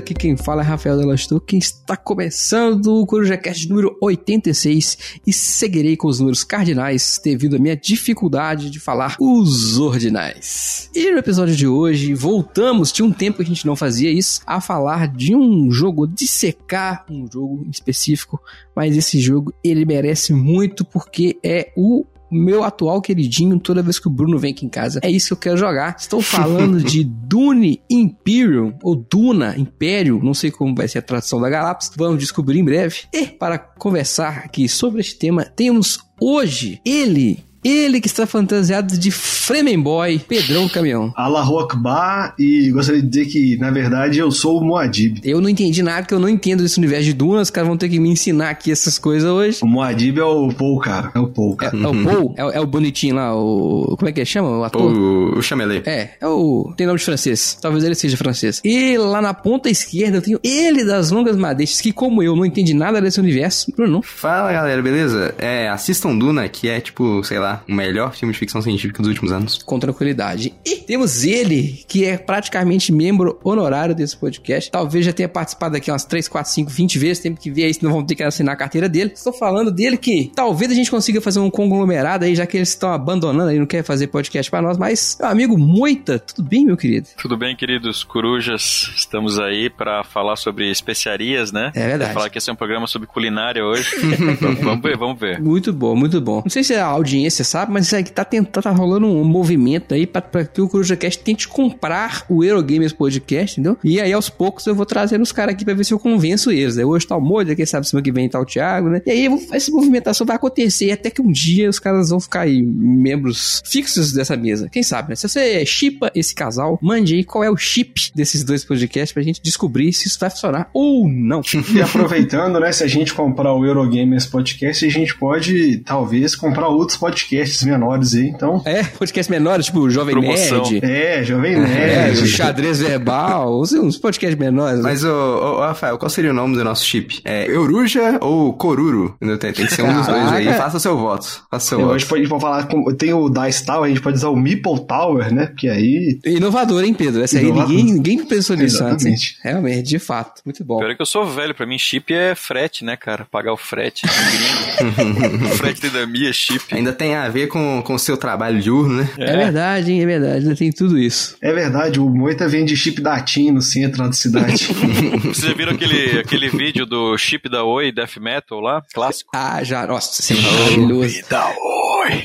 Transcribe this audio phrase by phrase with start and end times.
[0.00, 5.94] Aqui quem fala é Rafael Delastor, quem está começando o CorujaCast número 86 e seguirei
[5.94, 10.88] com os números cardinais devido à minha dificuldade de falar os ordinais.
[10.94, 14.40] E no episódio de hoje, voltamos, tinha um tempo que a gente não fazia isso,
[14.46, 18.40] a falar de um jogo, dissecar um jogo específico,
[18.74, 24.06] mas esse jogo ele merece muito porque é o meu atual queridinho toda vez que
[24.06, 25.00] o Bruno vem aqui em casa.
[25.02, 25.96] É isso que eu quero jogar.
[25.98, 31.40] Estou falando de Dune Imperium, ou Duna Império, não sei como vai ser a tradução
[31.40, 33.02] da Galápagos, vamos descobrir em breve.
[33.12, 39.10] E para conversar aqui sobre este tema, temos hoje ele, ele que está fantasiado de
[39.10, 41.12] Fremen Boy, Pedrão Caminhão.
[41.16, 45.20] Allahu Akbar, e gostaria de dizer que, na verdade, eu sou o Moadib.
[45.24, 47.76] Eu não entendi nada, porque eu não entendo desse universo de Duna, os caras vão
[47.76, 49.58] ter que me ensinar aqui essas coisas hoje.
[49.62, 51.10] O Moadib é o Paul, cara.
[51.14, 51.76] É o Paul, cara.
[51.76, 52.34] É, é o Paul?
[52.36, 53.96] É, é, o bonitinho lá, o...
[53.98, 54.58] Como é que chama?
[54.58, 54.92] O ator?
[54.92, 55.88] O, o Chamelet.
[55.88, 56.72] É, é o...
[56.76, 57.58] Tem nome de francês.
[57.60, 58.60] Talvez ele seja francês.
[58.64, 62.44] E lá na ponta esquerda eu tenho ele das longas madeixas, que como eu não
[62.44, 64.02] entendi nada desse universo, Bruno.
[64.02, 65.34] Fala, galera, beleza?
[65.38, 69.08] É, assistam Duna, que é, tipo, sei lá, o melhor filme de ficção científica dos
[69.08, 69.62] últimos anos.
[69.62, 70.54] Com tranquilidade.
[70.64, 74.70] E temos ele, que é praticamente membro honorário desse podcast.
[74.70, 77.22] Talvez já tenha participado aqui umas 3, 4, 5, 20 vezes.
[77.22, 79.12] Temos que ver aí se não vão ter que assinar a carteira dele.
[79.14, 82.70] Estou falando dele que talvez a gente consiga fazer um conglomerado aí, já que eles
[82.70, 84.78] estão abandonando aí, não quer fazer podcast para nós.
[84.78, 87.08] Mas, meu amigo Moita, tudo bem, meu querido?
[87.16, 88.90] Tudo bem, queridos corujas.
[88.96, 91.70] Estamos aí para falar sobre especiarias, né?
[91.74, 92.14] É verdade.
[92.14, 93.88] falar que esse é um programa sobre culinária hoje.
[94.60, 95.40] vamos ver, vamos ver.
[95.40, 96.42] Muito bom, muito bom.
[96.44, 99.24] Não sei se a audiência você sabe, mas isso aqui tá tentando, tá rolando um
[99.24, 103.78] movimento aí pra que o CorujaCast tente comprar o Eurogamers Podcast, entendeu?
[103.82, 106.50] E aí aos poucos eu vou trazendo os caras aqui pra ver se eu convenço
[106.50, 106.76] eles.
[106.76, 109.02] Aí hoje tá o Molho, quem sabe semana que vem tá o Thiago, né?
[109.06, 112.62] E aí essa movimentação vai acontecer até que um dia os caras vão ficar aí
[112.62, 114.68] membros fixos dessa mesa.
[114.70, 115.16] Quem sabe, né?
[115.16, 119.22] Se você chipa esse casal, mande aí qual é o chip desses dois podcasts pra
[119.22, 121.40] gente descobrir se isso vai funcionar ou não.
[121.74, 122.70] E aproveitando, né?
[122.72, 127.62] Se a gente comprar o Eurogamers Podcast, a gente pode talvez comprar outros podcasts podcasts
[127.62, 128.62] menores aí, então.
[128.64, 130.62] É, podcasts menores, tipo Jovem Promoção.
[130.70, 130.84] Nerd.
[130.84, 132.22] É, Jovem é, Nerd.
[132.22, 134.78] É, xadrez verbal, uns, podcasts menores.
[134.78, 134.82] Né?
[134.82, 137.20] Mas, ô, ô, Rafael, qual seria o nome do nosso chip?
[137.24, 139.16] É Euruja ou Coruro?
[139.20, 140.46] Tem, tem que ser um dos dois aí.
[140.54, 141.44] Faça seu voto.
[141.50, 141.94] Faça seu voto.
[141.94, 144.36] A gente pode, pode falar, com, tem o Dice Tower, a gente pode usar o
[144.36, 145.46] Meeple Tower, né?
[145.46, 146.18] Porque aí...
[146.24, 147.22] Inovador, hein, Pedro?
[147.22, 149.38] Essa aí ninguém, ninguém pensou nisso antes.
[149.42, 150.42] Realmente, de fato.
[150.44, 150.78] Muito bom.
[150.78, 153.26] Pior é que eu sou velho, pra mim chip é frete, né, cara?
[153.30, 154.02] Pagar o frete.
[155.56, 156.74] frete da minha chip.
[156.74, 159.10] Ainda tem a ver com o seu trabalho diurno, né?
[159.18, 159.30] É.
[159.30, 160.02] é verdade, hein?
[160.02, 160.54] É verdade.
[160.54, 161.36] Tem tudo isso.
[161.40, 162.00] É verdade.
[162.00, 164.68] O Moita vende chip da TIM no centro da cidade.
[165.24, 168.82] Vocês viram aquele, aquele vídeo do chip da Oi Death Metal lá?
[168.92, 169.30] Clássico?
[169.34, 169.86] Ah, já.
[169.86, 171.22] Nossa, é maravilhoso.
[171.28, 172.24] da Oi!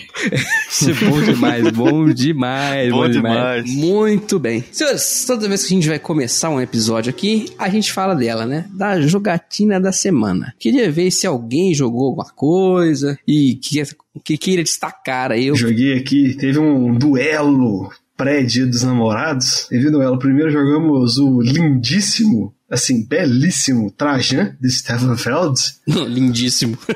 [0.69, 1.69] Isso é bom demais.
[1.71, 2.91] Bom demais.
[2.91, 3.65] Bom, bom demais.
[3.65, 3.75] demais.
[3.75, 4.63] Muito bem.
[4.71, 8.45] Senhores, toda vez que a gente vai começar um episódio aqui, a gente fala dela,
[8.45, 8.65] né?
[8.71, 10.53] Da jogatina da semana.
[10.59, 13.81] Queria ver se alguém jogou alguma coisa e que
[14.23, 15.47] que queira destacar aí.
[15.47, 15.55] Eu...
[15.55, 19.67] Joguei aqui, teve um duelo pré-dia dos namorados.
[19.69, 20.17] Teve um duelo.
[20.17, 25.59] Primeiro jogamos o lindíssimo, assim, belíssimo Trajan, de Stefan Feld.
[25.87, 26.77] Não, lindíssimo.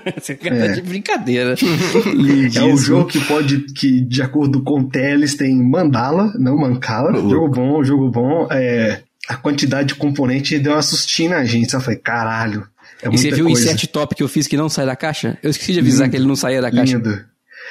[0.43, 1.55] é de brincadeira.
[2.55, 7.13] é um jogo que pode, que de acordo com o Teles, tem mandala, não mancala.
[7.13, 8.47] Jogo bom, jogo bom.
[8.51, 11.71] É, a quantidade de componente deu uma sustina a gente.
[11.71, 12.65] Só falei, caralho,
[13.01, 13.59] é e você viu coisa.
[13.59, 15.37] o insert top que eu fiz que não sai da caixa?
[15.41, 16.97] Eu esqueci de avisar lindo, que ele não saía da caixa.
[16.97, 17.25] Lindo.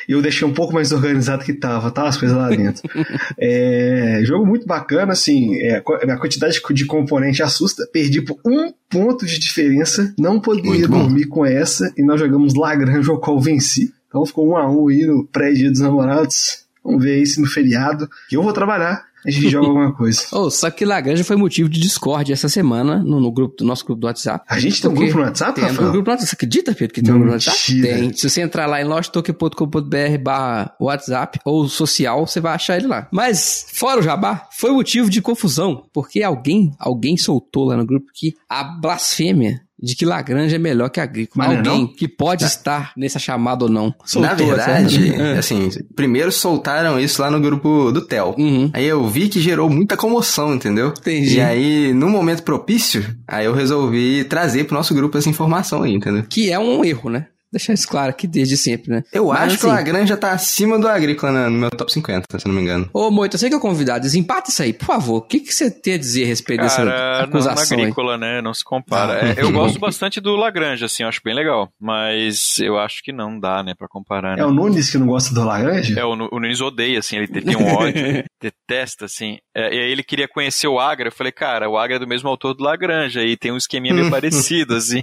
[0.09, 2.07] E eu deixei um pouco mais organizado que tava, tá?
[2.07, 2.83] As coisas lá dentro.
[3.39, 7.89] é, jogo muito bacana, assim, é, a quantidade de componente assusta.
[7.93, 13.11] Perdi por um ponto de diferença, não poderia dormir com essa, e nós jogamos Lagrange,
[13.11, 13.93] o qual venci.
[14.09, 16.65] Então ficou um a um aí no pré-dia dos namorados.
[16.83, 20.23] Vamos ver aí se no feriado, que eu vou trabalhar, a gente joga alguma coisa.
[20.33, 23.85] Oh, só que Lagrange foi motivo de Discord essa semana no, no grupo do nosso
[23.85, 24.45] grupo do WhatsApp.
[24.49, 26.27] A gente tem um grupo no WhatsApp, Tem um grupo no WhatsApp.
[26.27, 27.83] Você acredita, Pedro, que tem um grupo no WhatsApp?
[27.83, 28.13] Tem.
[28.13, 33.09] Se você entrar lá em losttoken.com.br barra WhatsApp ou social, você vai achar ele lá.
[33.11, 38.07] Mas, fora o jabá, foi motivo de confusão, porque alguém, alguém soltou lá no grupo
[38.15, 41.47] que a blasfêmia de que Lagrange é melhor que Agrícola.
[41.47, 41.87] Mas é Alguém não?
[41.87, 43.87] que pode estar nessa chamada ou não.
[43.89, 48.35] Na Soltou verdade, essa- assim, primeiro soltaram isso lá no grupo do Tel.
[48.39, 48.71] Uhum.
[48.73, 50.89] Aí eu vi que gerou muita comoção, entendeu?
[50.99, 51.37] Entendi.
[51.37, 55.93] E aí, no momento propício, aí eu resolvi trazer pro nosso grupo essa informação aí,
[55.95, 56.25] entendeu?
[56.29, 57.27] Que é um erro, né?
[57.53, 59.03] Deixar isso claro aqui desde sempre, né?
[59.13, 61.71] Eu Mas, acho que o assim, Lagrange já tá acima do Agrícola na- no meu
[61.71, 62.89] top 50, se eu não me engano.
[62.93, 64.01] Ô, Moito, eu sei que é convidado.
[64.03, 65.17] Desempata isso aí, por favor.
[65.19, 67.83] O que, que você tem a dizer a respeito dessa Cara, não na acusação aí?
[67.85, 68.43] agrícola, né?
[68.43, 69.31] Não se compara.
[69.31, 71.71] É, eu gosto bastante do Lagrange, assim, eu acho bem legal.
[71.81, 74.43] Mas eu acho que não dá, né, pra comparar, né?
[74.43, 75.99] É o Nunes que não gosta do Lagrange?
[75.99, 77.95] É, o, o Nunes odeia, assim, ele tem um ódio,
[78.41, 79.39] detesta, assim.
[79.57, 82.07] É, e aí ele queria conhecer o Agra, eu falei, cara, o Agra é do
[82.07, 85.03] mesmo autor do Lagrange, aí tem um esqueminha meio parecido, assim.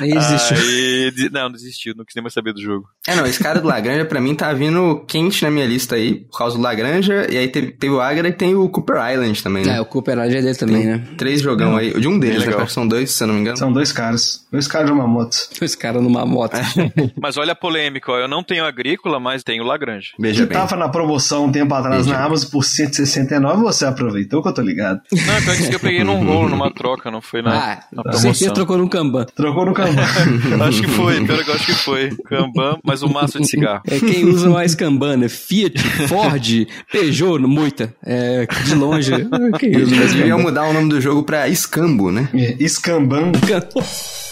[0.00, 0.54] Nem existe.
[0.54, 1.48] Aí, de- não,
[1.96, 2.86] não quis nem mais saber do jogo.
[3.06, 6.14] É, não, esse cara do Lagrange pra mim tá vindo quente na minha lista aí,
[6.30, 9.42] por causa do Lagrange, e aí teve, teve o Agra e tem o Cooper Island
[9.42, 9.76] também, né?
[9.76, 11.04] É, o Cooperage é dele também, né?
[11.18, 12.46] Três jogão aí, de um deles, né?
[12.46, 12.60] legal.
[12.60, 13.56] Acho que São dois, se eu não me engano.
[13.56, 14.46] São dois caras.
[14.50, 15.36] Dois caras de uma moto.
[15.60, 16.56] Os caras numa moto.
[17.20, 20.12] Mas olha a polêmica, ó, eu não tenho agrícola, mas tenho Lagrange.
[20.18, 20.58] Beija Que bem.
[20.58, 24.62] tava na promoção um tempo atrás na Amazon por 169, você aproveitou que eu tô
[24.62, 25.00] ligado.
[25.10, 27.80] Não, pior que isso que eu peguei num rolo, numa troca, não foi na, ah,
[27.92, 28.54] na promoção.
[28.54, 29.24] trocou num Kanban.
[29.34, 30.02] Trocou no Kanban.
[30.66, 32.10] Acho que foi, pior que eu acho que foi.
[32.26, 33.82] Kanban, mas o maço de cigarro.
[33.86, 35.28] É quem usa mais Kanban, né?
[35.28, 35.78] Fiat,
[36.08, 37.94] Ford, Peugeot, muita.
[38.04, 39.12] É, de longe,
[39.58, 42.28] quem usa mais Deviam mudar o nome do jogo pra Escambo, né?
[42.34, 43.32] É, Escamban.
[43.74, 44.23] Nossa,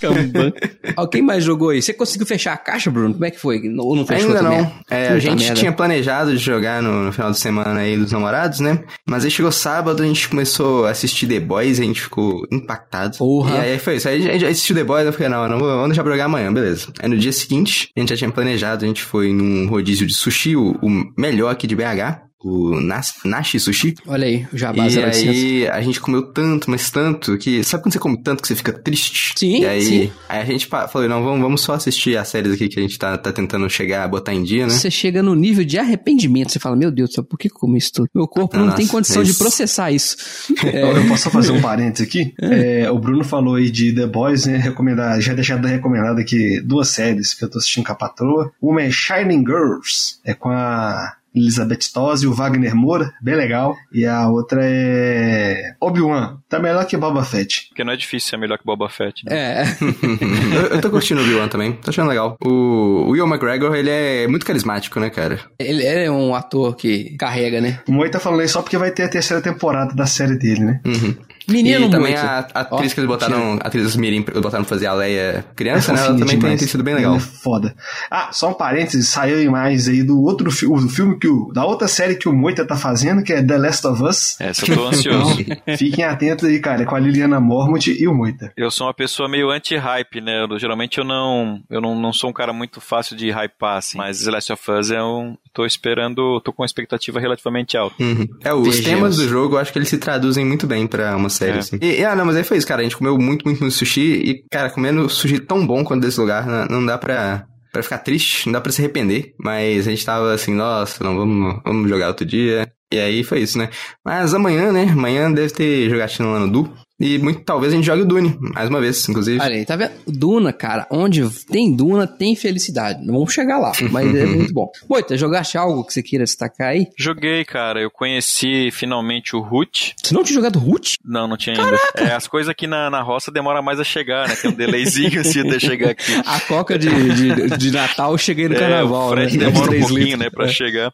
[0.00, 0.52] Kanban.
[0.96, 1.80] Ó, quem mais jogou aí?
[1.82, 3.14] Você conseguiu fechar a caixa, Bruno?
[3.14, 3.60] Como é que foi?
[3.78, 4.60] Ou não fechou Ainda também?
[4.60, 4.72] não.
[4.90, 5.54] É, a gente merda.
[5.54, 8.82] tinha planejado de jogar no, no final de semana aí dos namorados, né?
[9.08, 12.46] Mas aí chegou sábado, a gente começou a assistir The Boys e a gente ficou
[12.50, 13.18] impactado.
[13.18, 13.56] Porra.
[13.56, 14.08] E aí foi isso.
[14.08, 16.24] Aí a gente assistiu The Boys, eu falei, não, não vou, vamos deixar pra jogar
[16.26, 16.92] amanhã, beleza.
[17.00, 20.14] Aí no dia seguinte, a gente já tinha planejado, a gente foi num rodízio de
[20.14, 22.31] sushi, o, o melhor aqui de BH.
[22.44, 23.94] O Nas, Nashi Sushi.
[24.06, 27.62] Olha aí, o Jabá E aí a gente comeu tanto, mas tanto, que.
[27.62, 29.34] Sabe quando você come tanto que você fica triste?
[29.36, 30.12] Sim, E aí, sim.
[30.28, 32.98] aí a gente falou, não, vamos, vamos só assistir as séries aqui que a gente
[32.98, 34.72] tá, tá tentando chegar, botar em dia, né?
[34.72, 36.50] Você chega no nível de arrependimento.
[36.50, 38.08] Você fala, meu Deus do céu, por que eu comi isso tudo?
[38.14, 40.16] Meu corpo não Nossa, tem condição de processar isso.
[40.72, 42.34] É, Eu posso só fazer um parênteses aqui?
[42.42, 44.56] É, o Bruno falou aí de The Boys, né?
[44.56, 48.52] Recomendar, já deixado recomendado aqui duas séries que eu tô assistindo com a patroa.
[48.60, 53.76] Uma é Shining Girls, é com a Elizabeth Tosi e o Wagner Moura, bem legal.
[53.92, 57.68] E a outra é Obi-Wan, tá melhor que Boba Fett.
[57.68, 59.24] Porque não é difícil ser melhor que Boba Fett.
[59.24, 59.62] Né?
[59.62, 59.64] é.
[60.56, 62.36] eu, eu tô curtindo o Obi-Wan também, tô achando legal.
[62.44, 65.40] O Will McGregor, ele é muito carismático, né, cara?
[65.58, 67.80] Ele é um ator que carrega, né?
[67.88, 70.60] O Moi tá falando aí só porque vai ter a terceira temporada da série dele,
[70.60, 70.80] né?
[70.84, 71.16] Uhum.
[71.48, 72.24] Menino e também muito.
[72.24, 75.44] a, a atriz Ó, que eles botaram, a atriz Mirim, botaram pra fazer a Leia
[75.56, 75.98] criança, né?
[76.00, 76.58] Ela também tem, demais.
[76.60, 77.16] tem sido bem legal.
[77.16, 77.74] é foda.
[78.10, 81.64] Ah, só um parênteses, saiu imagens aí do outro filme, do filme que o, da
[81.64, 84.40] outra série que o Moita tá fazendo, que é The Last of Us.
[84.40, 85.40] Essa eu tô ansioso.
[85.40, 88.52] Então, fiquem atentos aí, cara, é com a Liliana Mormont e o Moita.
[88.56, 90.44] Eu sou uma pessoa meio anti-hype, né?
[90.44, 93.98] Eu- geralmente eu não, eu não, não sou um cara muito fácil de hypar, assim.
[93.98, 95.36] Mas The Last of Us é um.
[95.54, 97.94] Tô esperando, tô com uma expectativa relativamente alta.
[98.02, 98.26] Uhum.
[98.42, 101.28] É, os temas do jogo, eu acho que eles se traduzem muito bem pra uma
[101.28, 101.58] série, É.
[101.58, 101.78] assim.
[101.80, 102.80] E, e, ah, não, mas aí foi isso, cara.
[102.80, 106.18] A gente comeu muito, muito, muito sushi e, cara, comendo sushi tão bom quanto desse
[106.18, 109.34] lugar, não, não dá pra, pra ficar triste, não dá pra se arrepender.
[109.38, 112.66] Mas a gente tava assim, nossa, não, vamos, vamos jogar outro dia.
[112.90, 113.68] E aí foi isso, né?
[114.04, 114.88] Mas amanhã, né?
[114.90, 116.72] Amanhã deve ter jogatina lá no Du.
[117.00, 119.40] E muito, talvez a gente jogue o Dune, mais uma vez, inclusive.
[119.40, 119.90] Olha aí, tá vendo?
[120.06, 123.04] Duna, cara, onde tem Duna, tem felicidade.
[123.04, 124.68] Não vamos chegar lá, mas é muito bom.
[124.88, 126.86] Moita, jogaste algo que você queira destacar aí?
[126.96, 127.80] Joguei, cara.
[127.80, 129.94] Eu conheci finalmente o Root.
[130.00, 130.98] Você não tinha jogado Root?
[131.04, 131.76] Não, não tinha ainda.
[131.96, 134.36] É, as coisas aqui na, na roça demoram mais a chegar, né?
[134.36, 136.12] Tem um delayzinho assim até chegar aqui.
[136.24, 139.26] A coca de, de, de Natal eu cheguei no É, carnaval, o né?
[139.26, 140.18] demora um pouquinho, litros.
[140.18, 140.48] né, pra É.
[140.48, 140.92] chegar.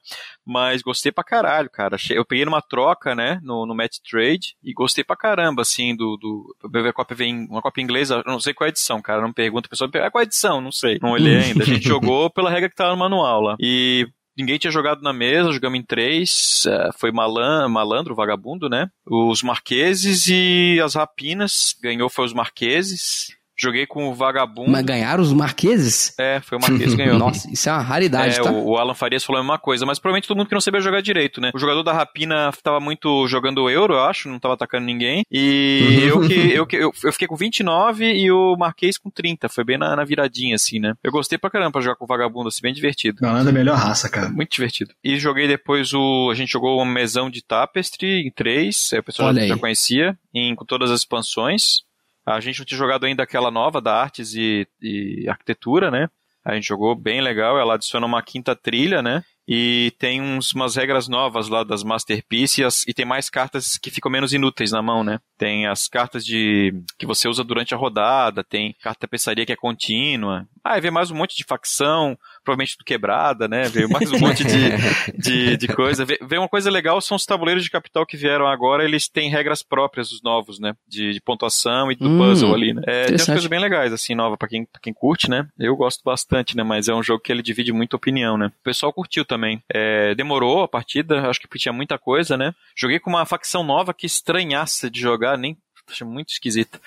[0.48, 1.96] Mas gostei pra caralho, cara.
[2.10, 6.16] Eu peguei numa troca, né, no, no Match Trade e gostei pra caramba, assim, do...
[6.16, 6.56] do
[6.88, 9.28] a cópia vem, uma cópia inglesa, eu não sei qual é a edição, cara, não
[9.28, 10.60] me pergunta, a pessoa pergunta, ah, qual é a edição?
[10.60, 11.62] Não sei, não olhei ainda.
[11.62, 13.56] A gente jogou pela regra que tava no manual lá.
[13.60, 16.64] E Ninguém tinha jogado na mesa, jogamos em três.
[16.64, 18.88] eh, foi Malan, Malandro, Vagabundo, né?
[19.04, 21.74] Os Marqueses e as Rapinas.
[21.82, 23.36] Ganhou foi os Marqueses.
[23.60, 24.70] Joguei com o Vagabundo.
[24.70, 26.14] Mas ganharam os marqueses?
[26.18, 27.18] É, foi o Marquês que ganhou.
[27.18, 28.50] Nossa, isso é uma raridade, É, tá?
[28.50, 30.80] o, o Alan Farias falou a mesma coisa, mas provavelmente todo mundo que não sabia
[30.80, 31.50] jogar direito, né?
[31.54, 35.24] O jogador da Rapina tava muito jogando euro, eu acho, não tava atacando ninguém.
[35.30, 39.48] E eu que eu, que eu, eu fiquei com 29 e o Marquês com 30.
[39.48, 40.94] Foi bem na, na viradinha, assim, né?
[41.02, 43.18] Eu gostei pra caramba pra jogar com o vagabundo, assim, bem divertido.
[43.20, 44.28] Galanda é a melhor raça, cara.
[44.28, 44.92] Muito divertido.
[45.02, 46.28] E joguei depois o.
[46.30, 48.90] A gente jogou um mesão de Tapestry em três.
[48.92, 51.87] aí O pessoal Olha já, já conhecia, em, com todas as expansões.
[52.34, 56.08] A gente não tinha jogado ainda aquela nova da Artes e, e Arquitetura, né?
[56.44, 57.58] A gente jogou bem legal.
[57.58, 59.22] Ela adiciona uma quinta trilha, né?
[59.46, 64.12] E tem uns, umas regras novas lá das Masterpiece e, tem mais cartas que ficam
[64.12, 65.20] menos inúteis na mão, né?
[65.38, 69.56] Tem as cartas de que você usa durante a rodada, tem carta tapeçaria que é
[69.56, 70.46] contínua.
[70.62, 72.18] Ah, e vem mais um monte de facção,
[72.48, 73.68] provavelmente do quebrada, né?
[73.68, 74.70] Veio mais um monte de,
[75.18, 76.06] de, de coisa.
[76.06, 79.62] Vê uma coisa legal, são os tabuleiros de capital que vieram agora, eles têm regras
[79.62, 80.74] próprias, os novos, né?
[80.86, 82.82] De, de pontuação e do Hum, puzzle ali, né?
[82.86, 85.46] É, tem umas coisas bem legais, assim, nova pra quem, pra quem curte, né?
[85.58, 86.62] Eu gosto bastante, né?
[86.62, 88.46] Mas é um jogo que ele divide muita opinião, né?
[88.46, 89.62] O pessoal curtiu também.
[89.68, 92.54] É, demorou a partida, acho que tinha muita coisa, né?
[92.74, 95.54] Joguei com uma facção nova que estranhaça de jogar, nem
[95.90, 96.80] achei muito esquisita.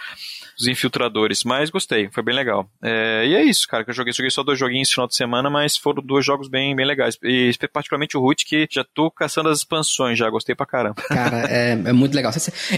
[0.60, 2.70] Os infiltradores, mas gostei, foi bem legal.
[2.84, 4.14] É, e é isso, cara, que eu joguei.
[4.14, 7.18] Joguei só dois joguinhos esse final de semana, mas foram dois jogos bem, bem legais.
[7.24, 11.02] E particularmente o Root, que já tô caçando as expansões, já gostei pra caramba.
[11.08, 12.32] Cara, é, é muito legal.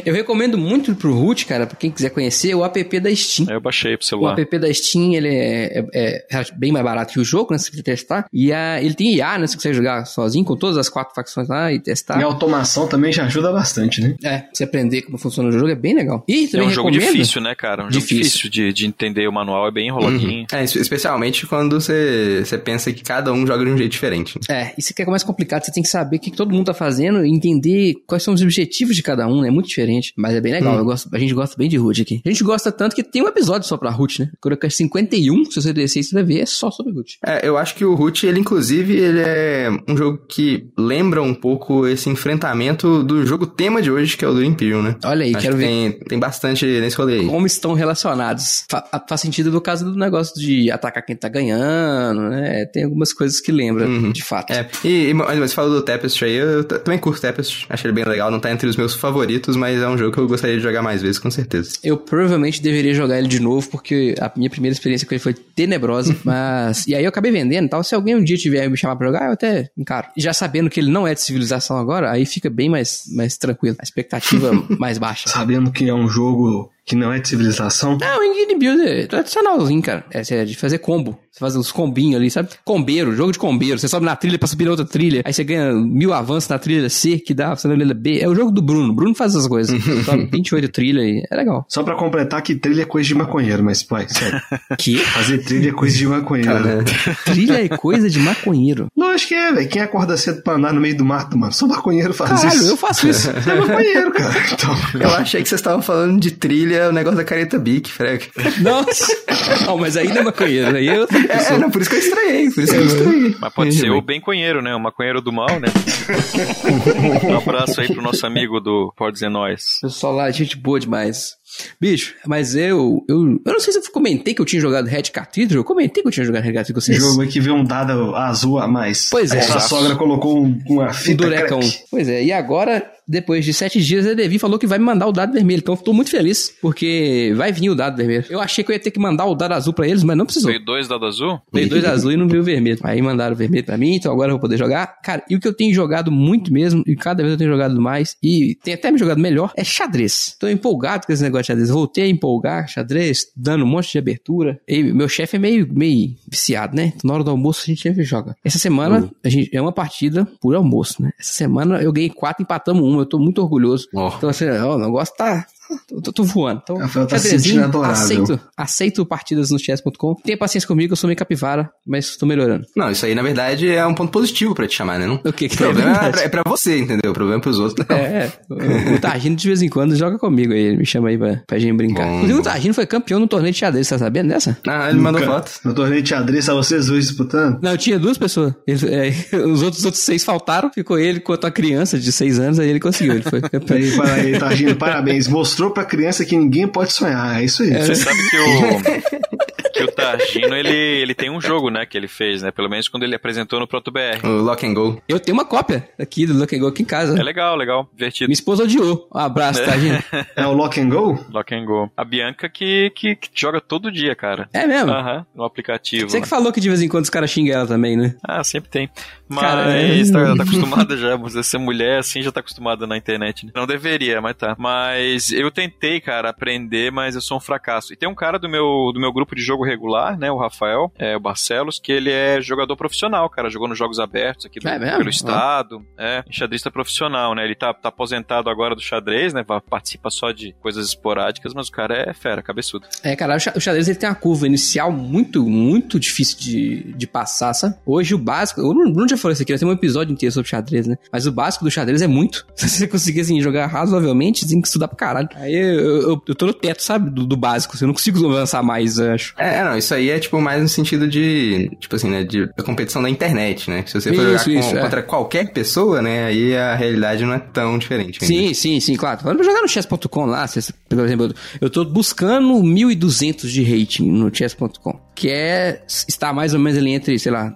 [0.05, 3.47] Eu recomendo muito pro Root, cara, pra quem quiser conhecer, o app da Steam.
[3.49, 4.39] Aí eu baixei pro O celular.
[4.39, 7.57] app da Steam, ele é, é- é bem mais barato que o jogo, né?
[7.57, 8.27] Se você quiser testar.
[8.31, 9.47] E a, ele tem IA, né?
[9.47, 12.19] Se você quiser jogar sozinho, com todas as quatro facções lá e testar.
[12.19, 14.15] E a automação também já ajuda bastante, né?
[14.23, 16.12] É, pra você aprender como funciona o jogo, é bem legal.
[16.27, 17.11] E É um jogo recomendo...
[17.13, 17.83] difícil, né, cara?
[17.83, 18.23] Um jogo Difícil.
[18.23, 20.45] difícil de, de entender o manual, é bem enroladinho.
[20.51, 24.39] É, es- especialmente quando você, você pensa que cada um joga de um jeito diferente.
[24.49, 26.73] É, isso que é mais complicado, você tem que saber o que todo mundo tá
[26.73, 29.47] fazendo e entender quais são os objetivos de cada um, né?
[29.47, 30.13] É muito diferente.
[30.17, 32.21] Mas é bem legal, eu gosto, a gente gosta bem de Root aqui.
[32.25, 34.29] A gente gosta tanto que tem um episódio só pra Root, né?
[34.41, 37.17] Coroca 51, se você descer, você vai ver, é só sobre Root.
[37.25, 41.33] É, eu acho que o Root, ele inclusive, ele é um jogo que lembra um
[41.33, 44.95] pouco esse enfrentamento do jogo tema de hoje, que é o do Imperium, né?
[45.03, 47.25] Olha aí, Acho quero que ver tem, tem bastante nesse rolê aí.
[47.27, 48.65] como estão relacionados.
[48.69, 52.65] Fa- faz sentido no caso do negócio de atacar quem tá ganhando, né?
[52.65, 54.11] Tem algumas coisas que lembram, Uhum.
[54.11, 54.51] de fato.
[54.51, 57.95] É, e, e mas você falou do Tapestry aí, eu também curto Tapestry, achei ele
[57.95, 60.57] bem legal, não tá entre os meus favoritos, mas é um jogo que eu gostaria
[60.57, 61.71] de jogar mais vezes, com certeza.
[61.83, 65.33] Eu provavelmente deveria jogar ele de novo, porque a minha primeira experiência com ele foi
[65.33, 66.15] tenebrosa.
[66.23, 66.87] mas.
[66.87, 67.83] E aí eu acabei vendendo e tal.
[67.83, 70.07] Se alguém um dia tiver me chamar pra jogar, eu até encaro.
[70.17, 73.75] Já sabendo que ele não é de civilização agora, aí fica bem mais, mais tranquilo.
[73.79, 75.29] A expectativa mais baixa.
[75.29, 77.97] Sabendo que é um jogo que não é de civilização.
[77.99, 80.05] Não, o Engine Build é tradicionalzinho, cara.
[80.11, 81.17] É, é de fazer combo.
[81.31, 82.49] Você faz uns combinhos ali, sabe?
[82.63, 83.79] Combeiro, jogo de combeiro.
[83.79, 85.23] Você sobe na trilha pra subir na outra trilha.
[85.25, 88.19] Aí você ganha mil avanços na trilha C que dá, você na trilha B.
[88.19, 88.93] É o jogo do Bruno.
[88.93, 89.81] Bruno faz essas coisas.
[90.05, 91.65] sobe 28 trilhas e é legal.
[91.67, 94.39] Só pra completar que trilha é coisa de maconheiro, mas, pai, sério.
[94.77, 94.97] Que?
[94.97, 96.51] Fazer trilha é coisa de maconheiro.
[96.53, 96.83] Cara,
[97.25, 98.87] Trilha é coisa de maconheiro.
[98.95, 99.69] Lógico que é, velho.
[99.69, 101.51] Quem acorda cedo pra andar no meio do mato, mano?
[101.53, 102.71] Só maconheiro faz Caralho, isso.
[102.71, 103.31] eu faço isso.
[103.31, 104.33] Você é maconheiro, cara.
[104.51, 108.29] Então, eu achei que vocês estavam falando de trilha, o negócio da careta Bic, Freg.
[108.61, 109.05] Nossa!
[109.65, 110.75] Não, mas aí não é maconheiro.
[110.75, 111.03] Aí eu.
[111.29, 113.35] É, é, não, por isso que eu estranhei, por isso que eu estranhei.
[113.39, 114.73] Mas pode ser o bem-conheiro, né?
[114.73, 115.67] O maconheiro do mal, né?
[117.29, 119.63] um abraço aí pro nosso amigo do Pode Dizer Nós.
[119.81, 121.35] Pessoal lá, gente boa demais.
[121.79, 123.39] Bicho, mas eu, eu.
[123.45, 125.59] Eu não sei se eu comentei que eu tinha jogado Red Cathedral.
[125.59, 126.97] Eu comentei que eu tinha jogado Red Cathedral com vocês.
[126.97, 129.09] jogo que vê um dado azul a mais.
[129.11, 129.41] Pois é.
[129.41, 131.59] Sua sogra colocou um- uma fita Dureca 1.
[131.59, 131.79] crack.
[131.91, 135.07] Pois é, e agora, depois de sete dias, a Devi falou que vai me mandar
[135.07, 135.59] o dado vermelho.
[135.59, 138.25] Então eu tô muito feliz, porque vai vir o dado vermelho.
[138.29, 140.25] Eu achei que eu ia ter que mandar o dado azul pra eles, mas não
[140.25, 140.51] precisou.
[140.51, 141.39] Veio dois dado azul?
[141.51, 142.79] Veio dois azul e não veio o vermelho.
[142.83, 145.01] Aí mandaram o vermelho pra mim, então agora eu vou poder jogar.
[145.01, 147.79] Cara, e o que eu tenho jogado muito mesmo, e cada vez eu tenho jogado
[147.79, 150.35] mais, e tem até me jogado melhor, é xadrez.
[150.39, 151.69] Tô empolgado com esse negócio de xadrez.
[151.69, 154.59] Voltei a empolgar, xadrez, dando um monte de abertura.
[154.67, 156.93] E meu chefe é meio, meio viciado, né?
[156.95, 158.35] Então, na hora do almoço a gente sempre joga.
[158.43, 161.11] Essa semana, a gente, é uma partida por almoço, né?
[161.19, 163.87] Essa semana eu ganhei quatro, empatamos Eu tô muito orgulhoso.
[163.95, 164.13] Ó.
[164.17, 165.45] Então, assim, ó, o negócio tá.
[165.87, 166.61] Tô, tô- tô voando.
[166.63, 170.15] Então, Rafael tá xadrezinho, aceito, aceito partidas no chess.com.
[170.23, 172.65] Tenha paciência comigo, eu sou meio capivara, mas tô melhorando.
[172.75, 175.07] Não, isso aí, na verdade, é um ponto positivo pra te chamar, né?
[175.07, 175.19] Não?
[175.23, 177.11] O que que O problema é é, pra, é pra você, entendeu?
[177.11, 177.85] O problema é pros outros.
[177.87, 177.95] não.
[177.95, 181.17] É, o, o Targino de vez em quando joga comigo aí, ele me chama aí
[181.17, 182.05] pra, pra gente brincar.
[182.05, 182.43] Bom, Inclusive, o.
[182.43, 184.57] Targino foi campeão no torneio de xadrez, tá sabendo dessa?
[184.67, 185.33] Ah, ele mandou Nunca.
[185.33, 185.51] foto.
[185.65, 187.59] No torneio de xadrez, tá vocês dois disputando?
[187.61, 188.53] Não, tinha duas pessoas.
[188.67, 189.09] Ele- é,
[189.45, 192.69] os, outros, os outros seis faltaram, ficou ele quanto a criança de seis anos, aí
[192.69, 193.77] ele conseguiu, ele foi campeão.
[193.77, 195.27] Aí, para aí, Targino, parabéns.
[195.53, 197.39] Mostrou pra criança que ninguém pode sonhar.
[197.39, 197.69] É isso aí.
[197.69, 199.37] Você sabe que o.
[199.73, 202.51] que o Targino, ele, ele tem um jogo, né, que ele fez, né?
[202.51, 204.23] Pelo menos quando ele apresentou no Proto BR.
[204.25, 205.01] O Lock and Go.
[205.07, 207.19] Eu tenho uma cópia aqui do Look and Go aqui em casa.
[207.19, 208.27] É legal, legal, divertido.
[208.29, 209.07] Minha esposa odiou.
[209.13, 209.65] Um abraço, É.
[209.65, 210.03] Targino.
[210.35, 211.25] É o Lock and Go?
[211.31, 211.91] Lock and Go.
[211.97, 214.47] A Bianca que, que, que joga todo dia, cara.
[214.53, 214.91] É mesmo?
[214.91, 216.09] Aham, no aplicativo.
[216.09, 218.15] Você que falou que de vez em quando os caras xingam ela também, né?
[218.23, 218.89] Ah, sempre tem.
[219.27, 222.97] Mas Cara, é- tá, tá acostumada já, você ser mulher assim já tá acostumada na
[222.97, 223.45] internet.
[223.45, 223.51] né?
[223.55, 224.55] Não deveria, mas tá.
[224.57, 227.93] Mas eu tentei, cara, aprender, mas eu sou um fracasso.
[227.93, 230.91] E tem um cara do meu, do meu grupo de jogo regular, né, o Rafael,
[230.97, 234.67] é, o Barcelos, que ele é jogador profissional, cara, jogou nos jogos abertos aqui do,
[234.67, 239.43] É pelo estado, é, xadrista profissional, né, ele tá, tá aposentado agora do xadrez, né,
[239.69, 242.85] participa só de coisas esporádicas, mas o cara é fera, cabeçudo.
[243.03, 246.93] É, cara, o xa- o xadrez ele tem uma curva inicial muito, muito difícil de,
[246.93, 247.75] de passar, sabe?
[247.85, 250.33] Hoje o básico, eu não, não já falei isso aqui, nós temos um episódio inteiro
[250.33, 250.97] sobre xadrez, né?
[251.11, 252.45] Mas o básico do xadrez é muito.
[252.55, 255.29] Se você conseguir, assim, jogar razoavelmente, você tem que estudar pra caralho.
[255.35, 257.09] Aí eu, eu, eu tô no teto, sabe?
[257.09, 259.33] Do, do básico, assim, eu não consigo avançar mais, eu acho.
[259.37, 262.45] É, é, não, isso aí é tipo mais no sentido de, tipo assim, né, de
[262.55, 263.83] da competição da internet, né?
[263.83, 264.81] Que se você for Isso, jogar isso, com- é.
[264.81, 268.19] contra qualquer pessoa, né, aí a realidade não é tão diferente.
[268.21, 268.25] ainda.
[268.25, 269.19] Sim, sim, sim, claro.
[269.21, 274.11] Pra jogar no chess.com lá, se, você- por exemplo, eu- tô buscando 1200 de rating
[274.11, 277.55] no chess.com, que é, está mais ou menos ali entre, sei lá,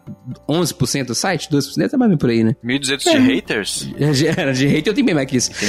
[0.49, 2.55] 11% do site, 12%, é mais ou menos por aí, né?
[2.63, 3.89] 1.200 de haters?
[3.97, 5.51] De, de rate eu tenho bem mais que isso.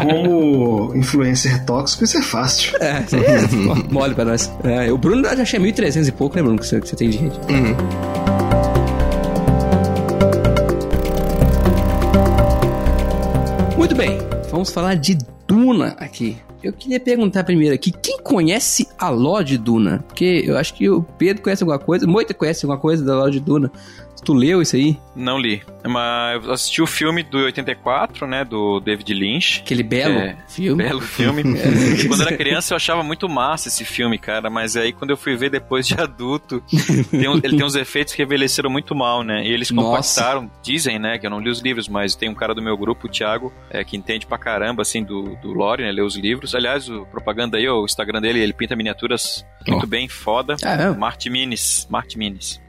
[0.00, 2.76] Como influencer tóxico, isso é fácil.
[2.80, 4.50] É, é mo- mole pra nós.
[4.62, 7.08] É, o Bruno já achei 1.300 e pouco, né, Bruno, que você, que você tem
[7.08, 7.38] de rede.
[13.76, 14.18] Muito bem,
[14.50, 16.36] vamos falar de Duna aqui.
[16.62, 20.04] Eu queria perguntar primeiro aqui, quem conhece a Lorde Duna?
[20.06, 23.40] Porque eu acho que o Pedro conhece alguma coisa, Moita conhece alguma coisa da Lorde
[23.40, 23.72] Duna.
[24.24, 24.98] Tu leu isso aí?
[25.16, 25.62] Não li.
[25.86, 28.44] Mas eu assisti o filme do 84, né?
[28.44, 29.60] Do David Lynch.
[29.60, 30.82] Aquele belo É, filme.
[30.84, 31.42] Belo filme.
[32.06, 34.50] quando era criança eu achava muito massa esse filme, cara.
[34.50, 36.62] Mas aí quando eu fui ver depois de adulto,
[37.10, 39.42] tem um- ele tem uns efeitos que envelheceram muito mal, né?
[39.44, 40.20] E eles Nossa.
[40.20, 41.18] compactaram, dizem, né?
[41.18, 43.50] Que eu não li os livros, mas tem um cara do meu grupo, o Thiago,
[43.70, 45.90] é, que entende pra caramba, assim, do, do lore, né?
[45.92, 46.54] Lê os livros.
[46.54, 50.56] Aliás, o propaganda aí, o Instagram dele, ele pinta miniaturas muito bem, foda.
[50.62, 50.90] Ah, é?
[50.90, 51.88] Marte Minis.
[52.16, 52.60] Minis.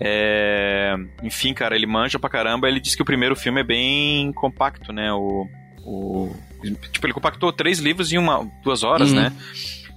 [0.00, 2.68] É, Enfim, cara, ele manja pra caramba.
[2.68, 5.12] Ele disse que o primeiro filme é bem compacto, né?
[5.12, 5.46] O,
[5.84, 6.34] o...
[6.92, 9.16] Tipo, ele compactou três livros em uma, duas horas, Uhum.
[9.16, 9.32] né?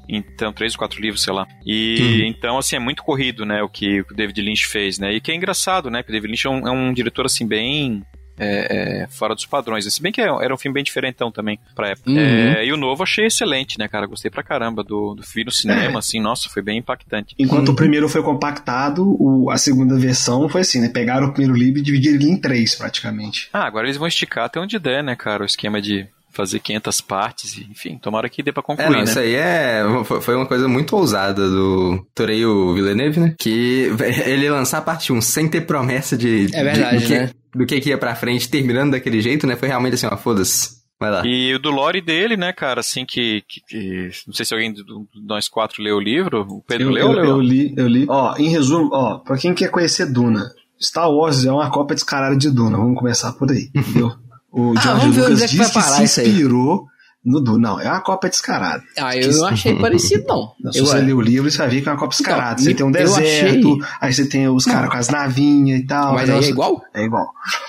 [0.09, 1.47] Então, três ou quatro livros, sei lá.
[1.65, 2.25] E Uhum.
[2.27, 3.63] então, assim, é muito corrido, né?
[3.63, 5.13] O que o David Lynch fez, né?
[5.13, 6.03] E que é engraçado, né?
[6.03, 8.03] Que o David Lynch é um, é um diretor, assim, bem.
[8.37, 9.91] É, é, fora dos padrões.
[9.91, 12.09] Se bem que é- era um filme bem diferentão também pra época.
[12.09, 12.17] Uhum.
[12.17, 14.05] É, e o novo eu achei excelente, né, cara?
[14.07, 15.97] Gostei pra caramba do, do filme no cinema, É.
[15.97, 17.35] assim, nossa, foi bem impactante.
[17.37, 20.89] Enquanto o primeiro foi compactado, o- a segunda versão foi assim, né?
[20.89, 23.49] Pegaram o primeiro livro e dividiram ele em três, praticamente.
[23.53, 25.43] Ah, agora eles vão esticar até onde der, né, cara?
[25.43, 28.97] O esquema de fazer 500 partes, e, enfim, tomara que dê pra É, concluir, não,
[28.97, 29.03] né?
[29.03, 29.83] isso aí é,
[30.19, 33.35] foi- uma coisa muito ousada do Toreio Villeneuve, né?
[33.37, 33.91] Que
[34.25, 37.29] ele lançar a parte 1 sem ter promessa de, É verdade, de- que, né?
[37.55, 39.55] Do que que ia pra frente, terminando daquele jeito, né?
[39.55, 40.81] Foi realmente assim, ó, foda-se.
[40.99, 41.25] Vai lá.
[41.25, 44.71] E o do lore dele, né, cara, assim que, que- que- não sei se alguém
[44.71, 44.83] de
[45.25, 47.25] nós quatro leu o livro, o Pedro Eu, leu, eu, leu?
[47.25, 48.05] eu li, eu li.
[48.07, 50.49] Ó, em resumo, ó, pra quem quer conhecer Duna,
[50.81, 52.77] Star Wars é uma cópia descarada de Duna.
[52.77, 54.11] Vamos começar por aí, entendeu?
[54.55, 56.29] O Ah, George vamos ver onde Lucas é que diz se isso aí.
[56.29, 56.85] inspirou
[57.25, 57.41] no.
[57.57, 58.83] Não, é uma cópia descarada.
[58.97, 60.71] Ah, eu não achei parecido, não.
[60.71, 62.61] Se Eu, você ler o livro, você vai ver que é uma cópia descarada.
[62.61, 65.85] Então, você tem um deserto, achei- aí você tem os caras com as navinhas e
[65.85, 66.13] tal.
[66.15, 66.81] Mas aí é igual?
[66.93, 67.25] É igual.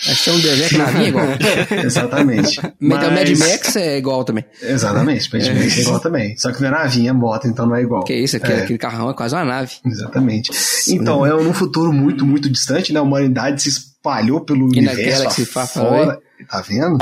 [0.09, 1.27] Acho que é um deserto na minha igual.
[1.85, 2.61] Exatamente.
[2.81, 3.01] Mas...
[3.11, 4.45] Mad Mas- Max é igual também.
[4.63, 6.37] Exatamente, Mad Max é igual também.
[6.37, 8.05] Só que não é navinha, é moto, então não é igual.
[8.05, 8.63] Que isso, aquele, É.
[8.65, 9.73] aquele carrão é quase uma nave.
[9.85, 10.51] Exatamente.
[10.89, 12.99] Então, é num futuro muito, muito distante, né?
[13.01, 16.19] A humanidade se espalhou pelo E universo fora.
[16.51, 16.99] Tá vendo?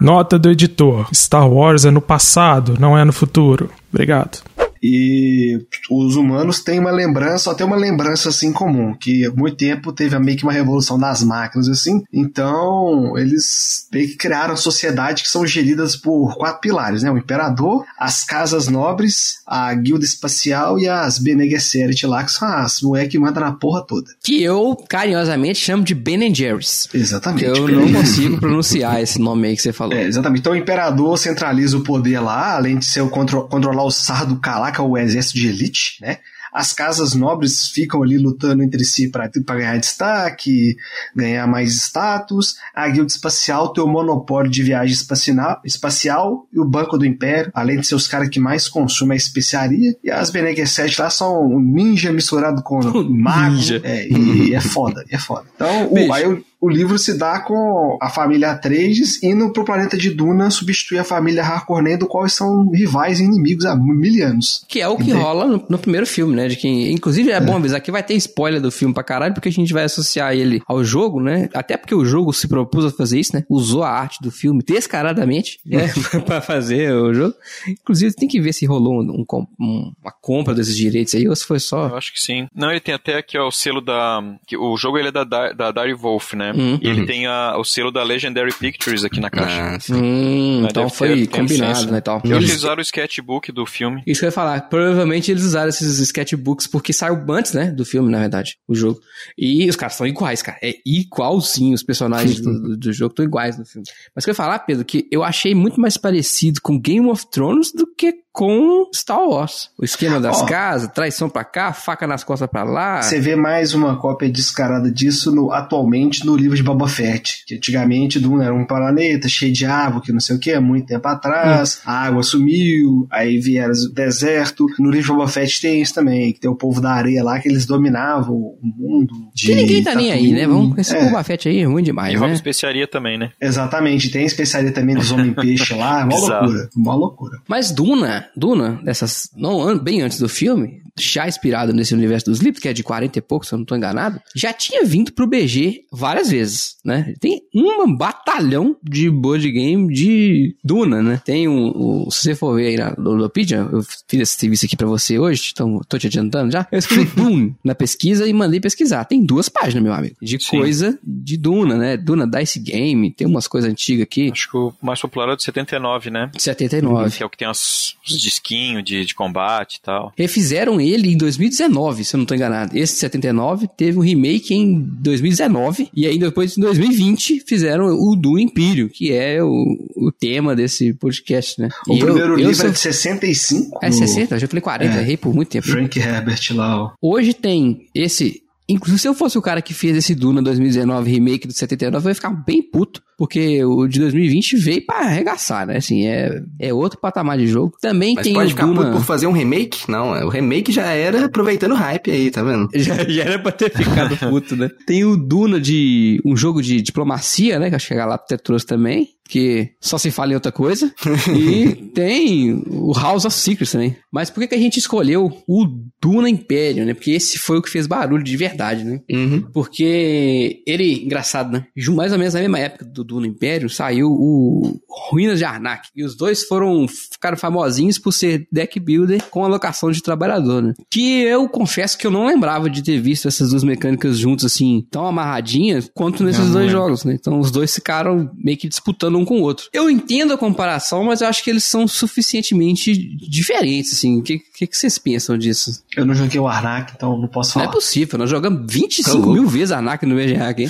[0.00, 3.70] Nota do editor: Star Wars é no passado, não é no futuro.
[3.92, 4.38] Obrigado.
[4.82, 5.58] E
[5.90, 9.92] os humanos têm uma lembrança, só tem uma lembrança assim comum, que há muito tempo
[9.92, 12.02] teve meio que uma revolução das máquinas assim.
[12.12, 17.10] Então, eles meio que criaram sociedade que são geridas por quatro pilares, né?
[17.10, 22.46] O imperador, as casas nobres, a guilda espacial e as Bene Gesserit lá, que são
[22.48, 24.06] as moleques que mandam na porra toda.
[24.22, 26.88] Que eu carinhosamente chamo de Ben Jerry's.
[26.92, 27.44] Exatamente.
[27.44, 29.94] Eu não consigo pronunciar esse nome aí que você falou.
[29.94, 30.40] É, exatamente.
[30.40, 34.36] Então o imperador centraliza o poder lá, além de ser o contro- controlar o Sardo
[34.68, 36.18] Calaca, o exército de elite, né?
[36.50, 40.76] As casas nobres ficam ali lutando entre si para ganhar destaque,
[41.14, 42.56] ganhar mais status.
[42.74, 47.52] A guilda espacial tem o monopólio de viagem espacial, espacial e o Banco do Império,
[47.54, 49.94] além de ser os caras que mais consumem a especiaria.
[50.02, 53.58] E as Bene Gesserit lá são um ninja misturado com mago.
[53.84, 55.44] É, e é foda, é foda.
[55.54, 59.96] Então, o, aí o, o livro se dá com a família Atreides indo pro planeta
[59.96, 64.64] de Duna substituir a família Harkonnen, do qual são rivais e inimigos há mil anos.
[64.68, 66.48] Que é o que rola no, no primeiro filme, né?
[66.48, 69.48] De quem, inclusive é bom avisar que vai ter spoiler do filme pra caralho, porque
[69.48, 71.48] a gente vai associar ele ao jogo, né?
[71.54, 73.44] Até porque o jogo se propôs a fazer isso, né?
[73.48, 75.92] Usou a arte do filme descaradamente, né?
[76.26, 77.34] pra fazer o jogo.
[77.68, 81.36] Inclusive tem que ver se rolou um- um um- uma compra desses direitos aí ou
[81.36, 81.88] se foi só.
[81.88, 82.46] Eu acho que sim.
[82.54, 84.20] Não, ele tem até aqui ó, o selo da.
[84.46, 86.47] que o jogo ele é da, da, da Dire Wolf, né?
[86.52, 86.78] Uhum.
[86.82, 89.78] E ele tem a- o selo da Legendary Pictures aqui na caixa.
[89.92, 89.94] Ah.
[89.94, 91.90] Hum, então deve foi ter- combinado, licença.
[91.92, 92.00] né?
[92.00, 92.20] Tal.
[92.24, 94.02] Eles- eles usaram o sketchbook do filme.
[94.06, 94.60] Isso que eu ia falar.
[94.68, 97.70] Provavelmente eles usaram esses sketchbooks porque saiu antes, né?
[97.70, 99.00] Do filme, na verdade, o jogo.
[99.36, 100.58] E os caras são iguais, cara.
[100.62, 101.74] É igualzinho.
[101.74, 103.86] Os personagens do, do- do jogo estão iguais no filme.
[104.14, 107.06] Mas o que eu ia falar, Pedro, que eu achei muito mais parecido com Game
[107.08, 109.68] of Thrones do que com Star Wars.
[109.76, 110.46] O esquema das Ó.
[110.46, 113.02] casas, traição pra cá, faca nas costas pra lá.
[113.02, 117.42] Você vê mais uma cópia descarada disso no- atualmente no livro de Boba Fett.
[117.48, 120.60] Que antigamente Duna era um planeta cheio de água, que não sei o que, há
[120.60, 121.80] muito tempo atrás.
[121.84, 124.66] A água sumiu, aí vieram o deserto.
[124.78, 127.40] No livro de Boba Fett tem isso também, que tem o povo da areia lá,
[127.40, 129.12] que eles dominavam o mundo.
[129.34, 130.46] De Que ninguém tá nem aí, né?
[130.46, 131.04] Vamos, esse É.
[131.06, 132.32] Boba Fett aí é ruim demais, E né?
[132.32, 133.32] especiaria também, né?
[133.40, 136.44] Exatamente, tem a especiaria também dos homem-peixe lá, Bizarro.
[136.46, 137.38] loucura, mó loucura.
[137.48, 142.60] Mas Duna, Duna, dessas, não, bem antes do filme, já inspirado nesse universo dos livros,
[142.62, 145.26] que é de 40 e pouco, se eu não tô enganado, já tinha vindo pro
[145.26, 147.14] BG várias vezes, né?
[147.20, 151.20] Tem um batalhão de board game de Duna, né?
[151.24, 154.76] Tem um, um- se você for ver aí na Ludopedia, eu fiz esse serviço aqui
[154.76, 158.60] pra você hoje, então tô te adiantando já, eu escrevi Dune na pesquisa e mandei
[158.60, 159.04] pesquisar.
[159.04, 160.58] Tem duas páginas, meu amigo, de Sim.
[160.58, 161.96] coisa de Duna, né?
[161.96, 165.36] Duna Dice Game, tem umas coisas antigas aqui, Acho que o mais popular é o
[165.36, 166.30] de 79, né?
[166.36, 167.16] 79.
[167.16, 170.12] Que é o que tem os, os disquinhos de, de combate e tal.
[170.16, 172.76] Refizeram ele em 2019, se eu não tô enganado.
[172.76, 178.16] Esse de 79 teve um remake em 2019 e aí depois em 2020 fizeram o
[178.16, 179.48] do Império, que é o,
[179.96, 181.68] o tema desse podcast, né?
[181.86, 183.78] O E eu- primeiro eu livro sou- é de 65.
[183.82, 185.00] É 60, eu já falei 40, É.
[185.00, 185.66] errei por muito tempo.
[185.66, 186.90] Frank Herbert lá, ó.
[187.00, 188.42] Hoje tem esse.
[188.68, 192.10] Inclusive, se eu fosse o cara que fez esse Duna 2019 remake do 79, eu
[192.10, 193.02] ia ficar bem puto.
[193.18, 195.76] Porque o de 2020 veio pra arregaçar, né?
[195.78, 197.76] Assim, é, é outro patamar de jogo.
[197.80, 198.92] Também Mas tem pode o ficar Duna...
[198.92, 199.90] por fazer um remake?
[199.90, 202.68] Não, o remake já era aproveitando o hype aí, tá vendo?
[202.78, 204.70] Já, já era pra ter ficado puto, né?
[204.86, 207.68] Tem o Duna de um jogo de diplomacia, né?
[207.68, 209.08] Que acho que a Galapagos trouxe também.
[209.28, 210.90] Que só se fala em outra coisa.
[211.36, 213.94] e tem o House of Secrets também.
[214.10, 215.66] Mas por que, que a gente escolheu o
[216.00, 216.94] Duna Império, né?
[216.94, 219.00] Porque esse foi o que fez barulho de verdade, né?
[219.10, 219.42] Uhum.
[219.52, 221.66] Porque ele, engraçado, né?
[221.76, 224.78] Ju- Mais ou menos na mesma época do Duna Império, saiu o
[225.10, 225.88] Ruínas de Arnak.
[225.96, 230.74] E os dois foram, ficaram famosinhos por ser deck builder com alocação de trabalhador, né?
[230.90, 234.86] Que eu confesso que eu não lembrava de ter visto essas duas mecânicas juntas, assim,
[234.90, 236.80] tão amarradinhas quanto nesses Não, não dois lembro.
[236.82, 237.14] jogos, né?
[237.18, 239.68] Então os dois ficaram meio que disputando um com o outro.
[239.72, 242.94] Eu entendo a comparação, mas eu acho que eles são suficientemente
[243.28, 244.18] diferentes, assim.
[244.18, 245.82] O que, que, que vocês pensam disso?
[245.96, 247.66] Eu não joguei o Arnak, então não posso Não falar.
[247.66, 249.32] é possível, nós jogamos 25 Tá louco.
[249.32, 250.68] mil vezes Arnak no VGA aqui.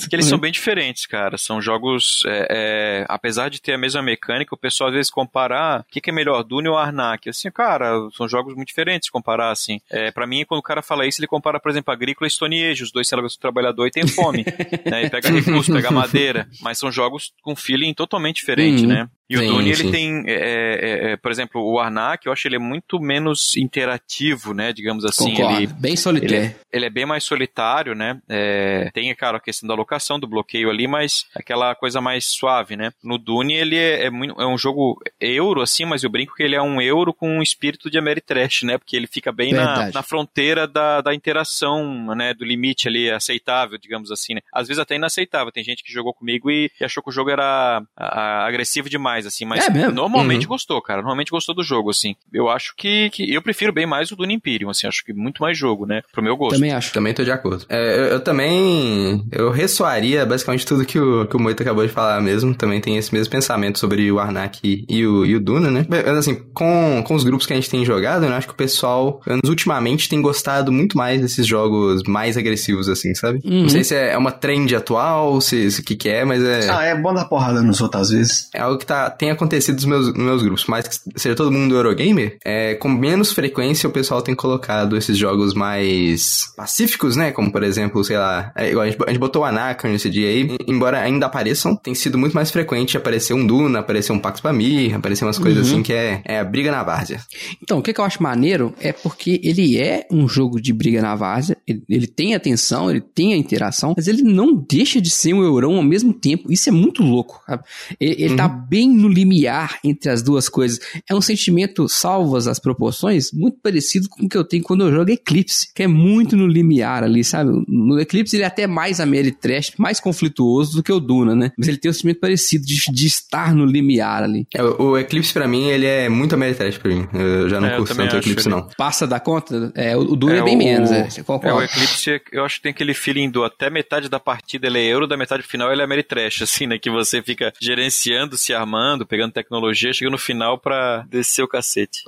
[0.00, 0.65] Porque eles são bem diferentes,
[1.08, 1.36] cara.
[1.38, 2.22] São jogos.
[2.26, 5.56] é, é, apesar de ter a mesma mecânica, o pessoal às vezes compara.
[5.58, 7.28] ah, O que, que é melhor, Dune ou Arnak?
[7.28, 9.80] Assim, cara, são jogos muito diferentes comparar, assim.
[9.90, 12.72] É, pra mim, quando o cara fala isso, ele compara, por exemplo, Agrícola e Stone.
[12.72, 14.44] Os dois são do trabalhador e tem fome.
[14.90, 15.04] né?
[15.04, 16.48] E pega recurso, pega madeira.
[16.60, 18.88] Mas são jogos com feeling totalmente diferente, Uhum.
[18.88, 19.08] né?
[19.28, 19.82] E o Sim, Dune, sim.
[19.82, 24.52] ele tem, é, é, é, por exemplo, o Arnak, eu acho ele muito menos interativo,
[24.52, 24.72] né?
[24.72, 25.34] Digamos assim.
[25.34, 25.56] Concordo.
[25.58, 26.54] Ele, Bem solitário.
[26.72, 28.20] ele é bem mais solitário, né?
[28.28, 32.76] É, tem, cara, a questão da locação, do bloqueio ali, mas aquela coisa mais suave,
[32.76, 32.92] né?
[33.02, 36.42] No Dune, ele é, é, muito, é um jogo euro, assim, mas eu brinco que
[36.42, 38.78] ele é um euro com um espírito de Ameritrash, né?
[38.78, 42.34] Porque ele fica bem na, na fronteira da, da interação, né?
[42.34, 44.40] Do limite ali aceitável, digamos assim, né?
[44.52, 45.52] Às vezes até inaceitável.
[45.52, 48.88] Tem gente que jogou comigo e, e achou que o jogo era a- a- agressivo
[48.90, 49.92] demais, assim, mas É mesmo?
[49.92, 50.48] normalmente Uhum.
[50.48, 51.00] gostou, cara.
[51.00, 52.16] Normalmente gostou do jogo, assim.
[52.32, 55.40] Eu acho que, que eu prefiro bem mais o Dune Imperium, assim, acho que muito
[55.40, 56.02] mais jogo, né?
[56.12, 56.54] Pro meu gosto.
[56.56, 56.92] Também acho.
[56.92, 57.64] Também tô de acordo.
[57.68, 59.24] É, eu, eu também.
[59.32, 62.54] Eu ressoaria basicamente tudo que o, que o Moito acabou de falar mesmo.
[62.54, 65.86] Também tem esse mesmo pensamento sobre o Arnak e, e o, e o Duna, né?
[65.88, 68.56] Mas assim, com, com os grupos que a gente tem jogado, eu acho que o
[68.56, 73.40] pessoal, menos ultimamente, tem gostado muito mais desses jogos mais agressivos, assim, sabe?
[73.44, 73.62] Uhum.
[73.62, 76.70] Não sei se é uma trend atual, se se o que, que é, mas é.
[76.70, 78.48] Ah, é bom dar porrada nos outros às vezes.
[78.54, 81.34] É algo que tá, já tem acontecido nos meus, nos meus grupos, mas que seja
[81.34, 87.16] todo mundo Eurogamer, é, com menos frequência o pessoal tem colocado esses jogos mais pacíficos,
[87.16, 87.30] né?
[87.32, 90.28] Como, por exemplo, sei lá, é, a, gente, a gente botou o Anaka nesse dia
[90.28, 94.40] aí, embora ainda apareçam, tem sido muito mais frequente aparecer um Duna, aparecer um Pax
[94.40, 95.62] Pamir, aparecer umas coisas Uhum.
[95.62, 97.20] assim que é, é a briga na várzea.
[97.62, 101.00] Então, o que, que eu acho maneiro é porque ele é um jogo de briga
[101.00, 105.00] na várzea, ele, ele tem a tensão, ele tem a interação, mas ele não deixa
[105.00, 106.52] de ser um eurão ao mesmo tempo.
[106.52, 107.62] Isso é muito louco, sabe?
[108.00, 110.78] Ele, ele tá bem no limiar entre as duas coisas.
[111.08, 114.92] É um sentimento, salvas as proporções, muito parecido com o que eu tenho quando eu
[114.92, 117.50] jogo Eclipse, que é muito no limiar ali, sabe?
[117.68, 121.52] No Eclipse ele é até mais Ameritrash, mais conflituoso do que o Duna, né?
[121.58, 124.46] Mas ele tem um sentimento parecido de, de estar no limiar ali.
[124.54, 127.06] É, o, o Eclipse pra mim, ele é muito Ameritrash pra mim.
[127.12, 128.68] Eu já não É, curto tanto o Eclipse, ele- não.
[128.76, 129.72] Passa da conta?
[129.74, 132.44] É, o o Duna é, É, bem o- menos, é, você É, o Eclipse, eu
[132.44, 135.42] acho que tem aquele feeling do até metade da partida ele é euro, da metade
[135.42, 136.78] final ele é Ameritrash, assim, né?
[136.78, 138.76] Que você fica gerenciando, se armando,
[139.06, 142.00] pegando tecnologia, chega no final pra descer o cacete.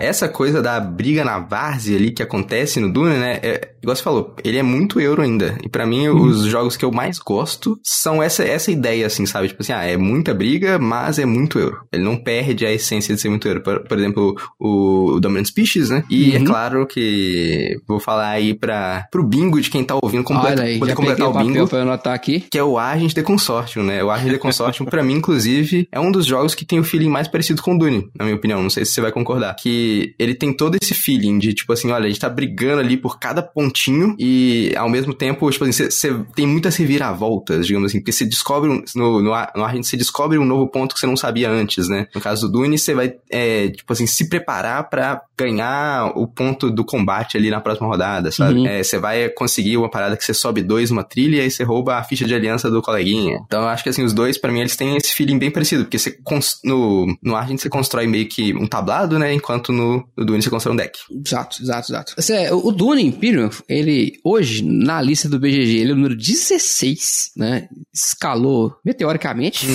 [0.00, 3.38] Essa coisa da briga na várzea ali que acontece no Dune, né?
[3.42, 5.56] É, igual você falou, ele é muito euro ainda.
[5.64, 9.48] E pra mim, os jogos que eu mais gosto são essa, essa ideia, assim, sabe?
[9.48, 11.78] Tipo assim, ah, é muita briga, mas é muito euro.
[11.92, 13.62] Ele não perde a essência de ser muito euro.
[13.62, 16.04] Por, por exemplo, o, o Dominant Species, né?
[16.10, 16.42] E Uhum.
[16.42, 20.70] é claro que vou falar aí pra, pro bingo de quem tá ouvindo completa, Olha
[20.70, 21.68] aí, poder completar o o bingo.
[21.68, 22.40] pra eu anotar aqui.
[22.50, 24.02] Que é o Agent de Consortium, né?
[24.02, 27.08] O Agent de Consortium, pra mim, inclusive, é um dos jogos que tem o feeling
[27.08, 28.62] mais parecido com o Dune, na minha opinião.
[28.62, 29.54] Não sei se você vai concordar.
[29.56, 32.96] Que ele tem todo esse feeling de, tipo assim, olha, a gente tá brigando ali
[32.96, 37.98] por cada pontinho e, ao mesmo tempo, tipo assim, você- tem muitas reviravoltas, digamos assim,
[38.00, 41.06] porque você descobre, um, no, no, no Agent, você descobre um novo ponto que você
[41.06, 42.06] não sabia antes, né?
[42.14, 46.70] No caso do Dune, você vai, é, tipo assim, se preparar pra ganhar o ponto
[46.70, 48.60] do combate ali na próxima rodada, sabe?
[48.60, 48.66] Uhum.
[48.66, 51.64] É, você vai conseguir uma parada que você sobe dois numa trilha e aí você
[51.64, 53.40] rouba a ficha de aliança do coleguinha.
[53.46, 55.84] Então eu acho que assim, os dois, pra mim, eles têm esse feeling bem parecido,
[55.92, 56.18] porque você
[56.64, 59.34] no, no Argent você constrói meio que um tablado, né?
[59.34, 60.98] Enquanto no, no Dune você constrói um deck.
[61.10, 62.32] Exato, exato, exato.
[62.32, 67.32] É, o Dune Imperium, ele, hoje, na lista do BGG, ele é o número 16,
[67.36, 67.68] né?
[67.92, 69.66] Escalou meteoricamente.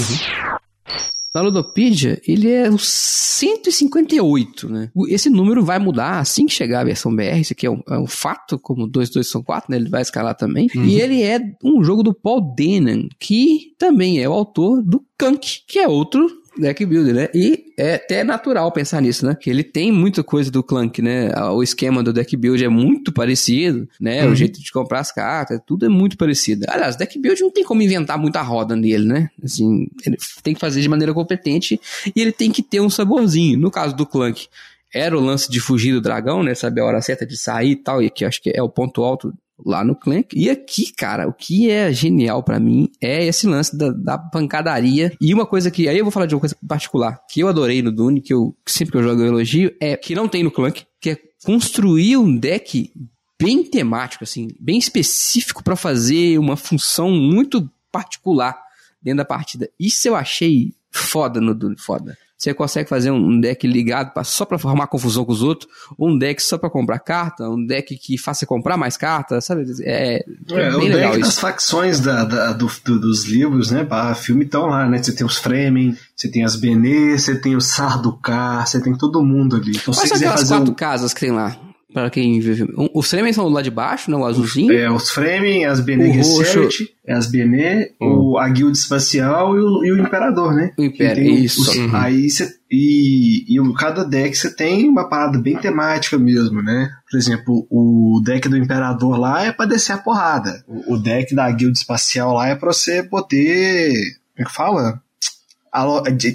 [1.37, 4.89] Na Ludopedia, ele é o 158, né?
[5.07, 7.99] Esse número vai mudar assim que chegar a versão BR, isso aqui é um, é
[7.99, 9.77] um fato, como 2, 2 são 4, né?
[9.77, 10.67] Ele vai escalar também.
[10.73, 15.59] E ele é um jogo do Paul Denan, que também é o autor do Kank,
[15.67, 16.27] que é outro
[16.59, 17.29] deck builder, né?
[17.33, 19.35] E é até natural pensar nisso, né?
[19.39, 21.31] Que ele tem muita coisa do Clank, né?
[21.51, 24.27] O esquema do deck build é muito parecido, né?
[24.27, 26.65] O jeito de comprar as cartas, tudo é muito parecido.
[26.67, 29.29] Aliás, deck build não tem como inventar muita roda nele, né?
[29.43, 31.79] Assim, ele tem que fazer de maneira competente
[32.15, 33.57] e ele tem que ter um saborzinho.
[33.59, 34.47] No caso do Clank,
[34.93, 36.55] era o lance de fugir do dragão, né?
[36.55, 38.69] Saber a hora certa de sair e tal, e que eu acho que é o
[38.69, 39.33] ponto alto
[39.65, 40.37] lá no Clank.
[40.37, 45.15] E aqui, cara, o que é genial pra mim é esse lance da, da pancadaria.
[45.19, 47.81] E uma coisa que, aí eu vou falar de uma coisa particular, que eu adorei
[47.81, 50.51] no Dune, que eu sempre que eu jogo eu elogio, é que não tem no
[50.51, 52.91] Clank, que é construir um deck
[53.39, 58.57] bem temático, assim, bem específico pra fazer uma função muito particular
[59.01, 59.69] dentro da partida.
[59.79, 62.17] Isso eu achei foda no Dune, foda.
[62.37, 66.09] Você consegue fazer um deck ligado pra, só pra formar confusão com os outros, ou
[66.09, 69.65] um deck só pra comprar carta, um deck que faça comprar mais cartas, sabe?
[69.81, 71.39] É, é É, o bem legal deck das isso.
[71.41, 73.83] facções da, da- do- do- dos livros, né?
[73.83, 75.01] Barra filme estão lá, né?
[75.01, 79.23] Você tem os Fremen, você tem as Benê, você tem o Sardukar, você tem todo
[79.23, 79.71] mundo ali.
[79.71, 81.57] Então, se Quais são quiser fazer quatro um, casas que tem lá?
[81.97, 82.67] Pra quem vive.
[82.93, 84.17] Os Fremen são lá de baixo, né?
[84.17, 84.71] O azulzinho.
[84.71, 85.79] é, os Fremen, as
[86.15, 90.73] roxo- Gesserit, as Benê, o, a Guilda Espacial e o, e o Imperador, né?
[90.77, 90.83] O
[91.15, 91.61] tem isso.
[91.61, 91.95] os- Uhum.
[91.95, 92.55] Aí você.
[92.69, 96.87] E, e cada deck você tem uma parada bem temática mesmo, né?
[97.09, 100.63] Por exemplo, o deck do Imperador lá é pra descer a porrada.
[100.67, 103.91] O, o deck da Guilda Espacial lá é pra você poder.
[104.35, 105.01] Como é que fala?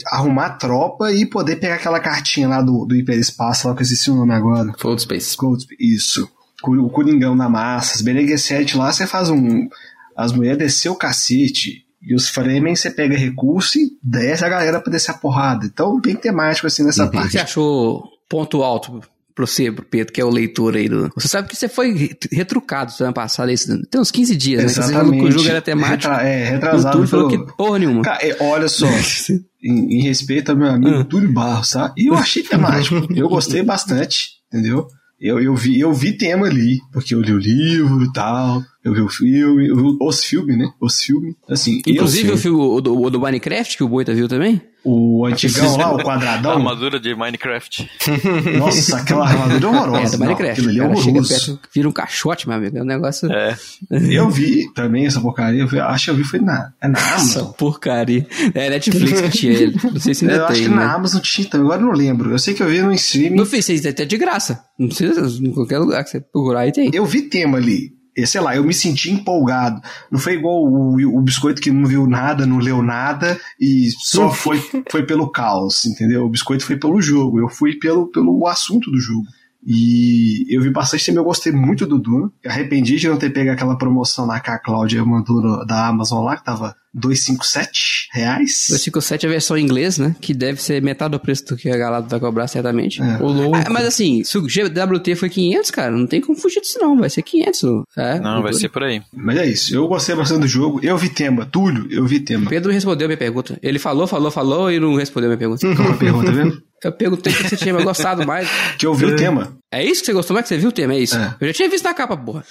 [0.07, 4.11] Arrumar tropa e poder pegar aquela cartinha lá do, do Hiperespaço, lá que eu esqueci
[4.11, 4.72] o nome agora.
[4.78, 5.37] Fold Space.
[5.37, 6.28] Gold- Isso.
[6.64, 7.94] O Coringão na massa.
[7.96, 9.68] As Bene Gesserit lá você faz um.
[10.16, 11.85] As mulheres descer o cacete.
[12.05, 15.64] E os Fremen você pega recurso e desce a galera pra descer a porrada.
[15.66, 17.33] Então, bem temático assim nessa O que parte.
[17.33, 19.00] você achou ponto alto
[19.35, 21.11] pra você, pro Pedro, que é o leitor aí do.
[21.16, 25.11] Você sabe que você foi re- retrucado semana passada, esse- tem uns 15 dias, né?
[25.18, 26.12] Que o jogo era temático.
[26.12, 26.92] Retra- é, retrasado.
[26.97, 28.03] Túlio falou pelo- que porra nenhuma.
[28.03, 28.87] Cara, é, olha só,
[29.62, 31.05] em, em respeito ao meu amigo Hum.
[31.05, 31.92] Túlio Barros, tá?
[31.97, 33.07] E eu achei temático.
[33.14, 34.87] eu gostei bastante, entendeu?
[35.21, 38.61] Eu, eu, vi, eu vi tema ali, porque eu li o livro e tal.
[38.85, 40.66] Eu vi o filme, eu vi os filmes, né?
[40.81, 41.37] Os filmes.
[41.49, 44.61] Assim, Inclusive o filme o do, o do Minecraft, que o Boita viu também?
[44.85, 46.51] O antigão lá, o quadradão.
[46.53, 47.88] A armadura de Minecraft.
[48.59, 50.07] Nossa, aquela armadura é horrorosa.
[50.07, 50.62] É, do Minecraft.
[50.62, 51.29] Não, aquilo ali é cara, chega horroroso.
[51.57, 52.79] perto, vira um caixote, meu amigo.
[52.79, 53.31] É um negócio.
[53.33, 53.57] É.
[54.11, 55.61] Eu vi também essa porcaria.
[55.61, 57.53] Eu vi- acho que eu vi foi na, é na Essa Amazon.
[57.53, 58.27] porcaria.
[58.55, 59.77] É Netflix que tinha ele.
[59.85, 60.53] Não sei se ainda Eu tem.
[60.57, 60.75] acho que né?
[60.77, 62.31] na Amazon tinha também, agora eu não lembro.
[62.33, 63.37] Eu sei que eu vi no streaming.
[63.37, 64.64] No Face até de graça.
[64.79, 66.90] Não precisa, em qualquer lugar que você procurar aí tem.
[66.92, 67.92] Eu vi tema ali.
[68.16, 69.81] E, sei lá, eu me senti empolgado.
[70.11, 74.31] Não foi igual o, o biscoito que não viu nada, não leu nada e só
[74.31, 76.25] foi, foi pelo caos, entendeu?
[76.25, 79.27] O biscoito foi pelo jogo, eu fui pelo, pelo assunto do jogo.
[79.64, 82.31] E eu vi bastante tema, eu gostei muito do Duna.
[82.42, 86.25] Eu arrependi de não ter pego aquela promoção lá que a Cláudia mandou da Amazon
[86.25, 88.66] lá, que tava 257 reais.
[88.68, 90.14] 257 é a versão em inglês, né?
[90.20, 93.00] Que deve ser metade do preço do que a Galado vai cobrar, certamente.
[93.02, 93.22] É.
[93.22, 93.57] Ô, louco.
[93.57, 96.98] Ah, mas assim, se o GWT foi 500, cara, não tem como fugir disso não.
[96.98, 97.62] Vai ser 500.
[97.96, 99.02] É, Não, vai ser por aí.
[99.12, 100.81] Mas é isso, eu gostei bastante do jogo.
[100.83, 101.46] Eu vi tema.
[101.46, 102.48] Túlio, eu vi tema.
[102.48, 103.59] Pedro respondeu a minha pergunta.
[103.62, 105.66] Ele falou, falou, falou e não respondeu a minha pergunta.
[105.66, 106.62] Uma pergunta, tá vendo?
[106.83, 108.48] Eu perguntei o que você tinha gostado mais.
[108.76, 109.57] Que eu vi o tema.
[109.70, 110.48] É isso que você gostou mais?
[110.48, 110.94] Que você viu o tema?
[110.94, 111.16] É isso?
[111.16, 111.37] É.
[111.40, 112.44] Eu já tinha visto na capa, porra.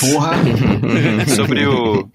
[0.00, 0.32] Porra.
[1.36, 2.10] Sobre o,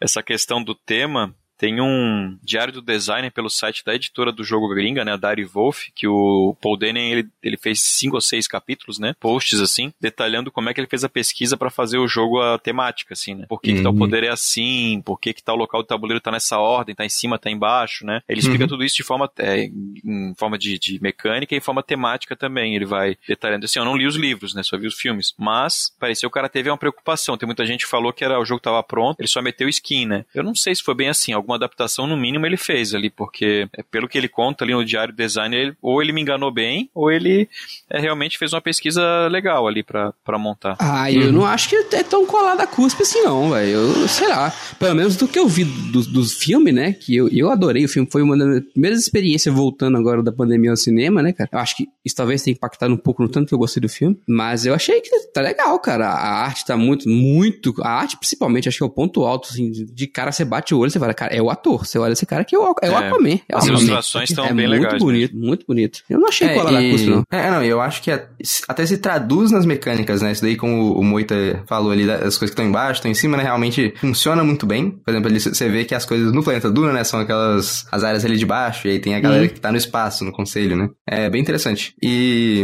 [0.00, 4.68] essa questão do tema, tem um diário do designer pelo site da editora do jogo
[4.68, 8.46] gringa, né, a Dari Wolf, que o Paul Denen, ele, ele fez cinco ou seis
[8.46, 12.06] capítulos, né, posts assim, detalhando como é que ele fez a pesquisa para fazer o
[12.08, 13.98] jogo a temática, assim, né, por que, que tal Uhum.
[13.98, 17.08] poder é assim, por que, que tal local do tabuleiro tá nessa ordem, tá em
[17.08, 18.68] cima, tá embaixo, né, ele explica Uhum.
[18.68, 22.74] tudo isso de forma, é, em forma de, de mecânica e em forma temática também,
[22.76, 25.90] ele vai detalhando, assim, eu não li os livros, né, só vi os filmes, mas
[25.98, 28.44] pareceu que o cara teve uma preocupação, tem muita gente que falou que era, o
[28.44, 31.32] jogo tava pronto, ele só meteu skin, né, eu não sei se foi bem assim,
[31.46, 34.84] alguma adaptação no mínimo ele fez ali, porque é, pelo que ele conta ali no
[34.84, 37.48] diário do designer, ele- ou ele me enganou bem, ou ele
[37.88, 40.76] é, realmente fez uma pesquisa legal ali pra pra montar.
[40.80, 43.70] Ah, eu não acho que é tão colado a cuspe assim, não, velho.
[43.70, 44.52] Eu sei lá.
[44.78, 46.92] Pelo menos do que eu vi do, do filme, né?
[46.92, 48.08] Que eu, eu adorei o filme.
[48.10, 51.48] Foi uma das primeiras experiências voltando agora da pandemia ao cinema, né, cara?
[51.52, 53.88] Eu acho que isso talvez tenha impactado um pouco no tanto que eu gostei do
[53.88, 54.18] filme.
[54.26, 56.08] Mas eu achei que tá legal, cara.
[56.08, 57.72] A arte tá muito, muito.
[57.82, 59.70] A arte, principalmente, acho que é o ponto alto, assim.
[59.70, 61.86] De de cara, você bate o olho, você fala, cara, é o ator.
[61.86, 63.28] Você olha esse cara que é o, é o É, Aquaman.
[63.30, 63.78] É as Aquaman.
[63.78, 66.00] ilustrações estão é bem muito legais bonito, muito bonito.
[66.08, 67.22] Eu não achei colado a e- cuspe, não.
[67.30, 70.32] É, não, eu acho que até se traduz nas mecânicas, né?
[70.32, 73.36] Isso daí, como o Moita falou ali, das coisas que estão embaixo, estão em cima,
[73.36, 73.42] né?
[73.42, 74.90] Realmente funciona muito bem.
[74.90, 77.04] Por exemplo, ali você vê que as coisas no planeta Duna, né?
[77.04, 79.48] São aquelas, as áreas ali de baixo, e aí tem a galera Uhum.
[79.48, 80.88] que tá no espaço, no conselho, né?
[81.06, 81.94] É bem interessante.
[82.02, 82.62] E,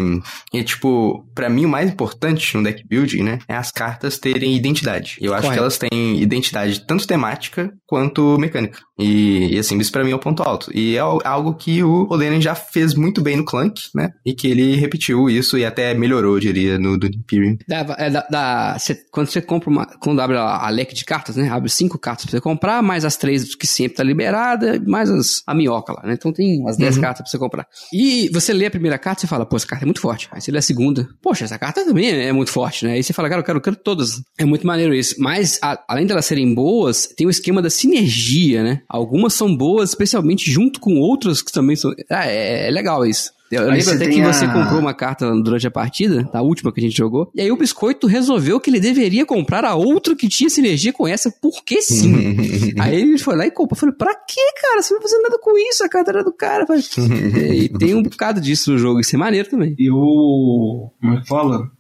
[0.53, 3.39] e tipo, pra mim o mais importante no deck building, né?
[3.49, 5.17] É as cartas terem identidade.
[5.21, 5.55] Eu acho Correto.
[5.55, 8.62] que elas têm identidade tanto temática quanto mecânica.
[8.99, 10.71] E, e, assim, isso pra mim é o ponto alto.
[10.77, 14.11] E é al- algo que o Olenin já fez muito bem no Clank, né?
[14.25, 17.57] E que ele repetiu isso e até melhorou, eu diria, no do Imperium.
[17.67, 19.87] Dá, é, dá- dá- cê- quando você compra uma.
[20.01, 21.49] Quando abre a, a leque de cartas, né?
[21.49, 25.43] Abre cinco cartas pra você comprar, mais as três que sempre tá liberada, mais as,
[25.47, 26.15] a minhoca lá, né?
[26.15, 27.03] Então tem umas dez Uhum.
[27.03, 27.67] cartas pra você comprar.
[27.93, 30.29] E você lê a primeira carta e fala, pô, essa carta é muito forte.
[30.31, 32.93] Aí você lê a segunda, poxa, essa carta também é, é muito forte, né?
[32.93, 34.23] Aí você fala, cara, eu quero, eu quero todas.
[34.39, 35.17] É muito maneiro isso.
[35.19, 38.83] Mas, a- além delas serem boas, tem o esquema da sinergia, né?
[38.89, 41.93] Algumas são boas, especialmente junto com outras que também são.
[42.11, 43.31] Ah, é, é legal isso.
[43.53, 46.41] Eu Aí lembro você até que a- você comprou uma carta durante a partida, a
[46.41, 49.75] última que a gente jogou, e aí o Biscoito resolveu que ele deveria comprar a
[49.75, 52.73] outra que tinha sinergia com essa, porque sim.
[52.81, 53.77] aí ele foi lá e comprou.
[53.77, 54.81] Eu falei, pra quê, cara?
[54.81, 56.67] Você não vai fazer nada com isso, a carta era do cara.
[56.67, 56.83] Falei,
[57.53, 59.75] e tem um bocado disso no jogo, isso é maneiro também.
[59.79, 60.91] E o.
[60.99, 61.71] Como é que fala?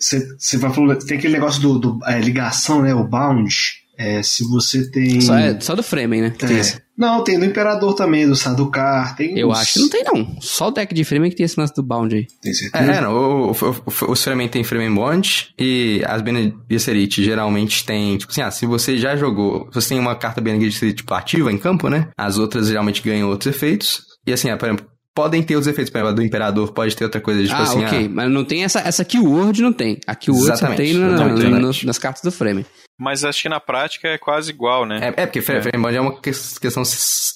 [0.00, 0.98] Você vai falando.
[1.04, 2.92] Tem aquele negócio do, do é, ligação, né?
[2.92, 3.54] O bound.
[3.98, 5.20] É, se você tem.
[5.20, 6.30] Só, é, só do Fremen, né?
[6.30, 6.60] que tem É.
[6.60, 6.80] esse.
[6.96, 9.16] Não, tem do Imperador também, do Sadukar.
[9.16, 10.36] Tem Eu uns- acho que não tem, não.
[10.40, 12.26] Só o deck de Fremen que tem esse lance do Bound aí.
[12.42, 12.84] Tem certeza?
[12.92, 17.84] É, não, o, o, o, os Fremen tem Fremen Bond e as Bene Gesserit geralmente
[17.84, 20.96] tem, tipo assim, ah, se você já jogou, se você tem uma carta Bene Gesserit
[20.96, 22.08] tipo ativa em campo, né?
[22.16, 24.02] As outras geralmente ganham outros efeitos.
[24.26, 26.94] E assim, ah, por exemplo, podem ter os efeitos, por exemplo, a do Imperador pode
[26.96, 28.06] ter outra coisa, tipo ah, assim, ok.
[28.06, 29.98] ah, Mas não tem essa, essa keyword, não tem.
[30.06, 31.86] A keyword só Exatamente, tem na- na- exatamente, na- exatamente.
[31.86, 32.64] nas cartas do Fremen.
[33.02, 35.12] Mas acho que na prática é quase igual, né?
[35.16, 36.82] É, é porque Fre- Fremen Bond é uma que- questão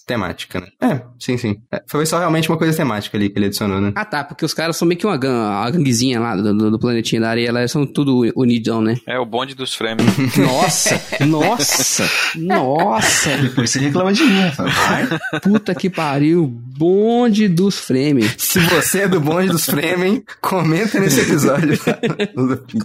[0.07, 0.69] temática, né?
[0.81, 1.57] É, sim, sim.
[1.73, 3.93] É, foi só realmente uma coisa temática ali que ele adicionou, né?
[3.97, 6.71] Ah, tá, porque os caras são meio que uma, gang, uma ganguezinha lá do, do-
[6.71, 8.97] do planetinha da areia, elas são tudo unidão, né?
[9.07, 10.07] É o bonde dos Fremen.
[10.39, 14.43] Nossa, nossa, nossa, Depois você reclama de mim.
[14.57, 15.41] Vai.
[15.41, 18.29] puta que pariu, bonde dos Fremen.
[18.39, 21.77] Se você é do bonde dos Fremen, comenta nesse episódio.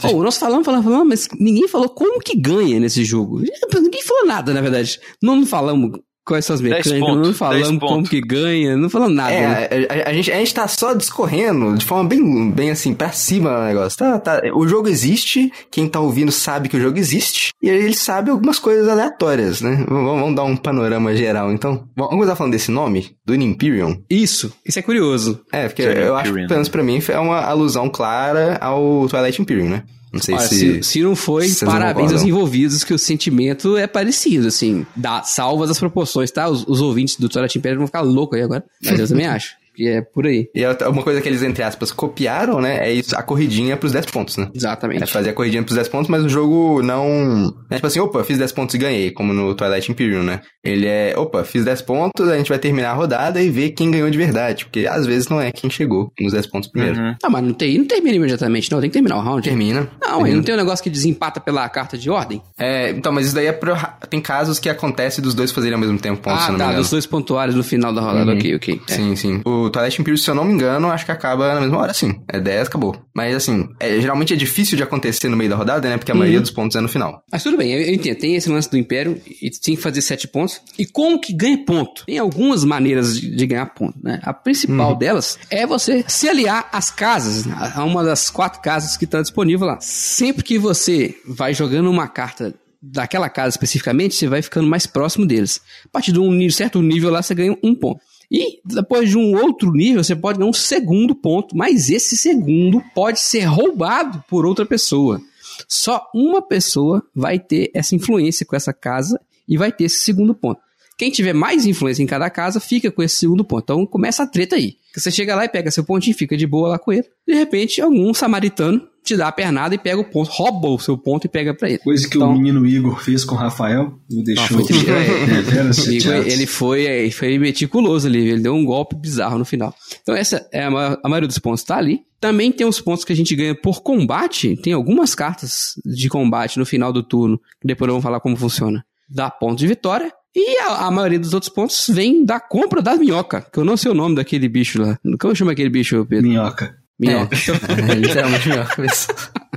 [0.03, 3.41] Oh, nós falamos, falamos, falamos, mas ninguém falou como que ganha nesse jogo.
[3.73, 4.99] Ninguém falou nada, na verdade.
[5.21, 5.91] Não, não falamos
[6.25, 9.31] quais são as mecânicas, pontos, não falamos como que ganha, não falamos nada.
[9.31, 9.67] né?
[9.69, 13.11] É, a, a gente, a gente tá só discorrendo de forma bem, bem assim, pra
[13.11, 13.97] cima o negócio.
[13.97, 17.75] Tá, tá, o jogo existe, quem tá ouvindo sabe que o jogo existe, e aí
[17.83, 19.83] ele sabe algumas coisas aleatórias, né?
[19.87, 21.85] Vamos, vamos dar um panorama geral, então.
[21.95, 24.01] Vamos começar falando desse nome, do Imperium.
[24.09, 25.41] Isso, isso é curioso.
[25.51, 29.41] É, porque Sim, eu acho pelo menos pra mim, é uma alusão clara ao Twilight
[29.41, 29.83] Imperium, né?
[30.11, 30.55] Não sei Olha, se...
[30.55, 34.85] se, se não foi, vocês não parabéns aos envolvidos, que o sentimento é parecido, assim.
[34.95, 36.49] Dá, salvas as proporções, tá?
[36.49, 38.63] Os, os ouvintes do Twilight Imperium vão ficar loucos aí agora.
[38.83, 39.60] Mas eu também acho.
[39.75, 40.49] Que é por aí.
[40.53, 42.87] E é uma coisa que eles, entre aspas, copiaram, né?
[42.87, 44.49] É isso, a corridinha pros 10 pontos, né?
[44.53, 45.03] Exatamente.
[45.03, 47.53] É fazer a corridinha pros 10 pontos, mas o jogo não.
[47.69, 50.41] É tipo assim, opa, fiz 10 pontos e ganhei, como no Twilight Imperium, né?
[50.63, 53.89] Ele é, opa, fiz 10 pontos, a gente vai terminar a rodada e ver quem
[53.89, 54.65] ganhou de verdade.
[54.65, 56.99] Porque às vezes não é quem chegou nos 10 pontos primeiro.
[56.99, 57.15] Uhum.
[57.23, 58.79] Ah, mas não, tem, não termina imediatamente, não.
[58.79, 59.47] Tem que terminar o round.
[59.47, 59.89] Termina.
[60.01, 62.41] Não, aí não tem um negócio que desempata pela carta de ordem?
[62.57, 63.75] É, então, mas isso daí é pro.
[64.09, 66.51] Tem casos que acontece dos dois fazerem ao mesmo tempo pontos, ah, tá.
[66.51, 66.75] me engano.
[66.77, 68.31] Dos dois pontuários no final da rodada.
[68.31, 68.37] Uhum.
[68.37, 68.81] Ok, ok.
[68.89, 68.93] É.
[68.93, 69.41] Sim, sim.
[69.45, 72.21] O Twilight Imperium, se eu não me engano, acho que acaba na mesma hora, sim.
[72.27, 72.95] É 10, acabou.
[73.13, 75.97] Mas assim, é, geralmente é difícil de acontecer no meio da rodada, né?
[75.97, 76.41] Porque a maioria Uhum.
[76.43, 77.23] dos pontos é no final.
[77.31, 78.17] Mas tudo bem, eu, eu entendo.
[78.17, 80.61] Tem esse lance do Império e tem que fazer sete pontos.
[80.79, 82.05] E como que ganha ponto?
[82.05, 84.19] Tem algumas maneiras de, de ganhar ponto, né?
[84.23, 87.55] A principal delas é você se aliar às casas, né?
[87.75, 89.77] a uma das quatro casas que está disponível lá.
[89.81, 95.25] Sempre que você vai jogando uma carta daquela casa especificamente, você vai ficando mais próximo
[95.25, 95.61] deles.
[95.85, 97.99] A partir de um certo nível lá, você ganha um ponto.
[98.31, 102.81] E depois de um outro nível, você pode ganhar um segundo ponto, mas esse segundo
[102.95, 105.21] pode ser roubado por outra pessoa.
[105.67, 110.33] Só uma pessoa vai ter essa influência com essa casa e vai ter esse segundo
[110.33, 110.61] ponto.
[110.97, 113.63] Quem tiver mais influência em cada casa fica com esse segundo ponto.
[113.63, 114.77] Então começa a treta aí.
[114.95, 117.07] Você chega lá e pega seu pontinho, fica de boa lá com ele.
[117.27, 120.97] De repente, algum samaritano te dá a pernada e pega o ponto, rouba o seu
[120.97, 121.79] ponto e pega pra ele.
[121.79, 124.85] Coisa que Então- o menino Igor fez com o Rafael, me deixou foi triste.
[124.85, 126.27] deveras Amigo, chateado.
[126.29, 129.73] ele foi, ele foi meticuloso ali, ele deu um golpe bizarro no final.
[130.01, 132.01] Então essa é a, a maioria dos pontos tá ali.
[132.19, 134.55] Também tem os pontos que a gente ganha por combate.
[134.57, 138.35] Tem algumas cartas de combate no final do turno, que depois eu vou falar como
[138.35, 138.85] funciona.
[139.09, 140.11] Dá ponto de vitória.
[140.35, 143.75] E a, a maioria dos outros pontos vem da compra da minhoca, que eu não
[143.75, 144.97] sei o nome daquele bicho lá.
[145.19, 146.25] Como chama aquele bicho, Pedro?
[146.29, 146.75] Minhoca.
[147.01, 147.35] Minhoca.
[147.91, 148.85] É, literalmente minhoca.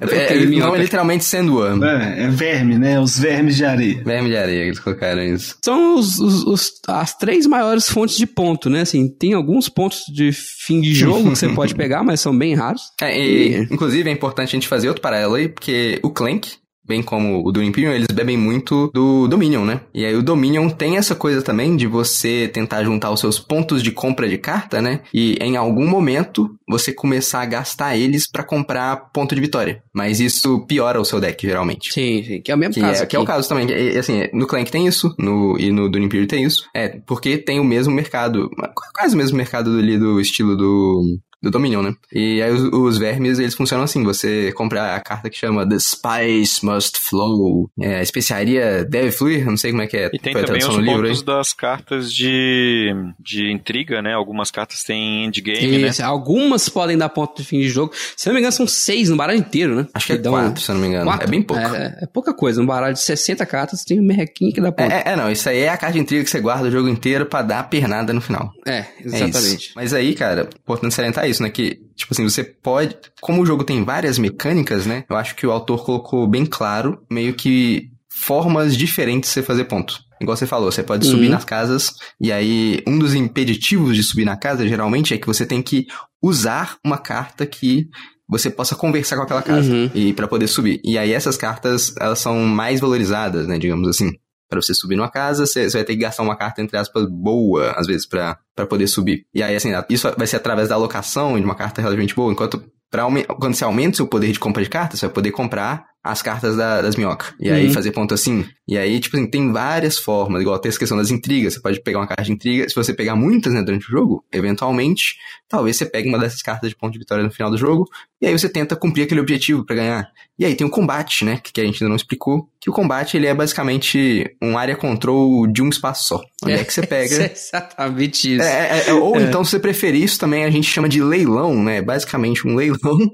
[0.01, 0.77] É, é, não minhoca.
[0.79, 2.99] é literalmente sendo É, é verme, né?
[2.99, 4.03] Os vermes de areia.
[4.05, 5.57] Verme de areia, eles colocaram isso.
[5.65, 8.81] São os, os- os- as três maiores fontes de ponto, né?
[8.81, 12.55] Assim, tem alguns pontos de fim de jogo que você pode pegar, mas são bem
[12.55, 12.83] raros.
[13.01, 16.51] É, e, E- inclusive é importante a gente fazer outro paralelo aí, porque o Clank,
[16.87, 19.81] bem como o do Imperium, eles bebem muito do Dominion, né?
[19.95, 23.83] E aí o Dominion tem essa coisa também de você tentar juntar os seus pontos
[23.83, 25.01] de compra de carta, né?
[25.13, 29.83] E em algum momento você começar a gastar eles pra comprar ponto de vitória.
[29.93, 31.93] Mas isso piora o seu deck, geralmente.
[31.93, 33.03] Sim, sim, que é o mesmo Que caso.
[33.03, 33.67] é, que é o caso também.
[33.99, 36.69] Assim, no Clank tem isso, no, e no Dune Imperium tem isso.
[36.75, 38.51] É, porque tem o mesmo mercado,
[38.95, 41.95] quase o mesmo mercado ali do estilo do, do Dominion, né?
[42.13, 45.79] E aí os, os vermes, eles funcionam assim, você compra a carta que chama The
[45.79, 50.19] Spice Must Flow, é, a especiaria deve fluir, não sei como é que é, E
[50.19, 54.15] tem também os pontos das cartas de, de intriga, né?
[54.15, 55.89] Algumas cartas têm endgame, né?
[55.89, 57.93] Isso, Algumas podem dar ponto de fim de jogo.
[58.17, 59.87] Se não me engano, são seis no baralho inteiro, né?
[59.95, 61.05] Acho que é dão- quatro, se não me engano.
[61.07, 61.27] Quatro?
[61.27, 61.63] É bem pouco.
[61.63, 62.61] É, é pouca coisa.
[62.63, 64.91] Um baralho de 60 cartas tem um merrequinho que dá ponto.
[64.93, 66.89] É, é, não, isso aí é a carta de intriga que você guarda o jogo
[66.89, 68.53] inteiro pra dar a pernada no final.
[68.67, 69.73] É, É exatamente.
[69.75, 71.51] Mas aí, cara, importante salientar isso, né?
[71.51, 72.97] Que, tipo assim, você pode.
[73.21, 75.05] Como o jogo tem várias mecânicas, né?
[75.09, 79.65] Eu acho que o autor colocou bem claro, meio que formas diferentes de você fazer
[79.65, 79.99] ponto.
[80.21, 81.33] Igual você falou, você pode subir Uhum.
[81.33, 85.45] nas casas, e aí um dos impeditivos de subir na casa, geralmente, é que você
[85.45, 85.87] tem que
[86.23, 87.89] usar uma carta que
[88.27, 89.91] você possa conversar com aquela casa Uhum.
[89.95, 90.81] e para poder subir.
[90.85, 94.13] E aí essas cartas, elas são mais valorizadas, né, digamos assim.
[94.55, 97.07] Pra você subir numa casa, você, você vai ter que gastar uma carta, entre aspas,
[97.11, 98.39] boa, às vezes, pra
[98.69, 99.27] poder subir.
[99.35, 102.63] E aí, assim, isso vai ser através da alocação de uma carta relativamente boa, enquanto
[102.95, 105.33] pra, aume- quando você aumenta o seu poder de compra de cartas, você vai poder
[105.33, 107.33] comprar as cartas da- das minhocas.
[107.41, 107.73] E aí Uhum.
[107.73, 108.45] fazer ponto assim.
[108.69, 110.41] E aí, tipo assim, tem várias formas.
[110.43, 111.55] Igual tem essa questão das intrigas.
[111.55, 112.69] Você pode pegar uma carta de intriga.
[112.69, 115.17] Se você pegar muitas, né, durante o jogo, eventualmente,
[115.49, 117.87] talvez você pegue uma dessas cartas de ponto de vitória no final do jogo.
[118.21, 120.07] E aí você tenta cumprir aquele objetivo pra ganhar.
[120.39, 121.41] E aí tem o combate, né?
[121.43, 122.49] Que a gente ainda não explicou.
[122.61, 126.21] Que o combate, ele é basicamente um área control de um espaço só.
[126.43, 127.15] Onde é, que você pega...
[127.25, 128.43] É exatamente isso.
[128.45, 131.63] É, é, é, ou então, se você preferir, isso também a gente chama de leilão,
[131.63, 131.81] né?
[131.83, 133.09] Basicamente um leilão, onde é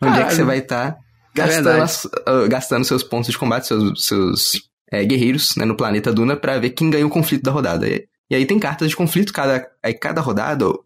[0.00, 0.30] Caralho.
[0.36, 0.96] você vai estar
[1.34, 1.82] gastando, verdade.
[1.82, 4.52] as- ah, gastando seus pontos de combate, seus, seus
[4.90, 7.88] é, guerreiros né, no planeta Duna, pra ver quem ganha o conflito da rodada.
[7.88, 10.80] E, e aí tem cartas de conflito, cada, aí cada rodada, o,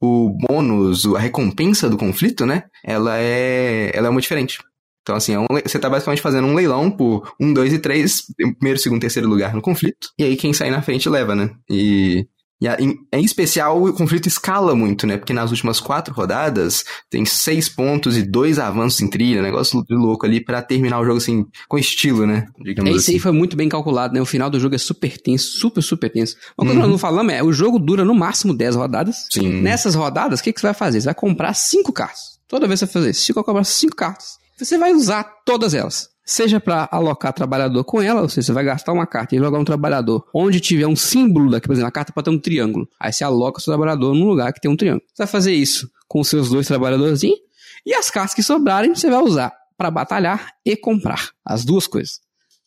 [0.00, 2.64] o bônus, a recompensa do conflito, né?
[2.84, 4.58] Ela é, ela é uma diferente.
[5.02, 8.22] Então, assim, é um você tá basicamente fazendo um leilão por um, dois e três,
[8.58, 10.08] primeiro, segundo, terceiro lugar no conflito.
[10.18, 11.50] E aí quem sair na frente leva, né?
[11.70, 12.26] E.
[12.60, 15.16] E em, em especial, o conflito escala muito, né?
[15.16, 20.26] Porque nas últimas quatro rodadas tem seis pontos e dois avanços em trilha, negócio louco
[20.26, 22.46] ali pra terminar o jogo assim, com estilo, né?
[22.62, 23.12] Digamos É, Isso assim.
[23.14, 24.20] aí foi muito bem calculado, né?
[24.20, 26.36] O final do jogo é super tenso, super, super tenso.
[26.58, 26.82] Uma coisa que Uhum.
[26.82, 29.26] nós não falamos é, o jogo dura no máximo 10 rodadas.
[29.30, 29.62] Sim.
[29.62, 31.00] Nessas rodadas, o que, que você vai fazer?
[31.00, 32.38] Você vai comprar cinco cartas.
[32.46, 34.38] Toda vez que você fazer isso, você vai comprar cinco cartas.
[34.58, 36.09] Você vai usar todas elas.
[36.24, 39.58] Seja para alocar trabalhador com ela, ou seja, você vai gastar uma carta e jogar
[39.58, 42.88] um trabalhador onde tiver um símbolo daqui, por exemplo, a carta pode ter um triângulo.
[43.00, 45.02] Aí você aloca o seu trabalhador num lugar que tem um triângulo.
[45.08, 47.38] Você vai fazer isso com os seus dois trabalhadorzinhos
[47.84, 51.30] e as cartas que sobrarem você vai usar para batalhar e comprar.
[51.44, 52.20] As duas coisas.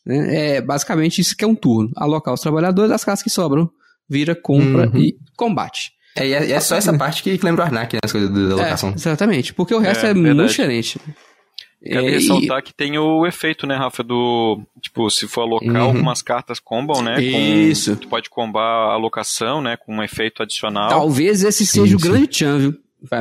[0.04, 0.56] né?
[0.56, 1.90] É basicamente isso que é um turno.
[1.96, 3.70] Alocar os trabalhadores, as cartas que sobram,
[4.08, 4.98] vira, compra Uhum.
[5.00, 5.92] e combate.
[6.16, 8.00] É, e é, é só essa parte que que lembra o Arnak, né?
[8.04, 8.90] As coisas da alocação.
[8.90, 9.54] É, exatamente.
[9.54, 11.00] Porque o resto É, é, muito diferente.
[11.92, 14.60] Cabe É, e- ressaltar que tem o efeito, né, Rafa, do.
[14.80, 15.80] Tipo, se for alocar, Uhum.
[15.82, 17.22] algumas cartas combam, né?
[17.22, 17.90] Isso.
[17.94, 19.76] Com, tu pode combar a alocação, né?
[19.76, 20.88] Com um efeito adicional.
[20.88, 22.74] Talvez esse Sim, seja o grande tchan, viu?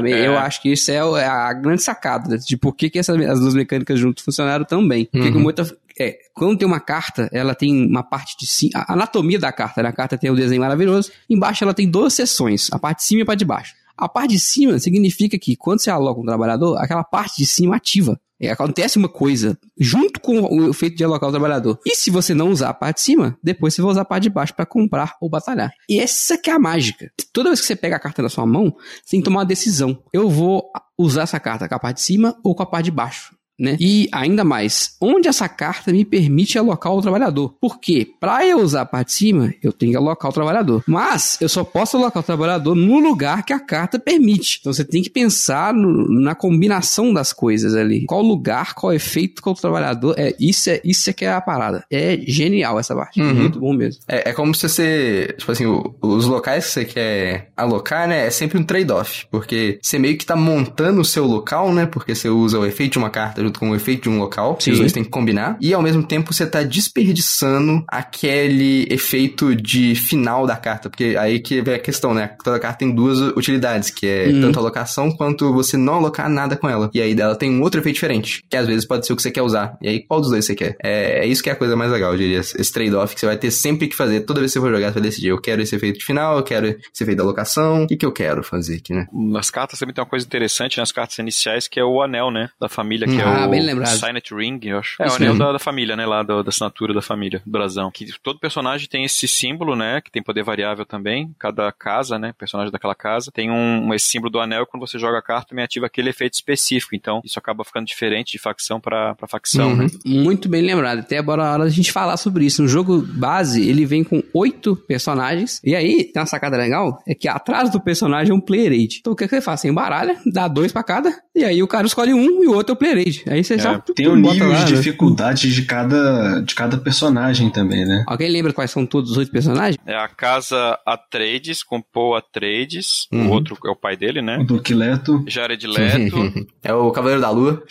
[0.08, 0.28] É.
[0.28, 3.40] Eu acho que isso é é a grande sacada de por que, que essas, as
[3.42, 5.04] duas mecânicas juntas funcionaram tão bem.
[5.12, 5.34] Porque Uhum.
[5.34, 8.72] com muita, é, quando tem uma carta, ela tem uma parte de cima.
[8.88, 9.90] A anatomia da carta, né?
[9.90, 11.12] A carta tem um desenho maravilhoso.
[11.30, 13.74] Embaixo ela tem duas seções, a parte de cima e a parte de baixo.
[13.98, 17.76] A parte de cima significa que quando você aloca um trabalhador, aquela parte de cima
[17.76, 18.18] ativa.
[18.44, 21.80] É, acontece uma coisa junto com o efeito de alocar o trabalhador.
[21.86, 24.24] E se você não usar a parte de cima, depois você vai usar a parte
[24.24, 25.72] de baixo para comprar ou batalhar.
[25.88, 27.10] E essa que é a mágica.
[27.32, 29.46] Toda vez que você pega a carta na sua mão, você tem que tomar uma
[29.46, 30.04] decisão.
[30.12, 32.92] Eu vou usar essa carta com a parte de cima ou com a parte de
[32.92, 33.34] baixo.
[33.60, 33.78] Né?
[33.80, 37.56] E ainda mais, onde essa carta me permite alocar o trabalhador?
[37.62, 40.84] Porque para eu usar a parte de cima, eu tenho que alocar o trabalhador.
[40.88, 44.58] Mas eu só posso alocar o trabalhador no lugar que a carta permite.
[44.60, 48.06] Então você tem que pensar no- na combinação das coisas ali.
[48.08, 50.16] Qual lugar, qual efeito, qual trabalhador.
[50.18, 51.86] É, isso, é, isso é que é a parada.
[51.92, 53.22] É genial essa parte.
[53.22, 53.34] Uhum.
[53.36, 54.02] Muito bom mesmo.
[54.08, 55.66] É, é como se você, tipo assim,
[56.02, 60.26] os locais que você quer alocar, né, é sempre um trade-off, porque você meio que
[60.26, 63.72] tá montando o seu local, né, porque você usa o efeito de uma carta com
[63.72, 64.72] o efeito de um local, que Sim.
[64.72, 69.96] os dois têm que combinar, e ao mesmo tempo você tá desperdiçando aquele efeito de
[69.96, 73.90] final da carta, porque aí que vem a questão, né, toda carta tem duas utilidades,
[73.90, 74.42] que é Uhum.
[74.42, 77.62] tanto a alocação quanto você não alocar nada com ela, e aí dela tem um
[77.62, 80.00] outro efeito diferente, que às vezes pode ser o que você quer usar, e aí
[80.06, 80.76] qual dos dois você quer?
[80.84, 83.26] É, é isso que é a coisa mais legal, eu diria, esse trade-off que você
[83.26, 85.42] vai ter sempre que fazer, toda vez que você for jogar, você vai decidir, eu
[85.42, 88.12] quero esse efeito de final, eu quero esse efeito da alocação, o que que eu
[88.12, 89.08] quero fazer aqui, né?
[89.14, 92.50] Nas cartas também tem uma coisa interessante nas cartas iniciais, que é o anel, né?
[92.60, 93.96] Da família, que Ah, é o bem lembrado.
[93.96, 95.02] Signet Ring, eu acho.
[95.02, 96.06] É, o anel da, da família, né?
[96.06, 97.92] Lá do- da assinatura da família, do brasão.
[97.92, 100.02] Que todo personagem tem esse símbolo, né?
[100.02, 101.34] Que tem poder variável também.
[101.40, 102.34] Cada casa, né?
[102.38, 104.66] Personagem daquela casa tem um, esse símbolo do anel.
[104.66, 106.96] Quando você joga a carta, também ativa aquele efeito específico.
[106.96, 109.76] Então, isso acaba ficando diferente de facção pra, pra facção, Uhum.
[109.78, 109.88] né?
[110.06, 111.00] Muito bem lembrado.
[111.00, 112.62] Até agora a hora da gente falar sobre isso.
[112.62, 115.60] No jogo base, ele vem com oito personagens.
[115.64, 118.98] E aí, tem uma sacada legal, é que atrás do personagem é um player aid.
[119.00, 119.60] Então o que, que você faz?
[119.62, 122.74] Você embaralha, dá dois pra cada, e aí o cara escolhe um e o outro
[122.74, 123.23] é o player aid.
[123.28, 124.78] Aí você já Tem o nível lá, de né?
[124.78, 128.04] dificuldade de cada, de cada personagem também, né?
[128.08, 129.78] Alguém lembra quais são todos os oito personagens?
[129.86, 133.08] É a casa Atreides, com Paul Atreides.
[133.12, 133.28] Uhum.
[133.28, 134.44] O outro é o pai dele, O né?
[134.46, 135.24] Duque Leto.
[135.28, 136.48] Jared Leto.
[136.64, 137.64] é o Cavaleiro da Lua.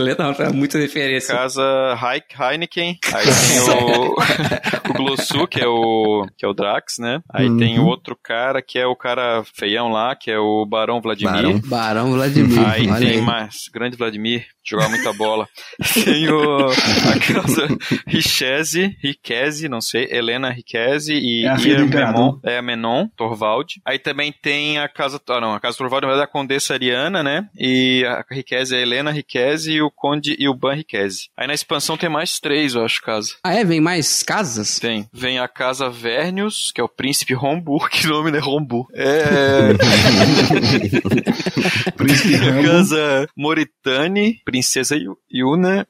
[0.00, 1.34] Letra, não, é muita referência.
[1.34, 1.62] Casa
[2.02, 2.98] Heik- Heineken.
[3.12, 4.14] Aí tem o,
[4.90, 7.20] o Glossu, que é o, que é o Drax, né?
[7.32, 7.56] Aí Uhum.
[7.56, 11.32] tem o outro cara, que é o cara feião lá, que é o Barão Vladimir.
[11.34, 11.60] Barão.
[11.64, 12.58] Barão Vladimir.
[12.68, 13.20] Aí olha tem aí.
[13.20, 14.46] mais, grande Vladimir,
[14.78, 15.48] jogava muita bola.
[16.04, 17.68] tem o, a casa
[18.06, 22.14] Richese, Riquese, não sei, Helena Riquese e É a filha do Ian imperador.
[22.14, 23.80] Memon, é a Menon, Torvald.
[23.84, 27.48] Aí também tem a casa, ah não, a casa Torvald é a Condessa Ariana, né?
[27.58, 31.28] E a Riquese é a Helena Riquese e o Conde e o Ban Riquese.
[31.36, 33.34] Aí na expansão tem mais três, eu acho, casa.
[33.42, 33.64] Ah, é?
[33.64, 34.78] Vem mais casas?
[34.78, 35.08] Tem.
[35.12, 38.86] Vem a casa Vernius, que é o príncipe Rombu, que nome é Rombu.
[38.94, 39.74] É.
[41.96, 42.68] Príncipe Rambo.
[42.68, 45.86] Casa Moritane, Princesa Yu- Yuna.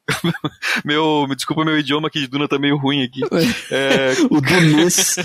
[0.84, 3.22] meu, me desculpa meu idioma aqui de Duna tá meio ruim aqui.
[3.72, 5.16] É, o Dunes.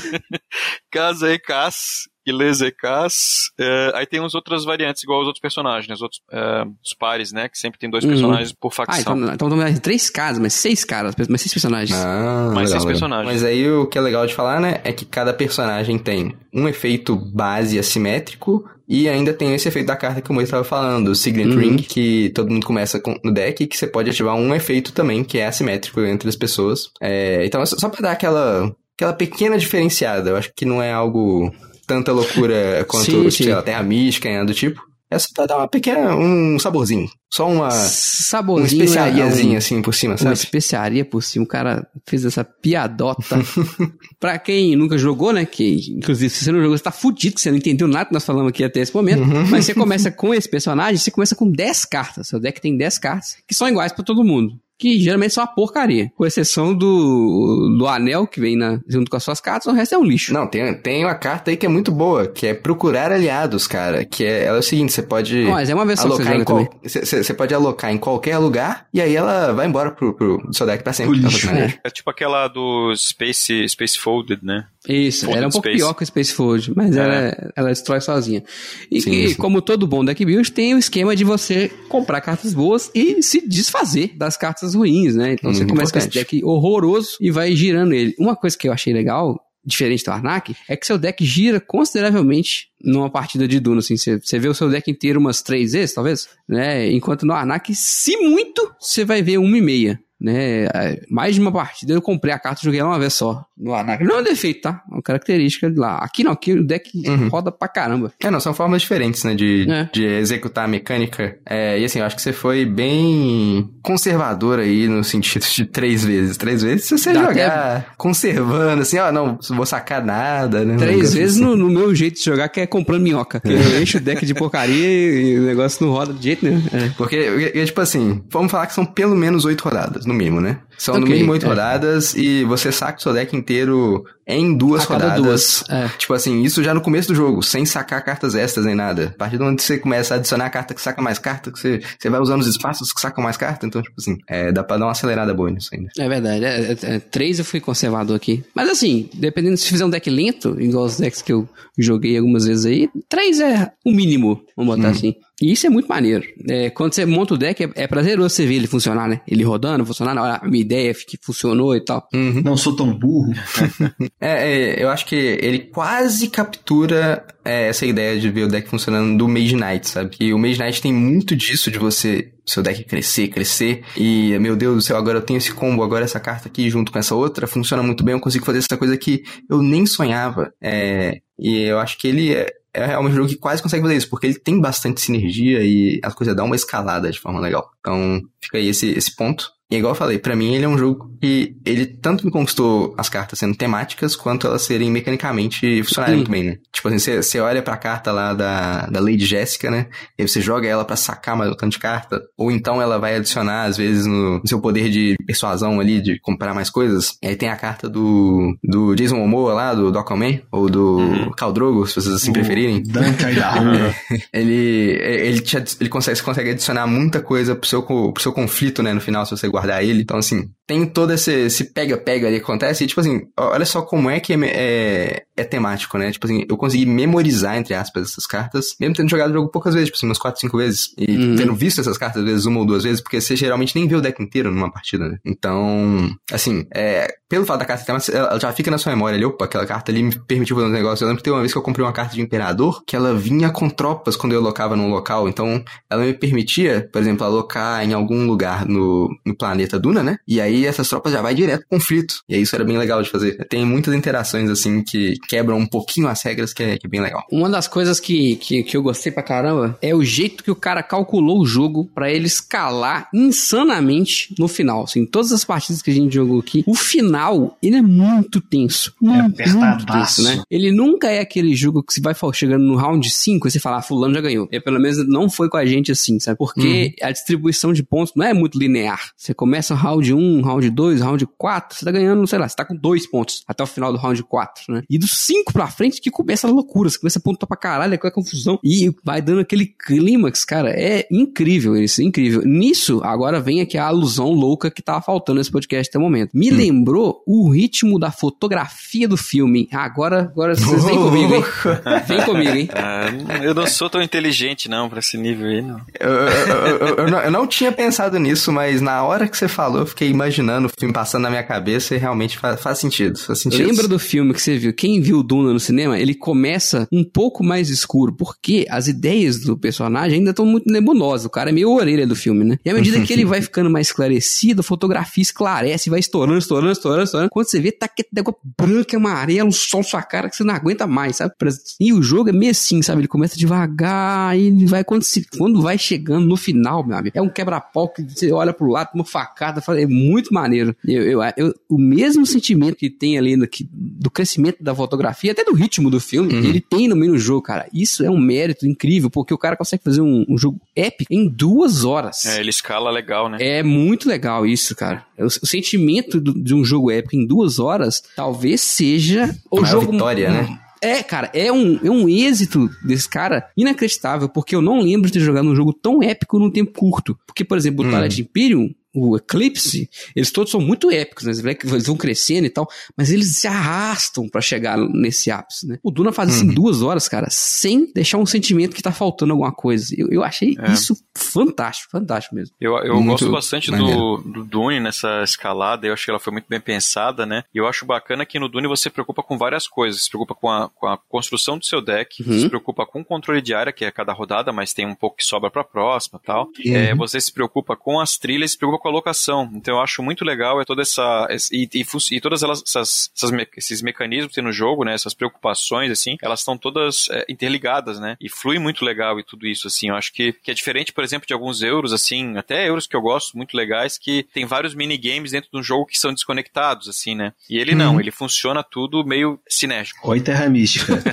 [0.92, 3.52] casa Ekas, Ilês Ekas.
[3.60, 5.94] É, aí tem uns outras variantes, igual os outros personagens, né?
[5.94, 7.48] Os outros é, os pares, né?
[7.48, 8.10] Que sempre tem dois Uhum.
[8.12, 9.18] personagens por Ah, facção.
[9.18, 11.96] então, então tem três casas, mas seis caras, mas seis personagens.
[11.98, 12.88] Ah, Mais seis legal.
[12.88, 13.32] personagens.
[13.34, 16.68] Mas aí o que é legal de falar, né, é que cada personagem tem um
[16.68, 21.08] efeito base assimétrico e ainda tem esse efeito da carta que o Moisés estava falando,
[21.10, 21.58] o Signet Uhum.
[21.60, 25.24] Ring, que todo mundo começa com- no deck que você pode ativar um efeito também,
[25.24, 26.90] que é assimétrico entre as pessoas.
[27.02, 30.92] É, então, só só pra dar aquela, aquela pequena diferenciada, eu acho que não é
[30.92, 31.52] algo
[31.88, 33.50] tanta loucura quanto, Sim, tipo, sim.
[33.50, 34.82] lá, Terra Mística e nada do tipo.
[35.14, 37.10] É só pra dar uma pequena, um saborzinho.
[37.34, 38.84] Só uma, uma Saborzinho.
[38.84, 40.34] especiariazinha é, assim por cima, Uma sabe?
[40.34, 41.44] especiaria por cima.
[41.44, 43.40] O cara fez essa piadota.
[44.20, 45.44] pra quem nunca jogou, né?
[45.44, 48.14] Que, inclusive, se você não jogou, você tá fudido, que você não entendeu nada que
[48.14, 49.24] nós falamos aqui até esse momento.
[49.24, 49.48] Uhum.
[49.48, 52.28] Mas você começa com esse personagem, você começa com 10 cartas.
[52.28, 54.54] Seu deck tem 10 cartas, que são iguais pra todo mundo.
[54.84, 56.12] Que geralmente são uma porcaria.
[56.14, 59.96] Com exceção do, do anel que vem na, junto com as suas cartas, o resto
[59.96, 60.34] é um lixo.
[60.34, 64.04] Não, tem, tem uma carta aí que é muito boa, que é procurar aliados, cara.
[64.04, 66.30] Que é, ela é o seguinte, você pode Mas é uma vez só que você
[66.30, 70.50] alocar em você, pode alocar em qualquer lugar e aí ela vai embora pro, pro
[70.52, 71.18] seu deck pra sempre.
[71.18, 71.76] Pro lixo, maneiro.
[71.82, 74.66] É tipo aquela do Space, Space Folded, né?
[74.88, 75.78] Isso, Folded ela é um pouco Space.
[75.84, 77.00] pior que o Space Fold, mas É.
[77.00, 78.44] ela, ela destrói sozinha.
[78.92, 79.36] E Sim, sim.
[79.36, 83.48] como todo bom deck build, tem o esquema de você comprar cartas boas e se
[83.48, 85.34] desfazer das cartas ruins, né?
[85.34, 86.36] Então você Muito começa com esse importante.
[86.38, 88.14] deck horroroso e vai girando ele.
[88.20, 92.68] Uma coisa que eu achei legal, diferente do Arnak, é que seu deck gira consideravelmente
[92.84, 95.96] numa partida de Duna, assim, você, você vê o seu deck inteiro umas três vezes,
[95.96, 96.92] talvez, né?
[96.92, 100.00] Enquanto no Arnak, se muito, você vai ver uma e meia.
[100.22, 103.14] Né, É, mais de uma partida eu comprei a carta e joguei ela uma vez
[103.14, 103.44] só.
[103.58, 103.72] No.
[103.72, 104.82] Não é um defeito, tá?
[104.90, 105.98] É uma característica de lá.
[105.98, 107.28] Aqui não, aqui o deck Uhum.
[107.30, 108.12] roda pra caramba.
[108.24, 109.90] É, não, são formas diferentes, né, de, É.
[109.94, 111.38] de executar a mecânica.
[111.46, 116.04] É, e assim, eu acho que você foi bem conservador aí no sentido de três
[116.04, 116.36] vezes.
[116.38, 120.76] Três vezes se você Dá jogar conservando, assim, ó, não vou sacar nada, né?
[120.78, 121.46] Três vezes assim.
[121.46, 123.40] no, no meu jeito de jogar, que é comprando minhoca.
[123.40, 126.64] Que eu encho o deck de porcaria e o negócio não roda de jeito nenhum.
[126.74, 126.90] É.
[126.98, 130.60] Porque, porque, tipo assim, vamos falar que são pelo menos oito rodadas, no mínimo, né?
[130.84, 131.50] São no Ok, mínimo oito é.
[131.50, 135.24] rodadas e você saca o seu deck inteiro em duas A cada rodadas.
[135.24, 135.88] duas, é.
[135.98, 139.12] Tipo assim, isso já no começo do jogo, sem sacar cartas extras nem nada.
[139.16, 141.60] A partir do momento que você começa a adicionar carta que saca mais carta, que
[141.60, 144.64] você, você vai usando os espaços que sacam mais carta, então, tipo assim, é, dá
[144.64, 145.90] pra dar uma acelerada boa nisso ainda.
[145.98, 146.46] É verdade.
[146.46, 148.44] É, é- é, três eu fui conservador aqui.
[148.56, 151.48] Mas assim, dependendo se fizer um deck lento, igual os decks que eu
[151.78, 155.16] joguei algumas vezes aí, três é o mínimo, vamos botar assim.
[155.42, 156.24] E isso é muito maneiro.
[156.48, 159.20] É, quando você monta o deck, é, é prazeroso você ver ele funcionar, né?
[159.28, 162.08] Ele rodando, funcionando, olha, a minha ideia que funcionou e tal.
[162.14, 163.34] Não sou tão burro.
[164.24, 168.70] É, é, eu acho que ele quase captura é, essa ideia de ver o deck
[168.70, 170.12] funcionando do Mage Knight, sabe?
[170.12, 174.56] Que o Mage Knight tem muito disso de você, seu deck crescer, crescer, e meu
[174.56, 177.14] Deus do céu, agora eu tenho esse combo, agora essa carta aqui junto com essa
[177.14, 180.54] outra, funciona muito bem, eu consigo fazer essa coisa que eu nem sonhava.
[180.62, 184.10] É, e eu acho que ele é, é um jogo que quase consegue fazer isso,
[184.10, 187.70] porque ele tem bastante sinergia e a coisa dá uma escalada de forma legal.
[187.82, 189.52] Então, fica aí esse, esse ponto.
[189.74, 192.94] E igual eu falei, pra mim ele é um jogo que ele tanto me conquistou
[192.96, 196.58] as cartas sendo temáticas, quanto elas serem mecanicamente funcionarem muito bem, né?
[196.72, 199.88] Tipo assim, você, olha pra carta lá da, da Lady Jéssica, né?
[200.16, 202.22] E aí você joga ela pra sacar mais um tanto de carta.
[202.38, 206.20] Ou então ela vai adicionar, às vezes, no, no seu poder de persuasão ali, de
[206.20, 207.18] comprar mais coisas.
[207.24, 210.98] E aí tem a carta do, do Jason Momoa lá, do, do Aquaman, ou do
[210.98, 211.32] Uhum.
[211.32, 212.84] Khal Drogo, se vocês assim preferirem.
[212.84, 213.96] Da rua.
[214.32, 214.54] Ele,
[215.02, 219.02] ele, te, ele consegue, consegue adicionar muita coisa pro seu, pro seu conflito, né, no
[219.02, 220.02] final, se você guardar ele.
[220.02, 222.84] Então, assim, tem todo esse pega-pega ali que acontece.
[222.84, 226.12] E, tipo assim, olha só como é que é, é, é temático, né?
[226.12, 229.74] Tipo assim, eu consegui memorizar, entre aspas, essas cartas, mesmo tendo jogado o jogo poucas
[229.74, 230.94] vezes, tipo assim, umas 4, 5 vezes.
[230.98, 231.36] E Uhum.
[231.36, 233.96] tendo visto essas cartas, às vezes, uma ou duas vezes, porque você geralmente nem vê
[233.96, 235.18] o deck inteiro numa partida, né?
[235.26, 239.26] Então, assim, é, pelo fato da carta ter ela já fica na sua memória ali,
[239.26, 241.04] opa, aquela carta ali me permitiu fazer um negócio.
[241.04, 243.14] Eu lembro que teve uma vez que eu comprei uma carta de Imperador, que ela
[243.14, 247.84] vinha com tropas quando eu alocava num local, então ela me permitia, por exemplo, alocar
[247.84, 250.18] em algum lugar no, no planeta Duna, né?
[250.28, 252.16] E aí essas tropas já vai direto pro conflito.
[252.28, 253.46] E aí isso era bem legal de fazer.
[253.48, 257.02] Tem muitas interações, assim, que quebram um pouquinho as regras, que é, que é bem
[257.02, 257.24] legal.
[257.32, 260.56] Uma das coisas que, que, que eu gostei pra caramba é o jeito que o
[260.56, 264.84] cara calculou o jogo pra ele escalar insanamente no final.
[264.84, 268.94] Assim, todas as partidas que a gente jogou aqui, o final, ele é muito tenso.
[269.02, 270.42] Muito, muito tenso, né?
[270.50, 273.78] Ele nunca é aquele jogo que você vai chegando no round 5 e você fala,
[273.78, 274.48] ah, fulano já ganhou.
[274.52, 276.38] E pelo menos não foi com a gente assim, sabe?
[276.38, 279.12] Porque a distribuição de pontos não é muito linear.
[279.16, 282.56] Você começa o round 1, round 2, round 4, você tá ganhando, sei lá, você
[282.56, 284.82] tá com dois pontos até o final do round 4, né?
[284.90, 287.94] E dos 5 pra frente que começa a loucura, você começa a pontuar pra caralho,
[287.94, 288.60] é confusão.
[288.64, 292.42] E vai dando aquele clímax, cara, é incrível isso, incrível.
[292.46, 296.32] Nisso, agora vem aqui a alusão louca que tava faltando nesse podcast até o momento.
[296.34, 299.68] Me lembrou o ritmo da fotografia do filme.
[299.72, 301.44] Agora, agora vocês vêm comigo, hein?
[302.08, 302.70] Vem comigo, hein?
[302.74, 303.08] Ah,
[303.44, 305.80] eu não sou tão inteligente, não, pra esse nível aí, não.
[306.00, 309.38] Eu, eu- eu- eu- eu não, eu não tinha pensado nisso, mas na hora que
[309.38, 312.80] você falou, eu fiquei imaginando o filme passando na minha cabeça e realmente faz, faz
[312.80, 313.18] sentido.
[313.20, 313.68] Faz sentido.
[313.68, 314.74] Lembra do filme que você viu?
[314.74, 319.58] Quem viu Duna no cinema, ele começa um pouco mais escuro, porque as ideias do
[319.58, 321.28] personagem ainda estão muito nebulosa.
[321.28, 322.58] O cara é meio orelha do filme, né?
[322.64, 326.72] E à medida que ele vai ficando mais esclarecido, a fotografia esclarece, vai estourando, estourando,
[326.72, 327.30] estourando, estourando.
[327.30, 330.88] Quando você vê, tá aquele negócio branco, amarelo, sol sua cara que você não aguenta
[330.88, 331.34] mais, sabe?
[331.80, 333.02] E o jogo é meio assim, sabe?
[333.02, 337.18] Ele começa devagar e ele vai quando, se, quando vai chegando no final, meu amigo.
[337.18, 340.76] É um quebra-pau que você olha pro lado, uma facada, é muito maneiro.
[340.84, 345.32] Eu, eu, eu, o mesmo sentimento que tem ali no, que, do crescimento da fotografia,
[345.32, 346.44] até do ritmo do filme, uhum.
[346.44, 347.68] ele tem no meio do jogo, cara.
[347.72, 351.30] Isso é um mérito incrível, porque o cara consegue fazer um, um jogo épico em
[351.30, 352.26] duas horas.
[352.26, 353.38] É, ele escala legal, né?
[353.40, 355.06] É muito legal isso, cara.
[355.20, 359.92] O, o sentimento do, de um jogo épico em duas horas talvez seja o jogo.
[359.92, 360.60] vitória, né?
[360.84, 365.14] É, cara, é um, é um êxito desse cara inacreditável, porque eu não lembro de
[365.14, 367.18] ter jogado um jogo tão épico num tempo curto.
[367.26, 367.92] Porque, por exemplo, o hum.
[367.92, 371.34] Twilight Imperium, o Eclipse, eles todos são muito épicos, né?
[371.64, 375.80] Eles vão crescendo e tal, mas eles se arrastam para chegar nesse ápice, né?
[375.82, 376.52] O Duna faz isso uhum.
[376.52, 379.96] em duas horas, cara, sem deixar um sentimento que tá faltando alguma coisa.
[379.98, 380.72] Eu, eu achei é.
[380.72, 382.56] isso fantástico, fantástico mesmo.
[382.60, 386.46] Eu, eu gosto bastante do, do Dune nessa escalada, eu acho que ela foi muito
[386.48, 387.44] bem pensada, né?
[387.54, 390.04] E eu acho bacana que no Dune você se preocupa com várias coisas.
[390.04, 392.40] Se preocupa com a, com a construção do seu deck, uhum.
[392.40, 395.18] se preocupa com o controle de área, que é cada rodada, mas tem um pouco
[395.18, 396.50] que sobra pra próxima tal.
[396.66, 396.76] Uhum.
[396.76, 399.50] É, você se preocupa com as trilhas, se preocupa colocação.
[399.56, 403.32] Então eu acho muito legal é toda essa e, e, e todas elas, essas, essas
[403.32, 407.26] me, esses mecanismos que tem no jogo, né, essas preocupações assim, elas estão todas é,
[407.30, 408.18] interligadas, né?
[408.20, 409.90] E flui muito legal e tudo isso assim.
[409.90, 412.96] Eu acho que, que é diferente, por exemplo, de alguns euros assim, até euros que
[412.96, 416.90] eu gosto muito legais que tem vários minigames dentro de um jogo que são desconectados
[416.90, 417.34] assim, né?
[417.50, 418.00] E ele não, uhum.
[418.00, 420.08] ele funciona tudo meio cinético.
[420.10, 420.94] Oi Terra Mística.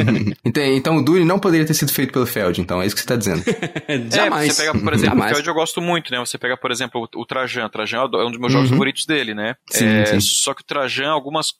[0.44, 3.00] então, então o Dune não poderia ter sido feito pelo Feld, então é isso que
[3.00, 3.42] você está dizendo.
[4.10, 4.40] Jamais.
[4.50, 5.32] É, você pega, por exemplo, Jamais.
[5.32, 6.18] o Feld eu gosto muito, né?
[6.18, 7.68] Você pega, por exemplo, o, Trajan.
[7.68, 8.76] Trajan é um dos meus jogos uhum.
[8.76, 9.56] favoritos dele, né?
[9.68, 10.20] Sim, é, sim.
[10.20, 11.52] Só que o Trajan, algumas,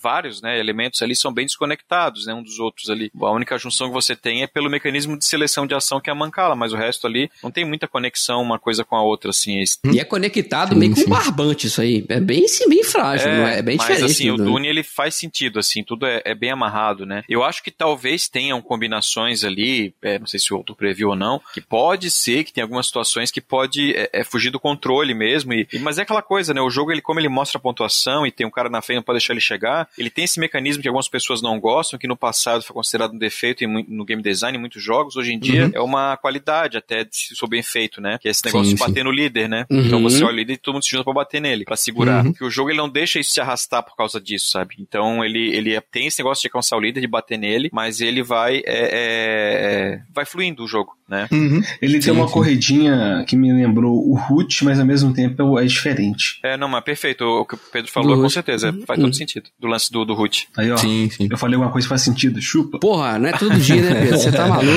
[0.00, 2.34] vários né, elementos ali são bem desconectados, né?
[2.34, 3.10] Um dos outros ali.
[3.20, 6.12] A única junção que você tem é pelo mecanismo de seleção de ação que é
[6.12, 9.30] a Mancala, mas o resto ali não tem muita conexão uma coisa com a outra,
[9.30, 9.62] assim.
[9.84, 12.04] E é conectado sim, meio com um barbante isso aí.
[12.08, 14.02] É bem, sim, bem frágil, é, é bem mas, diferente.
[14.02, 17.24] Mas assim, o Dune ele faz sentido, assim, tudo é, é, bem amarrado, né?
[17.28, 21.16] Eu acho que talvez tenham combinações ali, é, não sei se o outro previu ou
[21.16, 25.14] não, que pode ser que tem algumas situações que pode é, é fugir do controle
[25.14, 25.52] mesmo.
[25.52, 26.60] E, mas é aquela coisa, né?
[26.60, 29.02] O jogo, ele, como ele mostra a pontuação e tem um cara na frente, não
[29.02, 32.16] pode deixar ele chegar, ele tem esse mecanismo que algumas pessoas não gostam, que no
[32.16, 35.66] passado foi considerado um defeito em, no game design em muitos jogos, hoje em dia
[35.66, 35.72] uhum.
[35.74, 38.18] é uma qualidade até se for bem feito, né?
[38.20, 39.04] Que é esse negócio sim, de bater sim.
[39.04, 39.66] no líder, né?
[39.70, 39.80] Uhum.
[39.80, 42.24] Então você olha o líder e todo mundo se junta pra bater nele, pra segurar.
[42.24, 42.32] Uhum.
[42.32, 44.76] Porque o jogo ele não deixa isso se arrastar por causa disso, sabe?
[44.78, 48.22] Então ele, ele tem esse negócio de alcançar o líder, de bater nele, mas ele
[48.22, 51.28] vai é, é, vai fluindo o jogo né?
[51.30, 51.60] Uhum.
[51.80, 52.32] Ele sim, tem uma sim.
[52.32, 54.14] corridinha que me lembrou o
[54.62, 56.38] Mas ao mesmo tempo é diferente.
[56.42, 57.24] É, não, mas perfeito.
[57.24, 58.82] O que o Pedro falou, com certeza, uhum.
[58.86, 59.50] faz todo sentido.
[59.58, 60.48] Do lance do, do Root.
[60.56, 60.76] Aí, ó.
[60.76, 61.28] Sim, sim.
[61.30, 62.78] Eu falei uma coisa que faz sentido, chupa.
[62.78, 64.18] Porra, não é todo dia, né, Pedro?
[64.18, 64.72] Você tá maluco?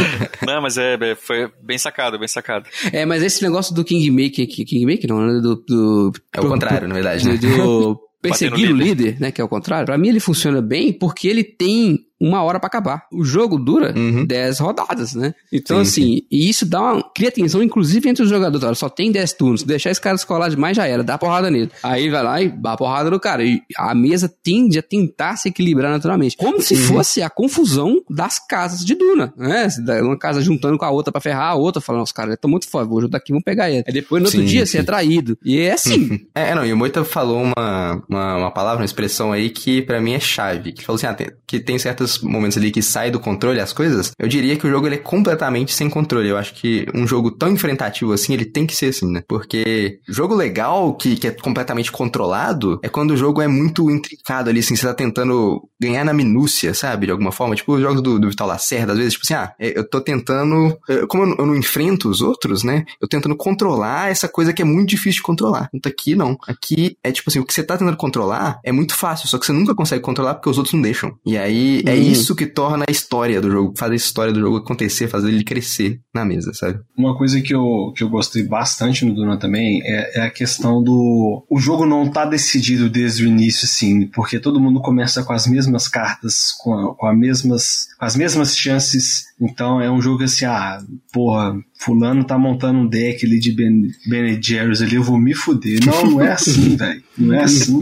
[0.46, 2.70] Não, mas é, é, foi bem sacado, bem sacado.
[2.92, 5.42] É, mas esse negócio do Kingmaker, Kingmaker não, né?
[5.42, 7.38] Do, do, é o contrário, na verdade, né?
[7.38, 11.28] Do, perseguir o líder, né, que é o contrário, para mim ele funciona bem porque
[11.28, 13.04] ele tem uma hora para acabar.
[13.12, 14.26] O jogo dura uhum.
[14.26, 15.34] 10 rodadas, né?
[15.52, 16.28] Então, sim, assim, sim.
[16.32, 17.04] e isso dá uma.
[17.14, 18.66] cria tensão, inclusive, entre os jogadores.
[18.66, 19.64] Olha, só tem 10 turnos.
[19.64, 21.70] Deixar esse cara escolar demais já era, dá porrada nele.
[21.84, 23.44] Aí vai lá e dá porrada no cara.
[23.44, 26.38] E a mesa tende a tentar se equilibrar naturalmente.
[26.38, 26.82] Como se uhum.
[26.82, 29.68] fosse a confusão das casas de Duna, né?
[30.02, 32.68] Uma casa juntando com a outra para ferrar, a outra falando, os caras estão muito
[32.70, 33.84] foda, vou juntar aqui, vamos pegar ele.
[33.86, 35.38] Aí depois no outro sim, dia você é traído.
[35.44, 36.26] E é assim.
[36.34, 40.00] é, não, e o Moita falou uma, uma, uma palavra, uma expressão aí que para
[40.00, 40.72] mim é chave.
[40.72, 43.74] Que falou assim, ah, tem, que tem certas momentos ali que sai do controle as
[43.74, 46.30] coisas, eu diria que o jogo ele é completamente sem controle.
[46.30, 49.24] Eu acho que um jogo tão enfrentativo assim, ele tem que ser assim, né?
[49.28, 54.50] Porque jogo legal, que, que é completamente controlado, é quando o jogo é muito intricado
[54.50, 57.06] ali, assim, você tá tentando ganhar na minúcia, sabe?
[57.06, 57.56] De alguma forma.
[57.56, 60.02] Tipo os jogos do, do Vital Lacerda, às vezes, tipo assim, ah, é, eu tô
[60.02, 60.78] tentando.
[61.08, 62.86] Como eu, eu não enfrento os outros, né?
[63.02, 65.70] Eu tentando controlar essa coisa que é muito difícil de controlar.
[65.74, 66.38] Então aqui não.
[66.48, 69.46] Aqui é tipo assim, o que você tá tentando controlar é muito fácil, só que
[69.46, 71.18] você nunca consegue controlar porque os outros não deixam.
[71.26, 72.12] E aí é hum.
[72.12, 75.44] isso que torna a história do jogo, faz a história do jogo acontecer, fazer ele
[75.44, 76.80] crescer na mesa, sabe?
[76.98, 80.82] Uma coisa que eu, que eu gostei bastante no Duna também é, é a questão
[80.82, 81.46] do.
[81.50, 85.48] O jogo não tá decidido desde o início, sim, porque todo mundo começa com as
[85.48, 89.26] mesmas cartas, com, a, com, a mesmas, com as mesmas chances.
[89.40, 90.82] Então é um jogo assim, ah,
[91.12, 91.56] porra,
[91.86, 95.80] fulano tá montando um deck ali de Ben, ben Jerry's ali, eu vou me fuder.
[95.86, 97.04] Não, não é assim, velho.
[97.18, 97.82] Não é assim.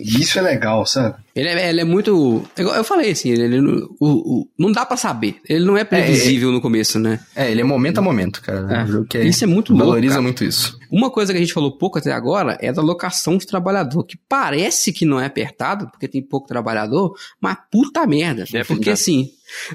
[0.00, 1.16] Isso é legal, sabe?
[1.34, 2.42] Ele é, ele é muito.
[2.56, 5.36] Eu falei assim, ele, o, o, não dá para saber.
[5.48, 7.20] Ele não é previsível é, no começo, né?
[7.36, 8.82] É, ele é momento a momento, cara.
[8.82, 9.04] É.
[9.08, 10.78] Que é, isso é muito valoriza louco, muito isso.
[10.92, 14.18] Uma coisa que a gente falou pouco até agora é da locação de trabalhador, que
[14.28, 18.42] parece que não é apertado, porque tem pouco trabalhador, mas puta merda.
[18.42, 18.90] É porque verdade.
[18.90, 19.30] assim,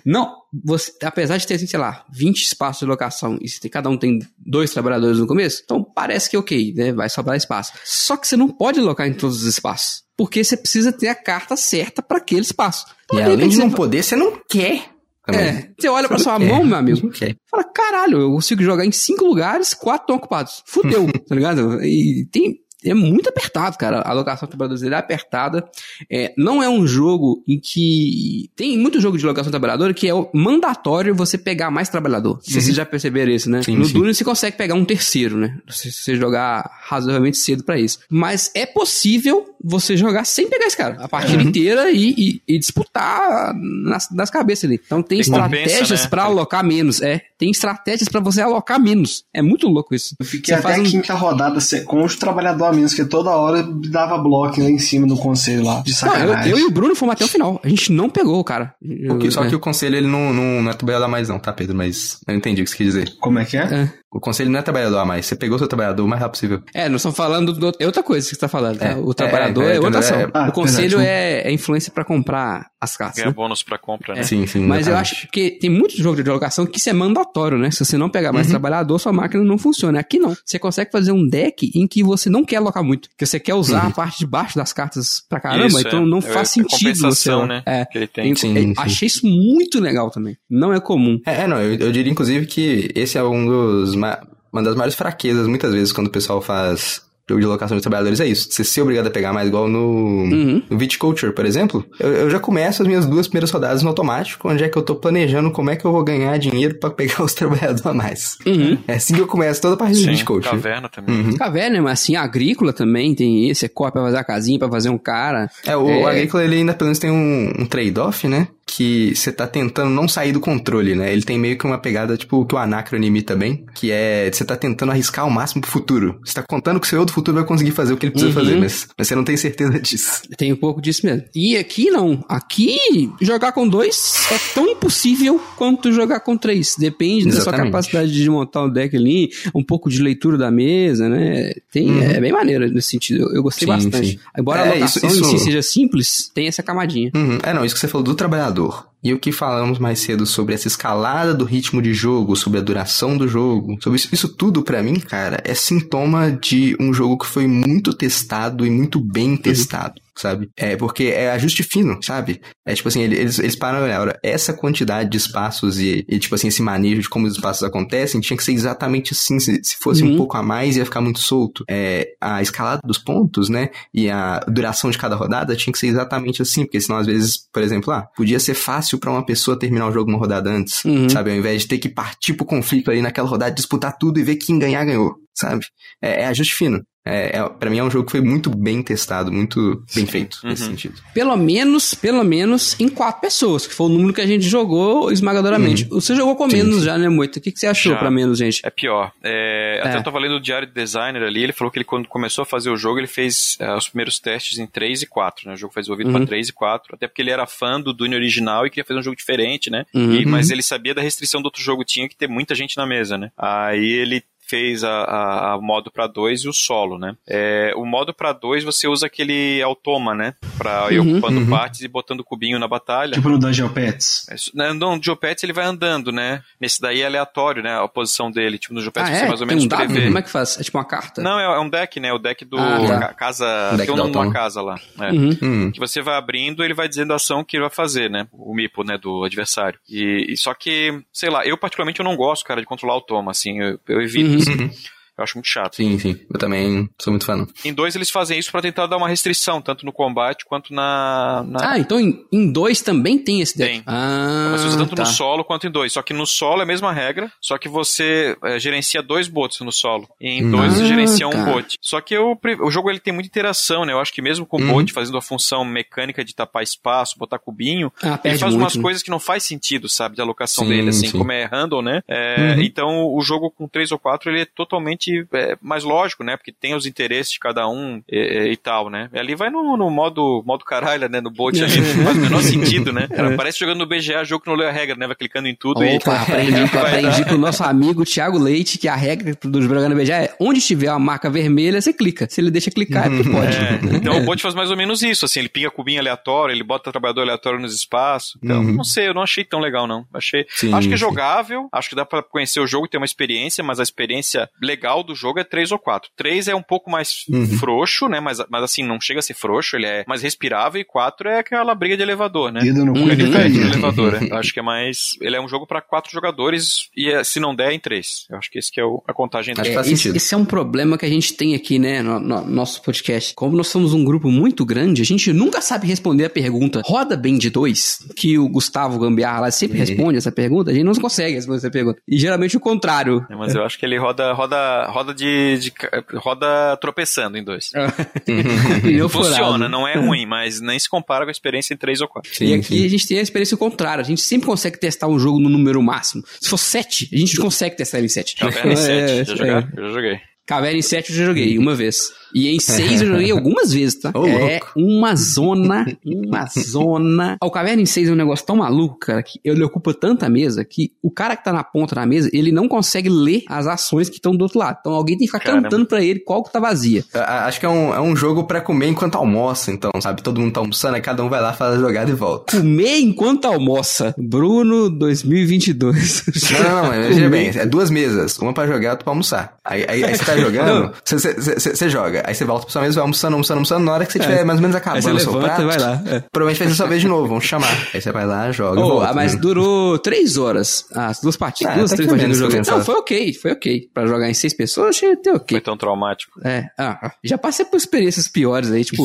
[0.06, 0.32] não,
[0.64, 4.70] você, apesar de ter, sei lá, 20 espaços de locação e cada um tem dois
[4.70, 6.94] trabalhadores no começo, então parece que é ok, né?
[6.94, 7.74] Vai sobrar espaço.
[7.84, 11.16] Só que você não pode locar em todos os espaços, porque você precisa ter a
[11.16, 12.86] carta certa para aquele espaço.
[13.12, 14.97] E além de não poder, você não quer.
[15.34, 17.12] É, você olha pra sua não mão, meu amigo.
[17.50, 20.64] Fala, caralho, eu consigo jogar em cinco lugares, quatro estão ocupados.
[20.66, 21.84] Fudeu, tá ligado?
[21.84, 22.56] E tem.
[22.86, 24.02] É muito apertado, cara.
[24.02, 25.68] A alocação de trabalhadores dele é apertada.
[26.12, 28.50] É, não é um jogo em que.
[28.56, 32.40] Tem muito jogo de locação de trabalhador que é o- mandatório você pegar mais trabalhador.
[32.42, 33.64] Sei se vocês já perceberam isso, né?
[33.64, 33.94] Sim, no sim.
[33.94, 35.58] Dune você consegue pegar um terceiro, né?
[35.70, 38.00] Se você jogar razoavelmente cedo pra isso.
[38.10, 40.98] Mas é possível você jogar sem pegar esse cara.
[41.04, 44.80] A partida inteira e, e- e disputar nas, nas cabeças ali.
[44.86, 46.08] Então tem, Tem estratégias né?
[46.10, 47.02] pra alocar menos.
[47.02, 49.26] É, tem estratégias pra você alocar menos.
[49.34, 50.16] É muito louco isso.
[50.20, 53.04] Eu fiquei Você até faz a um- quinta rodada com os trabalhadores a menos, que
[53.06, 55.82] toda hora dava bloco lá em cima do conselho lá.
[55.82, 56.52] De Não, sacanagem.
[56.52, 57.60] eu, eu e o Bruno fomos até o final.
[57.64, 58.74] A gente não pegou o cara.
[59.10, 59.50] O que- só É.
[59.50, 61.76] que o conselho ele não, não, não é trabalhador a mais, não, tá, Pedro?
[61.76, 63.14] Mas eu entendi o que você quis dizer.
[63.20, 63.62] Como é que é?
[63.64, 63.90] É.
[64.18, 65.28] O conselho não é trabalhador a mais.
[65.28, 66.62] Você pegou seu trabalhador o mais rápido possível.
[66.74, 68.80] É, nós estamos falando de outra- é outra coisa que você tá falando.
[68.80, 68.86] tá?
[68.88, 70.00] É, o trabalhador é, é, é, outra entendeu?
[70.00, 70.20] ação.
[70.20, 73.18] É- ah, o conselho é, é influência pra comprar as cartas.
[73.18, 73.34] Ganha né?
[73.34, 74.24] bônus pra compra, né?
[74.24, 74.62] Sim, sim.
[74.66, 77.70] Mas eu acho que tem muito jogo de alocação que isso é mandatório, né?
[77.70, 78.52] Se você não pegar mais Uhum.
[78.54, 80.00] trabalhador, sua máquina não funciona.
[80.00, 80.36] Aqui não.
[80.44, 83.10] Você consegue fazer um deck em que você não quer alocar muito.
[83.16, 83.90] Que você quer usar Uhum.
[83.90, 86.06] a parte de baixo das cartas pra caramba, Isso, então é.
[86.08, 87.36] não É- faz é sentido você.
[87.46, 87.62] né?
[87.66, 87.86] É.
[87.86, 88.36] Que ele tem.
[88.36, 88.74] Sim, sim.
[88.78, 90.36] Achei isso muito legal também.
[90.50, 91.20] Não é comum.
[91.26, 94.07] É, é, não, eu, eu diria inclusive que esse é um dos ma-
[94.52, 98.22] uma das maiores fraquezas, muitas vezes, quando o pessoal faz jogo de locação de trabalhadores,
[98.22, 98.48] é isso.
[98.50, 100.64] Você ser obrigado a pegar mais igual no, Uhum.
[100.70, 101.86] no Viticulture, por exemplo.
[102.00, 104.82] Eu, eu já começo as minhas duas primeiras rodadas no automático, onde é que eu
[104.82, 108.38] tô planejando como é que eu vou ganhar dinheiro pra pegar os trabalhadores a mais.
[108.46, 108.78] Uhum.
[108.88, 110.52] É assim que eu começo toda a partida de Sim, Viticulture.
[110.56, 111.16] caverna também.
[111.20, 111.36] Uhum.
[111.36, 114.90] Caverna, mas assim, agrícola também tem esse, é corre pra fazer a casinha, pra fazer
[114.90, 115.50] um cara.
[115.66, 116.06] É, o É.
[116.06, 118.48] Agrícola, ele ainda pelo menos tem um, um trade-off, né?
[118.70, 121.12] Que você tá tentando não sair do controle, né?
[121.14, 124.44] Ele tem meio que uma pegada, tipo, que o Anacron imita bem, que é você
[124.44, 126.20] tá tentando arriscar o máximo pro futuro.
[126.24, 128.12] Você tá contando que o seu eu do futuro vai conseguir fazer o que ele
[128.12, 128.46] precisa Uhum.
[128.46, 130.22] fazer, mas, mas você não tem certeza disso.
[130.38, 131.24] Tem um pouco disso mesmo.
[131.34, 132.24] E aqui não.
[132.28, 132.78] Aqui,
[133.22, 136.76] jogar com dois é tão impossível quanto jogar com três.
[136.78, 137.66] Depende da sua Exatamente.
[137.72, 141.54] capacidade de montar o deck ali, um pouco de leitura da mesa, né?
[141.72, 142.02] Tem, Uhum.
[142.04, 143.34] É bem maneiro nesse sentido.
[143.34, 144.08] Eu, gostei Sim, bastante.
[144.12, 144.20] sim.
[144.38, 147.12] Embora a É, locação isso- em si isso- seja simples, tem essa camadinha.
[147.16, 147.38] Uhum.
[147.44, 148.57] É, não, isso que você falou do trabalhador.
[149.04, 152.64] E o que falamos mais cedo sobre essa escalada do ritmo de jogo, sobre a
[152.64, 157.18] duração do jogo, sobre isso, isso tudo pra mim, cara, é sintoma de um jogo
[157.18, 160.02] que foi muito testado e muito bem testado.
[160.18, 160.50] Sabe?
[160.58, 162.42] É porque é ajuste fino, sabe?
[162.66, 166.48] É tipo assim, eles, eles param, olha, essa quantidade de espaços e, e, tipo assim,
[166.48, 169.40] esse manejo de como os espaços acontecem tinha que ser exatamente assim.
[169.40, 170.14] Se, se fosse Uhum.
[170.14, 171.64] um pouco a mais, ia ficar muito solto.
[171.70, 173.70] É, a escalada dos pontos, né?
[173.94, 177.38] E a duração de cada rodada tinha que ser exatamente assim, porque senão, às vezes,
[177.54, 180.84] por exemplo, ah, podia ser fácil pra uma pessoa terminar o jogo uma rodada antes,
[180.84, 181.08] Uhum.
[181.10, 181.30] sabe?
[181.30, 184.38] Ao invés de ter que partir pro conflito aí naquela rodada, disputar tudo e ver
[184.38, 185.64] quem ganhar, ganhou, sabe?
[186.02, 186.82] É, é ajuste fino.
[187.08, 190.40] É, é, pra mim é um jogo que foi muito bem testado, muito bem feito
[190.44, 190.70] nesse Uhum.
[190.72, 190.96] sentido.
[191.14, 195.12] Pelo menos, pelo menos em quatro pessoas, que foi o número que a gente jogou
[195.12, 195.86] esmagadoramente.
[195.86, 196.50] Você jogou com Uhum.
[196.50, 196.82] Sim, menos sim.
[196.86, 197.40] já, né, Moita?
[197.40, 197.98] O que, que você achou Já.
[198.00, 198.62] pra menos, gente?
[198.66, 199.12] É pior.
[199.24, 199.88] É, É.
[199.88, 202.42] Até eu tava lendo o diário do designer ali, ele falou que ele quando começou
[202.42, 205.54] a fazer o jogo, ele fez é, os primeiros testes em 3 e 4, né?
[205.54, 206.18] O jogo foi desenvolvido Uhum.
[206.18, 209.00] pra 3 e 4, até porque ele era fã do Dune original e queria fazer
[209.00, 209.86] um jogo diferente, né?
[209.94, 210.14] Uhum.
[210.14, 212.86] E- mas ele sabia da restrição do outro jogo, tinha que ter muita gente na
[212.86, 213.32] mesa, né?
[213.38, 217.16] Aí ele fez a, a- a modo pra 2 e o solo, né?
[217.28, 220.34] É, o modo pra 2 você usa aquele automa, né?
[220.58, 221.50] Pra ir Uhum, ocupando uhum.
[221.50, 223.14] partes e botando cubinho na batalha.
[223.14, 224.28] Tipo no Dungeon Pets.
[224.30, 226.42] É, isso- né, No Joe Pets ele vai andando, né?
[226.60, 227.78] Nesse daí é aleatório, né?
[227.80, 228.58] A posição dele.
[228.58, 229.28] Tipo, no Joe Pets Ah, você é?
[229.28, 230.06] mais ou menos um prevê.
[230.06, 230.60] Como é que faz?
[230.60, 231.22] É tipo uma carta?
[231.22, 232.12] Não, é, é um deck, né?
[232.14, 233.00] O deck do Ah, tá.
[233.00, 233.46] ca- casa.
[233.74, 234.34] O deck tem do nome de uma Automa.
[234.40, 234.76] casa lá.
[235.00, 235.12] É.
[235.12, 235.38] Uhum.
[235.42, 235.72] Hum.
[235.72, 238.28] Que você vai abrindo, ele vai dizendo a ação que ele vai fazer, né?
[238.32, 238.98] O mipo, né?
[238.98, 239.80] Do adversário.
[239.90, 243.02] E, e só que, sei lá, eu particularmente eu não gosto, cara, de controlar o
[243.02, 243.60] toma, assim.
[243.60, 244.66] Eu, eu evito, Uhum.
[244.66, 244.97] assim.
[245.18, 245.76] Eu acho muito chato.
[245.76, 246.20] Sim, sim.
[246.32, 247.36] Eu também sou muito fã.
[247.36, 247.48] não.
[247.66, 251.44] Em dois eles fazem isso pra tentar dar uma restrição, tanto no combate quanto na.
[251.48, 251.72] na...
[251.74, 253.72] Ah, então em, em dois também tem esse deck?
[253.72, 253.84] Tem.
[253.86, 255.04] Ah, Você usa tanto tá.
[255.04, 255.94] no solo quanto em dois.
[255.94, 259.60] Só que no solo é a mesma regra, só que você é, gerencia dois bots
[259.62, 260.08] no solo.
[260.22, 261.78] E em dois você Ah, gerencia um bot.
[261.82, 263.94] Só que eu o jogo ele tem muita interação, né?
[263.94, 264.74] Eu acho que mesmo com o Uhum.
[264.74, 268.76] bot fazendo a função mecânica de tapar espaço, botar cubinho, Ah, ele faz muito, umas
[268.76, 268.82] né?
[268.82, 270.16] coisas que não faz sentido, sabe?
[270.16, 271.18] De alocação Sim, dele, assim, sim.
[271.18, 272.02] como é random, né?
[272.08, 272.62] É, Uhum.
[272.62, 276.38] Então o jogo com três ou quatro ele é totalmente realmente é, mais lógico, né?
[276.38, 279.10] Porque tem os interesses de cada um e, e tal, né?
[279.14, 281.22] E ali vai no, no modo, modo caralho, né?
[281.22, 283.08] No bot ali, não faz o menor sentido, né?
[283.08, 285.08] Cara, parece jogando no BGA, jogo que não lê a regra, né?
[285.08, 285.96] Vai clicando em tudo e.
[285.98, 290.16] Opa, aprendi, com o nosso amigo Thiago Leite que a regra dos jogando no BGA
[290.16, 292.28] é onde tiver a marca vermelha, você clica.
[292.30, 293.58] Se ele deixa clicar, é porque pode.
[293.68, 296.64] É, então o bot faz mais ou menos isso, assim, ele pinga cubinho aleatório, ele
[296.64, 298.38] bota trabalhador aleatório nos espaços.
[298.42, 298.74] Então, Uhum.
[298.74, 300.06] não sei, eu não achei tão legal, não.
[300.14, 300.46] Achei.
[300.50, 301.02] Sim, acho que é sim.
[301.02, 304.50] jogável, acho que dá pra conhecer o jogo e ter uma experiência, mas a experiência
[304.62, 306.10] legal do jogo é 3 ou 4.
[306.16, 307.46] 3 é um pouco mais Uhum.
[307.58, 308.20] frouxo, né?
[308.20, 311.40] Mas, mas assim, não chega a ser frouxo, ele é mais respirável, e 4 é
[311.40, 312.62] aquela briga de elevador, né?
[312.62, 313.10] Dedo no cu Uhum.
[313.10, 313.74] é Ele perde no diferente.
[313.74, 314.30] elevador, né?
[314.32, 315.10] Acho que é mais.
[315.22, 318.26] Ele é um jogo pra quatro jogadores e é, se não der, em três.
[318.30, 320.46] Eu acho que esse que é o- a contagem É, faz esse, esse é um
[320.46, 323.34] problema que a gente tem aqui, né, no, no nosso podcast.
[323.36, 327.16] Como nós somos um grupo muito grande, a gente nunca sabe responder a pergunta roda
[327.18, 330.94] bem de dois, que o Gustavo Gambiarra lá sempre responde essa pergunta, a gente não
[330.94, 332.00] consegue responder essa pergunta.
[332.08, 333.26] E geralmente o contrário.
[333.30, 335.74] É, Mas eu acho que ele roda, roda, roda de, de
[336.16, 337.70] roda tropeçando em dois.
[338.26, 339.30] Pneu furado.
[339.30, 342.32] Funciona, não é ruim, mas nem se compara com a experiência em três ou quatro.
[342.42, 344.02] e aqui a gente tem a experiência contrária.
[344.02, 346.24] A gente sempre consegue testar um jogo no número máximo.
[346.40, 348.36] Se for 7, a gente consegue testar ele em 7.
[348.36, 349.38] Caverna em sete, já, é.
[349.38, 349.70] jogar?
[349.76, 350.20] eu já joguei.
[350.46, 352.14] Caverna em 7 eu já joguei uma vez.
[352.34, 354.12] E em 6 eu joguei algumas vezes, tá?
[354.14, 354.72] Ô, é louco.
[354.76, 357.38] uma zona, uma zona.
[357.42, 360.64] O Caverna em 6 é um negócio tão maluco, cara, que ele ocupa tanta mesa
[360.64, 364.10] que o cara que tá na ponta da mesa, ele não consegue ler as ações
[364.10, 364.78] que estão do outro lado.
[364.80, 365.64] Então alguém tem que ficar Caramba.
[365.64, 367.04] cantando pra ele qual que tá vazia.
[367.14, 370.22] Acho que é um, é um jogo pra comer enquanto almoça, então, sabe?
[370.22, 372.58] Todo mundo tá almoçando, aí cada um vai lá, faz a jogada e volta.
[372.58, 374.14] Comer enquanto almoça.
[374.18, 376.24] Bruno 2022.
[376.52, 379.58] Não, não, não, mas veja bem, é duas mesas, uma pra jogar, outra pra almoçar.
[379.64, 381.34] Aí, aí, aí você tá jogando, você,
[381.74, 384.14] você joga, aí você volta pra sua mesa, vai almoçando, almoçando, almoçando, na hora que
[384.14, 386.02] você tiver mais ou menos acabando o seu levanta prato, vai lá.
[386.06, 386.20] É.
[386.32, 387.88] provavelmente vai ser sua vez de novo, vão chamar.
[387.94, 389.08] Aí você vai lá, joga e Oh, volta.
[389.10, 389.40] ah, mas né?
[389.40, 390.86] durou três horas.
[390.94, 392.62] Ah, as duas partidas, Ah, duas, até três que foi partidas joguei.
[392.62, 393.90] que eu Não, foi ok, foi ok.
[393.94, 395.56] Pra jogar em seis pessoas, achei até ok.
[395.58, 396.40] Foi tão traumático.
[396.46, 399.04] É, ah, ah, já passei por experiências piores aí, tipo,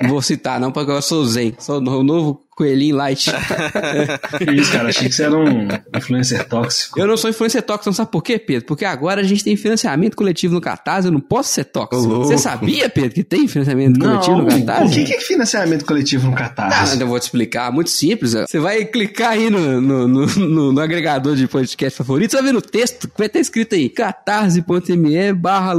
[0.00, 3.30] não vou citar não, porque eu sou zen, sou o no- novo coelhinho light.
[4.38, 4.88] Que isso, cara?
[4.88, 6.98] Achei que você era um influencer tóxico.
[7.00, 8.66] Eu não sou influencer tóxico, não sabe por quê, Pedro?
[8.66, 12.12] Porque agora a gente tem financiamento coletivo no Catarse, eu não posso ser tóxico.
[12.12, 12.24] Ô.
[12.24, 14.92] Você sabia, Pedro, que tem financiamento coletivo no Não, Catarse?
[14.92, 17.00] o que que é financiamento coletivo no Ah, Catarse?
[17.00, 18.34] eu vou te explicar, muito simples.
[18.34, 18.44] ó.
[18.46, 22.46] Você vai clicar aí no, no, no, no- no agregador de podcast favorito, você vai
[22.46, 25.74] ver no texto que vai estar escrito aí catarse.me barra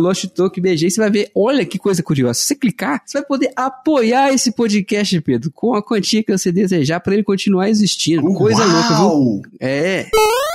[0.62, 2.34] BG, você vai ver, olha que coisa curiosa.
[2.40, 6.52] Se você clicar, você vai poder apoiar esse podcast, Pedro, com a quantia que você
[6.74, 8.22] desejar para ele continuar existindo.
[8.34, 9.06] Coisa louca, viu?
[9.06, 9.42] Uau!
[9.60, 10.08] É.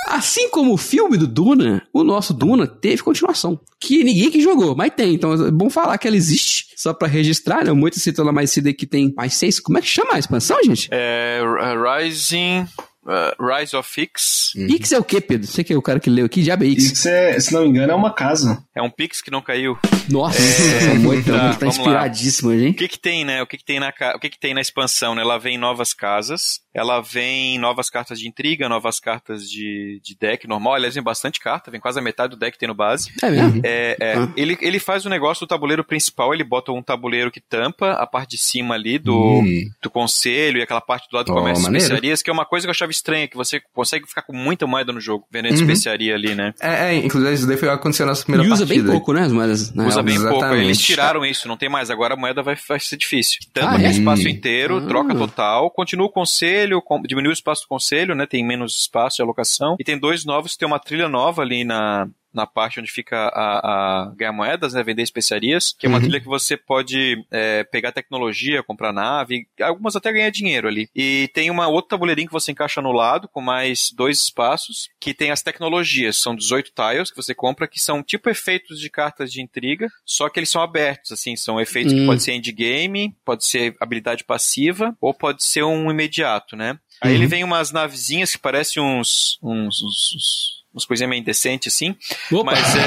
[0.07, 3.59] Assim como o filme do Duna, o nosso Duna teve continuação.
[3.79, 5.13] Que ninguém que jogou, mas tem.
[5.13, 7.71] Então é bom falar que ela existe, só pra registrar, né?
[7.71, 9.59] Muitos citam lá mais cedo que tem mais seis.
[9.59, 10.89] Como é que chama a expansão, gente?
[10.91, 12.61] É, R- Rising.
[13.05, 14.51] uh, Rise of X.
[14.67, 15.47] Pix é o quê, Pedro?
[15.47, 16.91] Você que é o cara que leu aqui, diabo é X.
[16.91, 18.63] Isso, é, se não me engano, é uma casa.
[18.79, 19.77] É um Pix que não caiu.
[20.09, 22.69] Nossa, essa moita Tá, tá, tá inspiradíssima, hein?
[22.71, 23.41] O que que tem, né?
[23.41, 25.21] O que que tem na, o que que tem na expansão, né?
[25.21, 30.47] Ela vem novas casas, ela vem novas cartas de intriga, novas cartas de, de deck
[30.47, 30.75] normal.
[30.75, 33.11] Aliás, vem bastante carta, vem quase a metade do deck que tem no base.
[33.21, 33.61] É mesmo?
[33.63, 34.29] É, é, Ah.
[34.37, 38.07] ele, ele faz o negócio do tabuleiro principal, ele bota um tabuleiro que tampa a
[38.07, 39.69] parte de cima ali do, Hum.
[39.83, 41.83] do conselho e aquela parte do lado do comércio de maneiro.
[41.85, 44.65] especiarias, que é uma coisa que eu achava estranha, que você consegue ficar com muita
[44.65, 45.61] moeda no jogo, vendendo Uhum.
[45.61, 46.53] especiaria ali, né?
[46.61, 48.47] É, é, inclusive isso daí foi o que aconteceu na nossa primeira.
[48.69, 49.73] Bem pouco, né, as moedas?
[49.73, 50.03] na Usa real.
[50.05, 50.37] bem pouco.
[50.37, 50.65] exatamente.
[50.65, 51.89] Eles tiraram isso, não tem mais.
[51.89, 53.39] Agora a moeda vai, vai ser difícil.
[53.53, 53.89] Tampa Ah, é?
[53.89, 54.87] espaço inteiro, Ah.
[54.87, 55.69] troca total.
[55.71, 58.25] Continua o conselho, com- diminui o espaço do conselho, né?
[58.25, 59.75] Tem menos espaço de alocação.
[59.79, 62.07] E tem dois novos, tem uma trilha nova ali na.
[62.33, 64.83] Na parte onde fica a, a ganhar moedas, né?
[64.83, 66.03] Vender especiarias, que é uma Uhum.
[66.03, 70.87] trilha que você pode é, pegar tecnologia, comprar nave, algumas até ganhar dinheiro ali.
[70.95, 75.13] E tem uma outro tabuleirinho que você encaixa no lado, com mais dois espaços, que
[75.13, 76.17] tem as tecnologias.
[76.17, 80.29] São 18 tiles que você compra, que são tipo efeitos de cartas de intriga, só
[80.29, 82.05] que eles são abertos, assim, são efeitos que Hum.
[82.05, 86.77] pode ser endgame, pode ser habilidade passiva, ou pode ser um imediato, né?
[87.01, 87.15] Aí Uhum.
[87.17, 89.39] ele vem umas navezinhas que parecem uns.
[89.41, 91.95] uns, uns, uns umas coisinhas meio indecentes, assim.
[92.31, 92.51] Opa!
[92.51, 92.79] Mas é.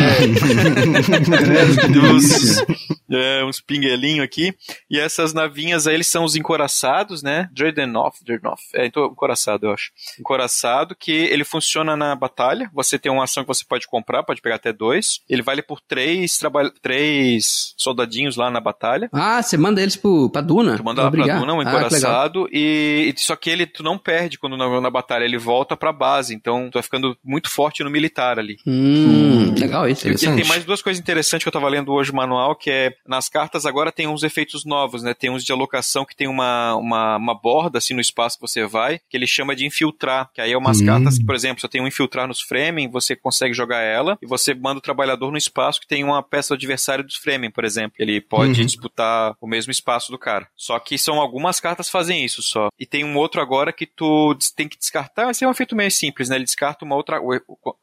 [3.13, 4.55] é, uns pinguelinhos aqui.
[4.91, 7.49] E essas navinhas aí, eles são os encoraçados, né?
[7.53, 8.63] Dreadnought, Dreadnought.
[8.75, 9.91] É, então, encoraçado, eu acho.
[10.19, 12.71] Encoraçado, que ele funciona na batalha.
[12.73, 15.21] Você tem uma ação que você pode comprar, pode pegar até dois.
[15.29, 16.73] Ele vale por três, traba...
[16.81, 19.09] três soldadinhos lá na batalha.
[19.13, 20.77] Ah, você manda eles pro, pra Duna?
[20.77, 21.39] Tu manda lá pra?
[21.39, 24.91] Duna, um Ah, encoraçado, e, e só que ele tu não perde quando na, na
[24.91, 28.57] batalha, ele volta pra base, então tu vai ficando muito forte no militar ali.
[28.67, 30.03] Hum, legal isso.
[30.03, 30.49] E tem Interessante.
[30.49, 33.67] mais duas coisas interessantes que eu tava lendo hoje no manual, que é nas cartas
[33.67, 35.15] agora tem uns efeitos novos, né?
[35.15, 38.67] Tem uns de alocação que tem uma, uma, uma borda assim no espaço que você
[38.67, 40.87] vai, que ele chama de infiltrar, que aí é umas Hum.
[40.87, 44.27] cartas que, por exemplo, eu tenho um infiltrar nos framing, você consegue jogar ela e
[44.27, 47.65] você manda o trabalhador no espaço que tem uma peça do adversário dos framing, por
[47.65, 47.97] exemplo.
[47.99, 48.67] Ele pode Uhum.
[48.67, 50.49] disputar o mesmo espaço do cara.
[50.57, 52.69] Só que são algumas cartas que fazem isso só.
[52.79, 55.91] E tem um outro agora que tu tem que descartar, esse é um efeito meio
[55.91, 56.37] simples, né?
[56.37, 57.21] Ele descarta uma outra.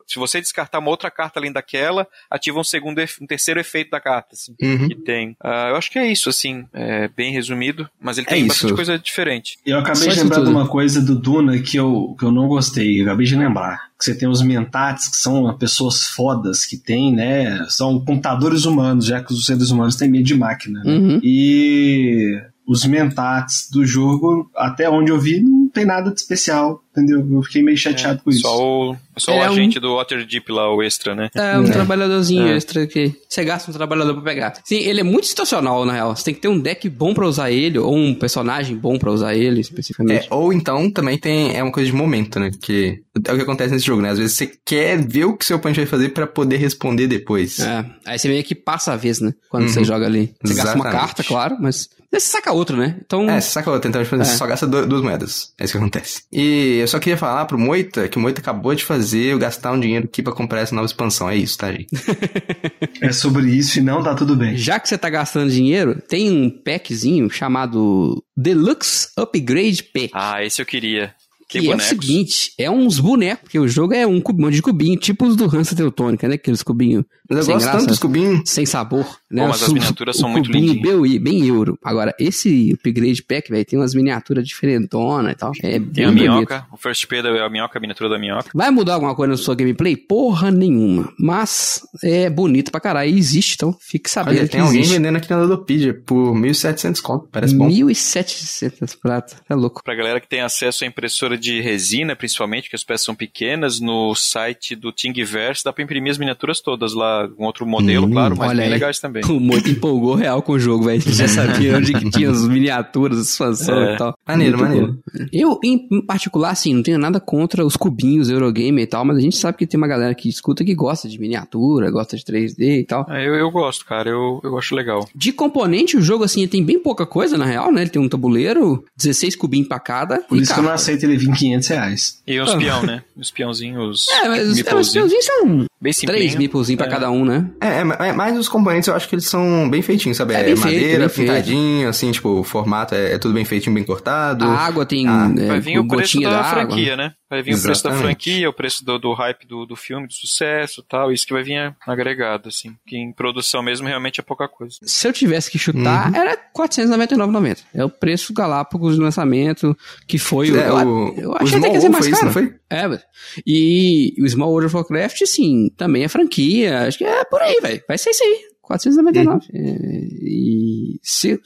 [0.08, 4.00] Se você descartar uma outra carta além daquela, ativa um segundo, um terceiro efeito da
[4.00, 4.56] carta, assim.
[4.62, 4.88] Uhum.
[5.10, 5.36] Tem.
[5.44, 8.50] Ah, eu acho que é isso, assim, é bem resumido, mas ele É tem isso.
[8.50, 9.58] bastante coisa diferente.
[9.66, 12.48] Eu acabei Só de lembrar de uma coisa do Duna que eu, que eu não
[12.48, 13.00] gostei.
[13.02, 13.90] Eu acabei de lembrar.
[13.98, 17.66] Que você tem os mentats, que são pessoas fodas que tem, né?
[17.70, 20.84] São computadores humanos, já que os seres humanos têm medo de máquina.
[20.84, 20.92] né?
[20.92, 21.20] Uhum.
[21.24, 22.40] E
[22.70, 27.28] os mentats do jogo, até onde eu vi, não tem nada de especial, entendeu?
[27.32, 28.42] Eu fiquei meio chateado com isso.
[28.42, 31.30] Só o, só Ele o é um- agente do Waterdeep lá, o extra, né?
[31.36, 31.72] É um É.
[31.72, 32.56] trabalhadorzinho É.
[32.56, 34.54] extra que você gasta um trabalhador pra pegar.
[34.64, 36.16] Sim, ele é muito situacional, na real.
[36.16, 39.12] Você tem que ter um deck bom pra usar ele, ou um personagem bom pra
[39.12, 40.28] usar ele, É, especificamente.
[40.30, 42.52] ou então também tem é uma coisa de momento, né?
[42.62, 44.10] Que é o que acontece nesse jogo, né?
[44.12, 47.60] Às vezes você quer ver o que seu oponente vai fazer pra poder responder depois.
[47.60, 47.86] É.
[48.06, 49.34] Aí você meio que passa a vez, né?
[49.50, 49.70] Quando Uhum.
[49.70, 50.34] você joga ali.
[50.44, 51.00] Você gasta uma Exatamente.
[51.00, 52.98] carta, claro, mas você saca outra, né?
[53.06, 53.30] Então.
[53.30, 54.36] É, você saca outra, então tipo, você É.
[54.36, 55.54] só gasta du- duas moedas.
[55.60, 56.24] É isso que acontece.
[56.32, 59.72] E eu só queria falar pro Moita que o Moita acabou de fazer eu gastar
[59.72, 61.30] um dinheiro aqui pra comprar essa nova expansão.
[61.30, 61.88] É isso, tá, gente?
[63.02, 64.58] É sobre isso e não tá tudo bem.
[64.58, 70.10] Já que você tá gastando dinheiro, tem um packzinho chamado Deluxe Upgrade Pack.
[70.14, 71.14] Ah, esse eu queria.
[71.50, 74.62] Que Que é o seguinte, é uns bonecos, porque o jogo é um monte de
[74.62, 76.36] cubinho, tipo os do Hansa Teutônica, né?
[76.36, 77.78] Aqueles cubinhos Mas eu Sem gosto graça.
[77.80, 78.42] tanto dos cubinhos.
[78.46, 79.42] sem sabor, né?
[79.44, 81.78] Pô, mas Os- as miniaturas são o muito cubinho bem, bem euro.
[81.84, 85.52] Agora, esse upgrade pack, velho, tem umas miniaturas diferentonas e tal.
[85.64, 86.22] É Tem a bonito.
[86.32, 88.50] minhoca, o first P é a minhoca, a miniatura da minhoca.
[88.54, 89.96] Vai mudar alguma coisa na sua gameplay?
[89.98, 91.12] Porra nenhuma.
[91.20, 94.96] Mas é bonito pra caralho e existe, então fique sabendo Olha, que tem alguém existe.
[94.98, 97.28] vendendo aqui na Ludopedia por 1.700 conto.
[97.32, 97.68] Parece bom.
[97.70, 99.36] 1.700 prata.
[99.50, 99.82] É louco.
[99.84, 103.80] Pra galera que tem acesso à impressora de resina, principalmente, que as peças são pequenas,
[103.80, 108.12] no site do Thingiverse dá pra imprimir as miniaturas todas lá, um outro modelo, Hum,
[108.12, 108.72] claro, mas olha bem aí.
[108.74, 109.24] legais também.
[109.26, 111.02] O Moito empolgou real com o jogo, velho.
[111.02, 113.94] Já sabia onde que tinha as miniaturas, as expansões É.
[113.94, 114.16] e tal.
[114.28, 114.94] Maneiro, Muito maneiro.
[114.94, 115.26] bom.
[115.32, 119.18] Eu, em em particular, assim, não tenho nada contra os cubinhos Eurogame e tal, mas
[119.18, 122.24] a gente sabe que tem uma galera que escuta que gosta de miniatura, gosta de
[122.24, 123.06] 3D e tal.
[123.10, 125.08] Ah, eu, eu gosto, cara, eu, eu acho legal.
[125.16, 127.82] De componente, o jogo, assim, tem bem pouca coisa, na real, né?
[127.82, 130.20] Ele tem um tabuleiro, 16 cubinhos pra cada.
[130.20, 132.22] Por e isso que eu não aceito ele vir 500 reais.
[132.26, 132.58] E os Ah.
[132.58, 133.04] peão, né?
[133.18, 134.08] Os peãozinhos.
[134.10, 134.94] É, mas os meeplezinhos.
[134.94, 135.46] peãozinhos são
[135.82, 136.38] Bem 3 simplinho.
[136.38, 136.90] meeplezinhos pra É.
[136.90, 137.46] cada um, né?
[137.62, 140.34] É, é, é, mas os componentes eu acho que eles são bem feitinhos, sabe?
[140.34, 141.28] É É, feito, madeira, feito.
[141.30, 144.46] pintadinho, assim, tipo, o formato é, é tudo bem feitinho, bem cortado.
[144.46, 146.50] A água tem Ah, é, Vai vir o preço da, d'água.
[146.50, 147.12] franquia, né?
[147.30, 148.02] Vai vir o preço da Exatamente.
[148.02, 151.12] franquia, o preço do, do hype do, do filme, do sucesso e tal.
[151.12, 152.76] Isso que vai vir agregado, assim.
[152.88, 154.78] Que em produção mesmo realmente é pouca coisa.
[154.82, 157.60] Se eu tivesse que chutar, era 499,90.
[157.74, 159.78] É o preço Galápagos de lançamento,
[160.08, 160.60] que foi o.
[160.60, 162.26] É, eu, o, eu o achei até Small que ia ser mais foi isso, caro.
[162.26, 162.56] não foi?
[162.70, 163.02] É, velho.
[163.46, 166.88] E o Small World of Warcraft, sim, também é franquia.
[166.88, 167.84] Acho que é por aí, velho.
[167.88, 168.49] Vai ser isso aí.
[168.70, 169.48] 499.
[169.52, 169.60] Uhum.
[169.60, 171.40] É, e se,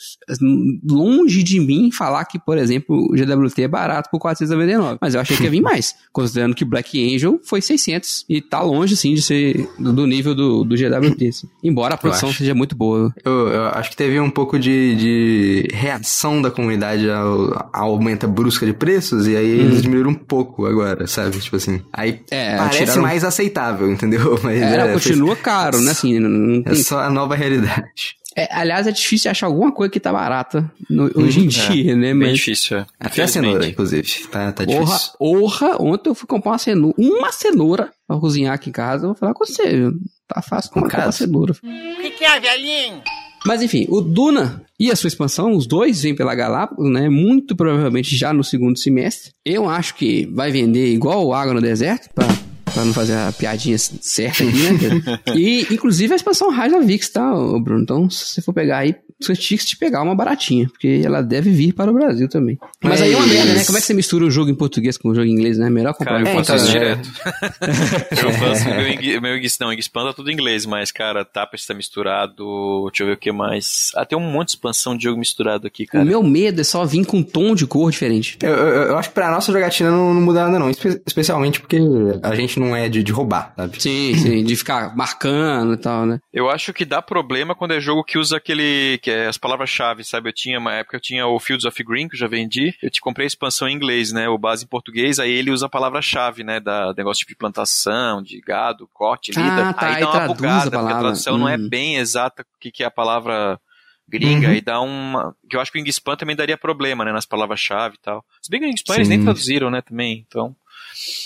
[0.86, 4.98] longe de mim falar que, por exemplo, o GWT é barato por 499.
[5.02, 5.96] Mas eu achei que ia vir mais.
[6.12, 8.26] Considerando que Black Angel foi 600.
[8.30, 11.28] E tá longe, assim, de ser do, nível do, do GWT.
[11.28, 11.48] assim.
[11.64, 13.14] Embora a produção seja muito boa.
[13.24, 18.66] Eu, eu acho que teve um pouco de, de reação da comunidade ao, aumento brusca
[18.66, 21.40] de preços, e aí eles diminuíram um pouco agora, sabe?
[21.40, 21.82] Tipo assim.
[21.94, 24.40] Aí É, parece tiraram- mais aceitável, entendeu?
[24.44, 25.92] Mas É, é, continua caro, né?
[25.92, 28.16] Assim, não- não É tem- só a nova realidade.
[28.36, 32.14] é, aliás, é difícil achar alguma coisa que tá barata no- hoje em dia, né?
[32.14, 32.86] Mas, difícil, é.
[33.00, 34.28] Até a cenoura, inclusive.
[34.32, 35.12] Tá, tá difícil.
[35.20, 39.04] porra, ontem eu fui comprar uma cenoura, uma cenoura pra cozinhar aqui em casa.
[39.04, 39.92] Eu vou falar com você, viu?
[40.28, 41.18] tá fácil Com comprar uma casa?
[41.20, 41.54] cenoura.
[41.54, 43.02] O que, que é, velhinho?
[43.46, 47.10] Mas enfim, o Duna e a sua expansão, os dois vêm pela Galápagos, né?
[47.10, 49.32] Muito provavelmente já no segundo semestre.
[49.46, 52.26] Eu acho que vai vender igual água no deserto, pra,
[52.74, 55.20] pra não fazer a piadinha certa aqui, né?
[55.36, 57.84] e, inclusive, a expansão Rise of Vix, tá, Bruno?
[57.84, 58.96] Então, se você for pegar aí,
[59.26, 62.58] você tinha que te pegar uma baratinha, porque ela deve vir para o Brasil também.
[62.84, 63.64] Mas aí é uma merda, né?
[63.66, 65.70] Como é que você mistura o jogo em português com o jogo em inglês, né?
[65.70, 67.00] Melhor comprar Cara, eu em faço português.
[67.08, 67.32] isso é.
[67.36, 68.14] direto.
[68.26, 71.68] eu faço meu, Ing- meu Ing- não, Ingispan tá tudo em inglês, mas, cara, Tapestry
[71.68, 73.92] tá misturado, deixa eu ver o que mais.
[73.96, 76.06] Ah, tem um monte de expansão de jogo misturado aqui, O cara.
[76.06, 78.38] meu medo é só vir com um tom de cor diferente.
[78.42, 80.70] Eu, eu, eu acho que pra nossa jogatina não, não muda nada, não.
[80.70, 81.78] Espe- especialmente porque
[82.22, 83.82] a gente não é de, de roubar, sabe?
[83.82, 86.20] Sim, sim, de ficar marcando e tal, né?
[86.34, 89.00] Eu acho que dá problema quando é jogo que usa aquele.
[89.02, 90.30] que é as palavras-chave, sabe?
[90.30, 92.90] Eu tinha, uma época eu tinha o Fields of Green, que eu já vendi, eu
[92.90, 94.28] te comprei a expansão em inglês, né?
[94.28, 96.60] O base em português, aí ele usa a palavra-chave, né?
[96.60, 99.70] Da negócio de plantação, de gado, corte, lida.
[99.70, 101.70] Ah, tá, aí aí dá uma traduz a bugada, porque a tradução não é Hum.
[101.70, 103.60] bem exata o que, que é a palavra
[104.08, 104.54] gringa Uhum.
[104.56, 105.36] e dá uma.
[105.50, 107.12] Que eu acho que o Wingspan também daria problema, né?
[107.14, 108.24] Nas palavras-chave e tal.
[108.42, 109.82] Se bem que o Wingspan eles nem traduziram, né?
[109.82, 110.56] Também, então.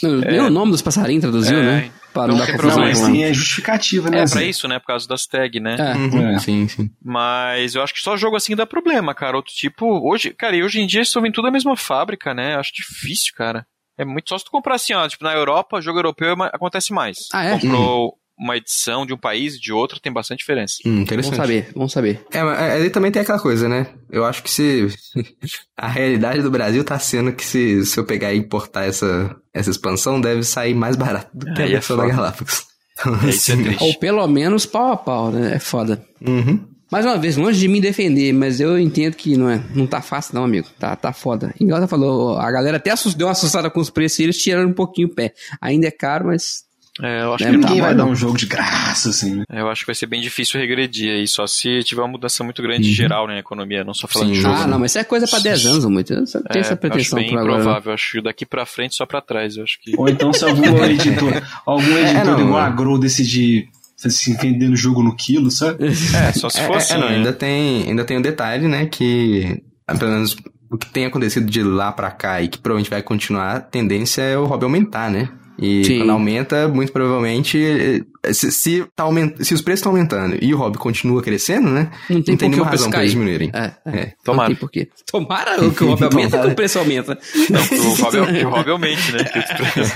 [0.04, 1.92] Não, Nem o nome dos passarinhos traduziu, É, né?
[2.14, 2.80] Para não não dar Não, confusão.
[2.80, 4.20] mas tem a justificativa, né?
[4.22, 4.80] É pra isso, né?
[4.80, 5.76] Por causa das tags, né?
[5.80, 5.96] É.
[5.96, 6.40] Uhum, É.
[6.40, 6.90] Sim, sim.
[7.04, 9.38] Mas eu acho que só jogo assim dá problema, cara.
[9.38, 12.34] Outro tipo, hoje, cara, e hoje em dia eles estão vendo tudo da mesma fábrica,
[12.34, 12.56] né?
[12.56, 13.66] Eu acho difícil, cara.
[13.98, 16.94] É muito só se tu comprar assim, ó, tipo, na Europa, jogo europeu é acontece
[16.94, 17.18] mais.
[17.34, 17.52] Ah, é?
[17.60, 20.76] Comprou uma edição de um país e de outro, tem bastante diferença.
[20.86, 21.36] Hum, Vamos interessante.
[21.38, 22.22] saber, vamos saber.
[22.32, 23.88] É, mas ali também tem aquela coisa, né?
[24.12, 24.88] Eu acho que se.
[25.76, 29.70] a realidade do Brasil tá sendo que se, se eu pegar e importar essa, essa
[29.72, 32.16] expansão, deve sair mais barato do que a Aí é versão da foda.
[32.16, 32.66] Galápagos.
[33.00, 33.84] Então, É, é assim, triste.
[33.84, 35.54] Ou pelo menos pau a pau, né?
[35.56, 36.04] É foda.
[36.20, 36.66] uhum.
[36.92, 40.02] Mais uma vez, longe de me defender, mas eu entendo que não é, não tá
[40.02, 40.68] fácil não, amigo.
[40.80, 41.54] Tá, tá foda.
[41.60, 44.38] Igual você falou, a galera até assust- deu uma assustada com os preços e eles
[44.42, 45.34] tiraram um pouquinho o pé.
[45.62, 46.64] Ainda é caro, mas
[47.02, 49.44] É, eu acho É, que tá Ninguém vai dar um jogo de graça, assim, né?
[49.52, 52.62] eu acho que vai ser bem difícil regredir aí, só se tiver uma mudança muito
[52.62, 52.94] grande Uhum.
[52.94, 54.34] geral né, na economia, não só falando Sim.
[54.36, 54.56] de jogo.
[54.56, 54.68] Ah, né?
[54.68, 56.12] não, mas isso é coisa pra 10 anos, muito.
[56.14, 57.54] Eu não tenho É, essa acho pretensão bem por agora.
[57.54, 57.60] não.
[57.62, 59.94] improvável, acho que daqui pra frente só pra trás, eu acho que.
[59.98, 62.66] Ou então se algum editor, algum editor não, igual é.
[62.66, 63.68] a Grow decidir
[64.04, 65.86] assim, vendendo jogo no quilo, sabe?
[65.88, 66.94] É, só se É, for é, assim.
[66.94, 67.16] é, não, né?
[67.18, 69.62] ainda tem, ainda tem o detalhe, né, que
[70.00, 70.36] pelo menos
[70.70, 74.22] o que tem acontecido de lá pra cá e que provavelmente vai continuar, a tendência
[74.22, 75.30] é o hobby aumentar, né?
[75.60, 75.98] E Sim.
[76.00, 77.58] quando aumenta, muito provavelmente,
[78.24, 79.34] eh, se, se, tá aument...
[79.40, 81.90] se os preços estão aumentando e o hobby continua crescendo, né?
[82.10, 83.02] Não tem por que nenhuma o razão cair.
[83.04, 83.52] eles diminuírem.
[83.54, 84.00] É, é.
[84.00, 84.14] É.
[84.24, 84.50] Tomara.
[84.50, 84.90] Não tem porquê.
[85.12, 87.18] Tomara que o hobby aumenta que o preço aumenta.
[87.50, 89.20] Não, que o hobby, que o hobby aumente, né?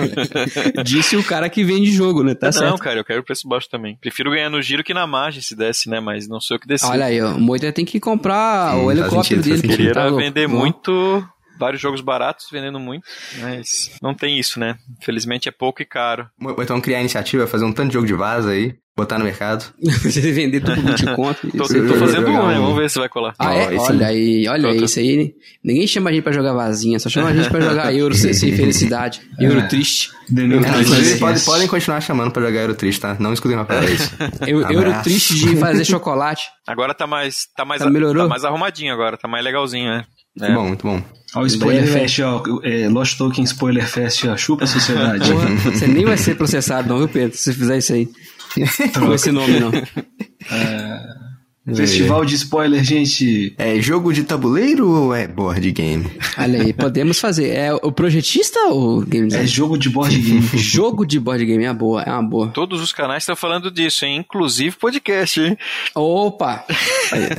[0.83, 2.33] Disse o cara que vende jogo, né?
[2.33, 2.79] Tá não, certo.
[2.79, 3.97] cara, eu quero o preço baixo também.
[4.01, 5.99] Prefiro ganhar no giro que na margem se desse, né?
[5.99, 6.91] Mas não sou eu que decido.
[6.91, 9.57] Olha aí, ó, o Moita tem que comprar Sim, o helicóptero sentido, dele.
[9.57, 9.77] sentido.
[9.77, 11.23] Queria tá vender muito,
[11.61, 13.03] vários jogos baratos, vendendo muito,
[13.39, 14.75] mas não tem isso, né?
[15.01, 16.27] Infelizmente é pouco e caro.
[16.59, 19.63] Então criar a iniciativa, fazer um tanto de jogo de vaza aí, botar no mercado.
[19.81, 21.39] Você vender tudo por de conta.
[21.49, 22.55] Tô, tô fazendo jogar um, né?
[22.55, 23.33] Vamos ver se vai colar.
[23.39, 23.75] Ah, é?
[23.77, 24.85] Olha aí, olha Tô, tô.
[24.85, 25.33] isso aí.
[25.63, 28.33] Ninguém chama a gente pra jogar vazinha, só chama a gente pra jogar euro sem,
[28.33, 29.21] sem felicidade.
[29.39, 29.67] Euro É.
[29.67, 30.09] triste.
[30.33, 33.17] É, pode- podem continuar chamando pra jogar Euro Triste, tá?
[33.19, 34.15] Não escutem uma palavra isso.
[34.47, 34.61] Eu-.
[34.71, 36.45] Euro triste de fazer chocolate.
[36.65, 38.23] Agora tá mais, tá mais, Tá, melhorou?
[38.23, 40.05] tá mais arrumadinho agora, tá mais legalzinho, né?
[40.37, 41.03] Muito bom, muito bom.
[41.35, 42.43] Ó, o Spoiler Daí, Fest, ó.
[42.63, 44.35] É, Lost Token Spoiler Fest, ó.
[44.35, 45.29] Chupa a sociedade.
[45.63, 47.37] Você nem vai ser processado, não, viu, Pedro?
[47.37, 48.09] Se você fizer isso aí.
[48.99, 49.71] Com esse nome, não.
[51.75, 53.53] Festival de spoiler, gente.
[53.57, 56.05] É jogo de tabuleiro ou é board game?
[56.37, 57.49] Olha aí, podemos fazer.
[57.49, 59.47] É o projetista ou game É design?
[59.47, 60.41] jogo de board game.
[60.57, 62.47] Jogo de board game é uma boa, é uma boa.
[62.49, 64.17] Todos os canais estão falando disso, hein?
[64.19, 65.57] Inclusive podcast, hein?
[65.95, 66.63] Opa!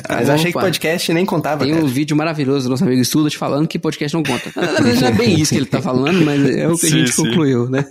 [0.08, 0.66] Mas eu achei que Opa.
[0.66, 1.84] podcast nem contava, Tem cara.
[1.84, 4.52] um vídeo maravilhoso do nosso amigo Estuda te falando que podcast não conta.
[4.54, 6.88] Na verdade, não é bem isso que ele tá falando, mas é o que a
[6.90, 7.22] Sim, gente sim.
[7.24, 7.84] concluiu, né?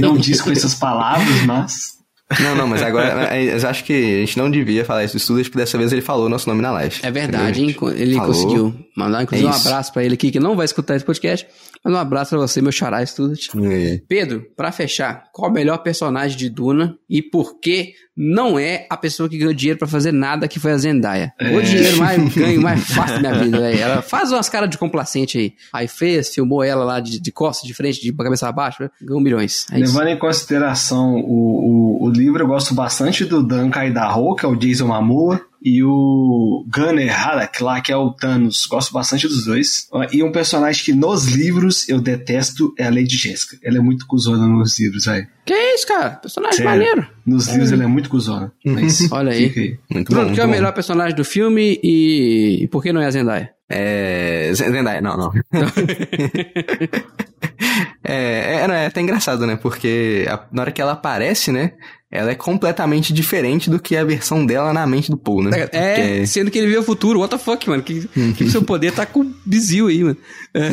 [0.00, 1.99] Não diz com essas palavras, mas.
[2.38, 5.18] Não, não, mas agora é, eu acho que a gente não devia falar isso do
[5.18, 7.00] estúdio, porque dessa vez ele falou o nosso nome na live.
[7.02, 7.76] É verdade, hein?
[7.96, 8.28] Ele Falou.
[8.28, 11.46] conseguiu mandar, inclusive, É um abraço pra ele aqui, que não vai escutar esse podcast,
[11.84, 13.48] mas um abraço pra você, meu xará Student.
[13.56, 14.00] É.
[14.06, 18.98] Pedro, pra fechar, qual o melhor personagem de Duna e por que não é a
[18.98, 21.32] pessoa que ganhou dinheiro pra fazer nada que foi a Zendaya?
[21.40, 21.56] É.
[21.56, 23.80] O dinheiro mais ganho mais fácil da minha vida, velho.
[23.80, 25.54] Ela faz umas caras de complacente aí.
[25.72, 29.66] Aí fez, filmou ela lá de, de costas, de frente, de cabeça abaixo, ganhou milhões.
[29.72, 29.94] É isso.
[29.94, 34.48] Levando em consideração o, o, o livro, eu gosto bastante do Dan Kaidaho, que é
[34.48, 38.66] o Jason Momoa, e o Gunner Halleck lá, que é o Thanos.
[38.66, 39.88] Gosto bastante dos dois.
[40.12, 43.56] E um personagem que nos livros eu detesto é a Lady Jessica.
[43.62, 45.26] Ela é muito cuzona nos livros, velho.
[45.44, 46.10] Que isso, cara?
[46.10, 46.70] Personagem Sério.
[46.70, 47.06] maneiro.
[47.26, 48.52] Nos livros ela é muito cuzona.
[48.64, 49.48] Mas Olha aí.
[49.48, 49.78] fica aí.
[49.90, 53.00] Muito Bruno, bom, que é o melhor personagem do filme e, e por que não
[53.00, 53.50] é a Zendaya?
[53.68, 54.50] É.
[54.54, 55.32] Zendaya, não, não.
[58.04, 59.56] é, é, não, é até engraçado, né?
[59.56, 61.72] Porque a- na hora que ela aparece, né?
[62.10, 65.68] Ela é completamente diferente do que a versão dela na mente do Paul, né?
[65.72, 67.20] É, Que sendo que ele vê o futuro.
[67.20, 67.82] What the fuck, mano?
[67.84, 70.16] Que, que o seu poder tá com bizil aí, mano.
[70.52, 70.70] É.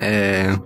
[0.00, 0.58] É,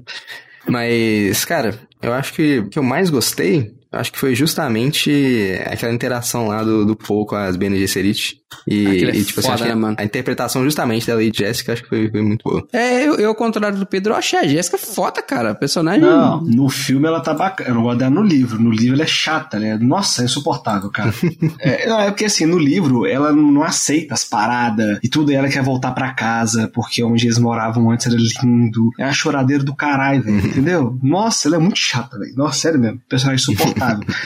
[0.69, 5.93] mas, cara, eu acho que o que eu mais gostei, acho que foi justamente aquela
[5.93, 8.43] interação lá do, do Paul com as Bene Gesserit.
[8.67, 9.97] E, Aquilo é e, tipo foda, assim, acho que né, mano?
[9.99, 12.67] a interpretação justamente da Lady Jessica, acho que foi, foi muito boa.
[12.73, 15.55] É, eu, eu, ao contrário do Pedro, eu achei a Jéssica foda, cara.
[15.55, 16.03] Personagem.
[16.03, 17.71] Não, no filme ela tá bacana.
[17.71, 18.61] Eu não gosto dela no livro.
[18.61, 19.77] No livro ela é chata, né?
[19.81, 21.13] Nossa, é insuportável, cara.
[21.61, 25.33] é, não, é porque assim, no livro ela não aceita as paradas e tudo.
[25.33, 28.91] E ela quer voltar pra casa porque onde eles moravam antes era lindo.
[28.99, 30.47] É a choradeira do caralho, velho.
[30.47, 30.99] Entendeu?
[31.03, 32.35] Nossa, ela é muito chata, velho.
[32.37, 33.01] Nossa, sério mesmo.
[33.09, 33.82] Personagem insuportável.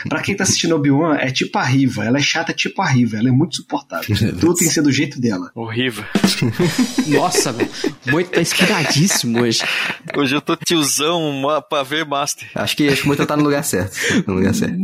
[0.09, 2.05] Pra quem tá assistindo Obi-Wan, é tipo a Riva.
[2.05, 3.19] Ela é chata tipo a Riva.
[3.19, 4.17] Ela é muito insuportável.
[4.39, 5.51] Tudo tem que ser do jeito dela.
[5.55, 6.05] Horrível.
[7.09, 7.71] Nossa, velho.
[8.07, 9.63] Moita tá inspiradíssimo hoje.
[10.17, 12.49] Hoje eu tô tiozão pra ver Master.
[12.55, 13.97] Acho que, acho que o Moita tá no lugar certo.
[14.27, 14.77] No lugar certo.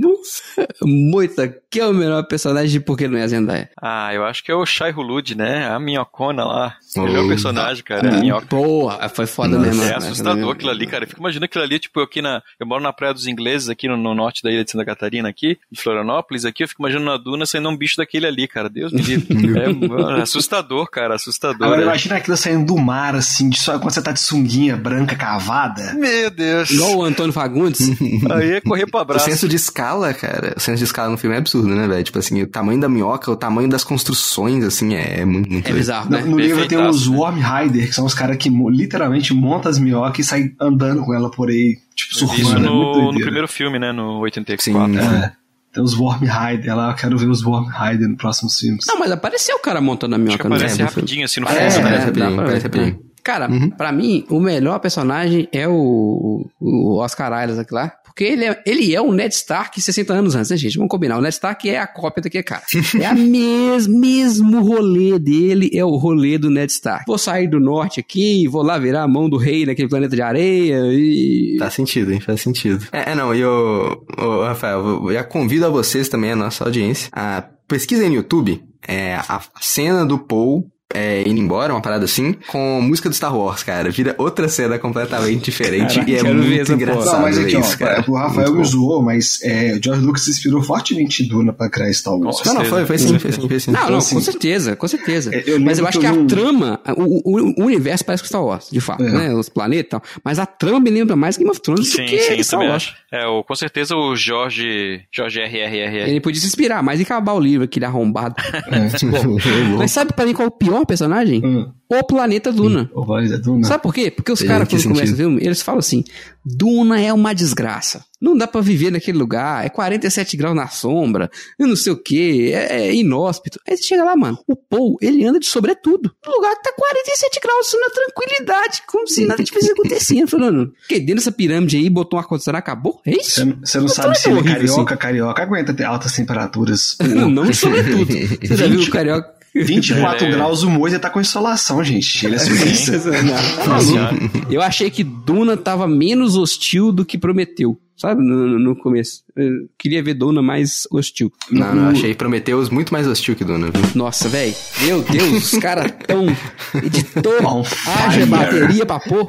[0.83, 3.71] Moita, que é o melhor personagem de Por que não é a Zendaya?
[3.81, 5.69] Ah, eu acho que é o Shai Hulud, né?
[5.69, 6.77] A minhocona lá.
[6.97, 7.03] Oh.
[7.03, 8.09] Melhor personagem, cara.
[8.09, 8.47] É a minhoca.
[8.47, 9.67] Boa, foi foda Nossa.
[9.67, 9.83] mesmo.
[9.83, 9.95] É né?
[9.97, 11.07] assustador aquilo ali, cara.
[11.07, 12.43] Fica imaginando aquilo ali, tipo, eu aqui na.
[12.59, 15.29] Eu moro na Praia dos Ingleses, aqui no, no norte da ilha de Santa Catarina,
[15.29, 18.69] aqui, de Florianópolis, aqui, eu fico imaginando na duna saindo um bicho daquele ali, cara.
[18.69, 19.33] Deus me livre.
[19.59, 21.15] é mano, assustador, cara.
[21.15, 21.67] Assustador.
[21.67, 21.85] Agora é.
[21.85, 25.95] imagina aquilo saindo do mar, assim, de só quando você tá de sunguinha branca cavada.
[25.95, 26.71] Meu Deus.
[26.71, 27.81] Igual o Antônio Fagundes.
[28.31, 29.25] Aí é correr pra O abraço.
[29.25, 32.03] senso de escala, cara, o senso de escala no filme é absurdo, né, velho?
[32.03, 35.69] Tipo assim, o tamanho da minhoca, o tamanho das construções, assim, é, é muito, muito
[35.69, 36.25] É bizarro, No, né?
[36.25, 37.17] no livro tem os né?
[37.17, 41.15] Worm Rider, que são os caras que literalmente montam as minhocas e saem andando com
[41.15, 42.49] ela por aí, tipo, Isso surfando.
[42.49, 43.25] é muito no, no doideira.
[43.25, 43.93] primeiro filme, né?
[43.93, 44.93] No 84.
[44.93, 44.99] Sim.
[44.99, 45.33] É.
[45.73, 48.85] Tem os Worm Rider lá, eu quero ver os Worm Rider nos próximos filmes.
[48.87, 50.91] Não, mas apareceu o cara montando a Acho que minhoca no aparece filme.
[50.91, 51.83] rapidinho assim no É, fundo, É, né?
[51.83, 52.79] Parece rapidinho, dá pra parece ver.
[52.79, 53.13] rapidinho.
[53.25, 53.49] Cara,
[53.79, 57.93] pra mim, o melhor personagem é o, o Oscar Isaac lá.
[58.13, 60.77] Porque ele é, ele é o Ned Stark 60 anos antes, né, gente?
[60.77, 61.19] Vamos combinar.
[61.19, 62.63] O Ned Stark é a cópia daquele cara.
[63.01, 67.05] É a mes, mesmo rolê dele, é o rolê do Ned Stark.
[67.07, 70.23] Vou sair do norte aqui, vou lá virar a mão do rei naquele planeta de
[70.23, 71.57] areia e...
[71.59, 72.21] Faz sentido, hein?
[72.21, 72.87] Faz sentido.
[72.93, 74.05] É, é, não, e eu,
[74.47, 79.15] Rafael, eu já convido a vocês também, a nossa audiência, a pesquisem no YouTube é,
[79.15, 83.63] a cena do Paul é, indo embora, uma parada assim, com música do Star Wars,
[83.63, 83.91] cara.
[83.91, 87.79] Vira outra cena completamente diferente Caraca, e é muito engraçado Não, mas aqui, ó, isso,
[87.79, 88.05] cara.
[88.09, 88.65] o Rafael Muito me bom.
[88.65, 92.41] zoou, mas é, George Lucas se inspirou fortemente em Duna pra criar Star Wars.
[92.45, 93.71] Não, não, foi, foi sim, foi sim, foi sim.
[93.71, 95.35] Não, não, assim, com certeza, com certeza.
[95.35, 98.23] é, eu mas eu acho que que eu a trama, o, o- o universo parece
[98.23, 99.11] com Star Wars, de fato, É.
[99.11, 99.35] né?
[99.35, 100.03] Os planetas e tal.
[100.25, 102.95] Mas a trama me lembra mais Game of Thrones Sim, do que sim, Star Wars.
[103.11, 105.03] É, o, com certeza o Jorge.
[105.13, 106.09] Jorge RRR.
[106.11, 108.35] Ele podia se inspirar, mas e acabar o livro, aquele arrombado.
[108.71, 108.89] É.
[109.79, 111.45] mas sabe pra mim qual é o pior personagem?
[111.45, 112.91] Hum, O Planeta Duna.
[112.95, 113.67] o Vale da Duna.
[113.67, 114.11] Sabe por quê?
[114.11, 116.03] Porque os caras, que quando começam o filme, eles falam assim:
[116.45, 118.05] Duna é uma desgraça.
[118.21, 119.67] Não dá pra viver naquele lugar.
[119.67, 121.29] É 47 graus na sombra.
[121.59, 122.53] Eu não sei o quê.
[122.55, 123.59] É, é inóspito.
[123.69, 124.39] Aí você chega lá, mano.
[124.47, 126.11] O Paul, ele anda de sobretudo.
[126.25, 128.83] No lugar que tá 47 graus, na tranquilidade.
[128.87, 130.29] Como se nada tivesse acontecendo.
[130.29, 133.01] Falando, que dentro dessa pirâmide aí, botou um ar-condicionado, acabou?
[133.05, 133.33] É isso?
[133.41, 136.97] Você não- Você não sabe se ele é carioca, carioca aguenta ter altas temperaturas.
[137.01, 138.07] Não, não de sobretudo.
[138.07, 139.42] Você já viu o carioca?
[139.55, 140.31] 24 É.
[140.31, 142.25] graus, o Moisa tá com insolação, gente.
[142.27, 142.93] Ele é suíço.
[143.03, 144.47] Tá maluco.
[144.51, 148.21] Eu achei que Duna tava menos hostil do que prometeu, sabe?
[148.23, 149.23] No, no- no começo.
[149.37, 151.33] Eu queria ver Duna mais hostil.
[151.51, 153.83] Não, não, achei Prometheus muito mais hostil que Duna, viu?
[153.95, 154.55] Nossa, velho.
[154.83, 156.27] Meu Deus, os caras tão.
[156.75, 159.27] Editor, haja bateria pra pôr.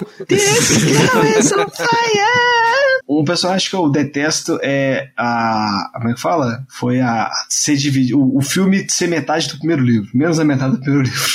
[3.08, 5.90] Um personagem que eu detesto é a.
[5.94, 6.66] Como é que fala?
[6.70, 7.30] Foi a.
[7.50, 8.20] Ser dividido.
[8.20, 10.10] O, o filme ser metade do primeiro livro.
[10.14, 11.32] Menos a metade do primeiro livro.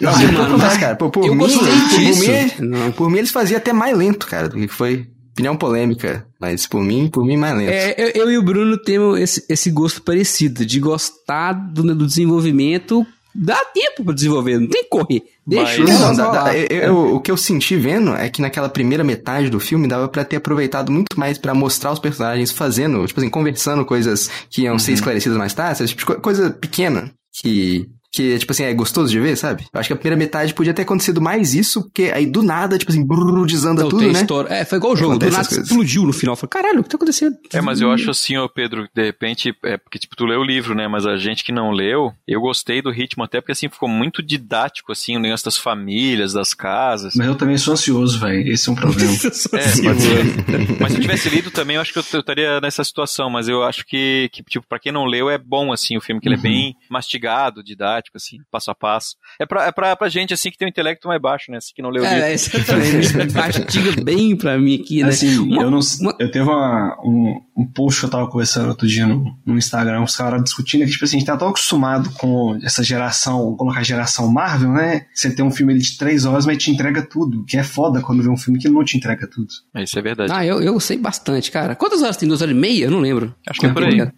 [0.00, 2.92] Mano, que Mas, acontece, cara, por, por eu mim, por mim, Não.
[2.92, 5.06] por mim eles faziam até mais lento, cara, do que foi.
[5.34, 7.70] Opinião polêmica, mas por mim, por mim mais lento.
[7.70, 12.06] É, eu, eu e o Bruno temos esse, esse gosto parecido, de gostar do, do
[12.06, 13.04] desenvolvimento.
[13.36, 15.24] Dá tempo pra desenvolver, não tem que correr.
[15.44, 18.40] Deixa Mas- o Não, dá- dá- eu- eu- o que eu senti vendo é que
[18.40, 22.52] naquela primeira metade do filme dava pra ter aproveitado muito mais pra mostrar os personagens
[22.52, 25.84] fazendo, tipo assim, conversando coisas que iam ser esclarecidas mais tarde?
[25.88, 27.10] Tipo, coisa pequena
[27.42, 29.66] que que tipo assim é gostoso de ver, sabe?
[29.72, 32.78] Eu acho que a primeira metade podia ter acontecido mais isso, porque aí do nada,
[32.78, 34.20] tipo assim, brrr, desanda Não, tudo, tem né?
[34.20, 34.54] história.
[34.54, 35.18] É, foi igual o jogo.
[35.18, 36.36] Do nada explodiu no final.
[36.36, 37.36] Falei, caralho, o que tá acontecendo?
[37.52, 40.44] É, mas eu acho assim, ô Pedro, de repente, é porque tipo, tu leu o
[40.44, 40.86] livro, né?
[40.86, 44.22] Mas a gente que não leu, eu gostei do ritmo até porque assim ficou muito
[44.22, 47.14] didático, assim, o negócio das famílias, das casas.
[47.16, 48.48] Mas eu também sou ansioso, velho.
[48.52, 49.12] Esse é um problema.
[49.54, 50.80] É, ser.
[50.80, 53.28] Mas se eu tivesse lido também, eu acho que eu estaria nessa situação.
[53.28, 56.20] Mas eu acho que, que tipo, pra quem não leu, é bom, assim, o filme,
[56.20, 59.16] que ele é bem mastigado, didático, assim, passo a passo.
[59.40, 61.58] É pra, é pra, pra gente, assim, que tem um intelecto mais baixo, né?
[61.58, 62.22] Assim, que não leu o livro.
[62.22, 63.14] É, exatamente.
[63.34, 65.08] Mastiga bem pra mim aqui, né?
[65.10, 65.80] Assim, Uma- eu não.
[66.00, 69.56] uma- Eu teve uma, um, um post que eu tava conversando outro dia no, no
[69.56, 73.54] Instagram, os caras discutindo que, tipo assim, a gente tá tão acostumado com essa geração,
[73.56, 75.06] colocar geração Marvel, né?
[75.14, 77.44] Você tem um filme ali de três horas, mas te entrega tudo.
[77.44, 79.48] Que é foda quando vê um filme que não te entrega tudo.
[79.76, 80.32] Isso é verdade.
[80.32, 81.74] Ah, eu, eu sei bastante, cara.
[81.74, 82.28] Quantas horas tem?
[82.28, 82.84] Duas horas e meia?
[82.86, 83.34] Eu não lembro.
[83.48, 84.08] Acho que é por aí.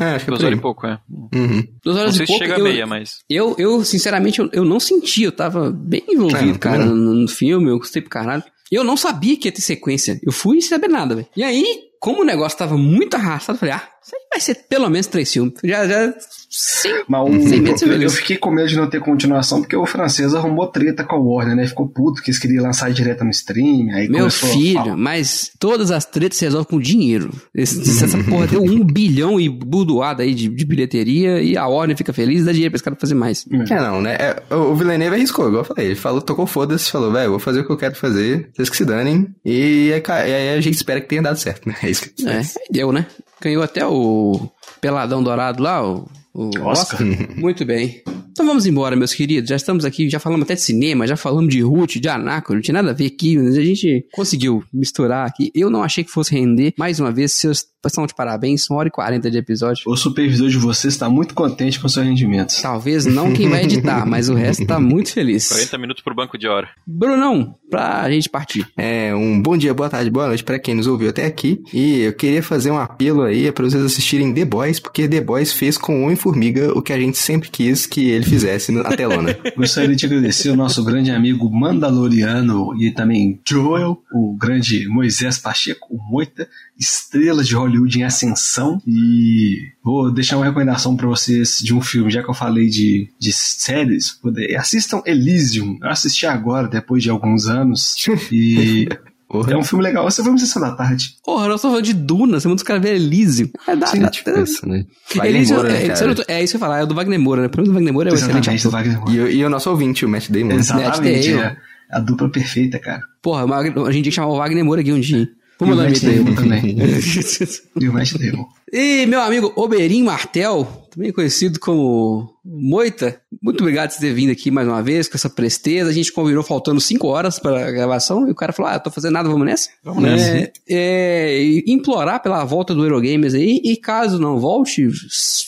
[0.00, 0.98] É, acho que é Duas horas e pouco, é.
[1.34, 1.68] Uhum.
[1.84, 2.44] Duas horas Não sei e se pouco.
[2.44, 3.18] chega a eu, meia, mas.
[3.28, 5.22] eu, eu, sinceramente, eu, eu não senti.
[5.24, 7.68] Eu tava bem envolvido, É, cara, no, no filme.
[7.70, 8.42] Eu gostei pro caralho.
[8.70, 10.18] Eu não sabia que ia ter sequência.
[10.22, 11.26] Eu fui sem saber nada, velho.
[11.36, 11.64] E aí,
[12.02, 15.06] como o negócio tava muito arrastado, eu falei, ah, isso aí vai ser pelo menos
[15.06, 15.54] três filmes.
[15.62, 16.12] Já, já,
[16.50, 17.02] sim.
[17.08, 19.86] Mas o- Sem medo eu, eu fiquei com medo de não ter continuação, porque o
[19.86, 21.66] francês arrumou treta com a Warner, né?
[21.68, 23.94] Ficou puto que eles queriam lançar direto no stream.
[23.94, 27.30] Aí Meu filho, mas todas as tretas se resolvem com dinheiro.
[27.54, 31.96] Esse- essa porra deu um bilhão e budoada aí de, de bilheteria e a Warner
[31.96, 33.46] fica feliz e dá dinheiro pra esse cara fazer mais.
[33.70, 34.16] É, não, né?
[34.18, 35.86] É, o Villeneuve arriscou, igual eu falei.
[35.86, 38.76] Ele falou, tocou foda-se, falou, velho, vou fazer o que eu quero fazer, vocês que
[38.76, 39.28] se danem.
[39.44, 41.76] E e aí a gente espera que tenha dado certo, né?
[41.92, 43.06] Isso que É, deu, né?
[43.40, 44.48] Ganhou até o
[44.80, 47.00] Peladão Dourado lá, o, o Oscar.
[47.36, 48.02] Muito bem.
[48.42, 49.48] Então vamos embora, meus queridos.
[49.48, 52.60] Já estamos aqui, já falamos até de cinema, já falamos de Ruth, de Anaco, não
[52.60, 55.52] tinha nada a ver aqui, mas a gente conseguiu misturar aqui.
[55.54, 56.74] Eu não achei que fosse render.
[56.76, 59.82] Mais uma vez, seus estão de parabéns, uma hora e quarenta de episódio.
[59.86, 62.60] O supervisor de vocês está muito contente com seus rendimentos.
[62.62, 65.48] Talvez não quem vai editar, mas o resto tá muito feliz.
[65.48, 66.68] 40 minutos pro banco de hora.
[66.86, 68.66] Brunão, pra gente partir.
[68.76, 71.60] É, um bom dia, boa tarde, boa noite pra quem nos ouviu até aqui.
[71.72, 75.52] E eu queria fazer um apelo aí pra vocês assistirem The Boys, porque The Boys
[75.52, 79.36] fez com o Homem-Formiga o que a gente sempre quis que ele fizesse na telona.
[79.54, 85.86] Gostaria de agradecer o nosso grande amigo Mandaloriano e também Joel, o grande Moisés Pacheco,
[85.90, 86.48] o Moita,
[86.78, 88.80] estrela de Hollywood em ascensão.
[88.86, 93.10] E vou deixar uma recomendação para vocês de um filme, já que eu falei de,
[93.18, 94.18] de séries.
[94.56, 95.78] Assistam Elysium.
[95.82, 97.94] Eu assisti agora, depois de alguns anos.
[98.32, 98.88] E
[99.32, 99.52] Porra.
[99.54, 100.04] é um filme legal.
[100.08, 101.16] Você foi uma sessão da tarde.
[101.24, 103.48] Porra, nós estamos falando de Duna, você manda os caras ver Elysium.
[103.66, 104.84] É, dá, dá, tipo isso, né?
[105.16, 106.94] Wagner Elysium, Moura, né, é, não- é isso que eu ia falar, é o do
[106.94, 107.48] Wagner Moura, né?
[107.48, 108.70] Pelo menos o Wagner Moura é um excelente do.
[108.70, 109.12] Wagner Moura.
[109.12, 110.52] E, o- e o nosso ouvinte, o Matt Damon.
[110.52, 111.42] Exatamente, Damon.
[111.42, 111.56] é
[111.90, 113.00] a dupla perfeita, cara.
[113.22, 115.18] Porra, a gente tinha que chamar o Wagner Moura aqui um dia.
[115.18, 115.28] hein?
[115.32, 116.76] E Vamos o mandar Matt Damon também.
[117.80, 118.46] E o Matt Damon.
[118.72, 124.30] E meu amigo Oberin Martel, também conhecido como Moita, muito obrigado por você ter vindo
[124.30, 125.88] aqui mais uma vez, com essa presteza.
[125.88, 128.80] A gente combinou faltando cinco horas para a gravação e o cara falou: Ah, eu
[128.80, 129.70] tô fazendo nada, vamos nessa?
[129.82, 130.36] Vamos nessa.
[130.36, 134.88] É, é, e implorar pela volta do Eurogames aí, e caso não volte,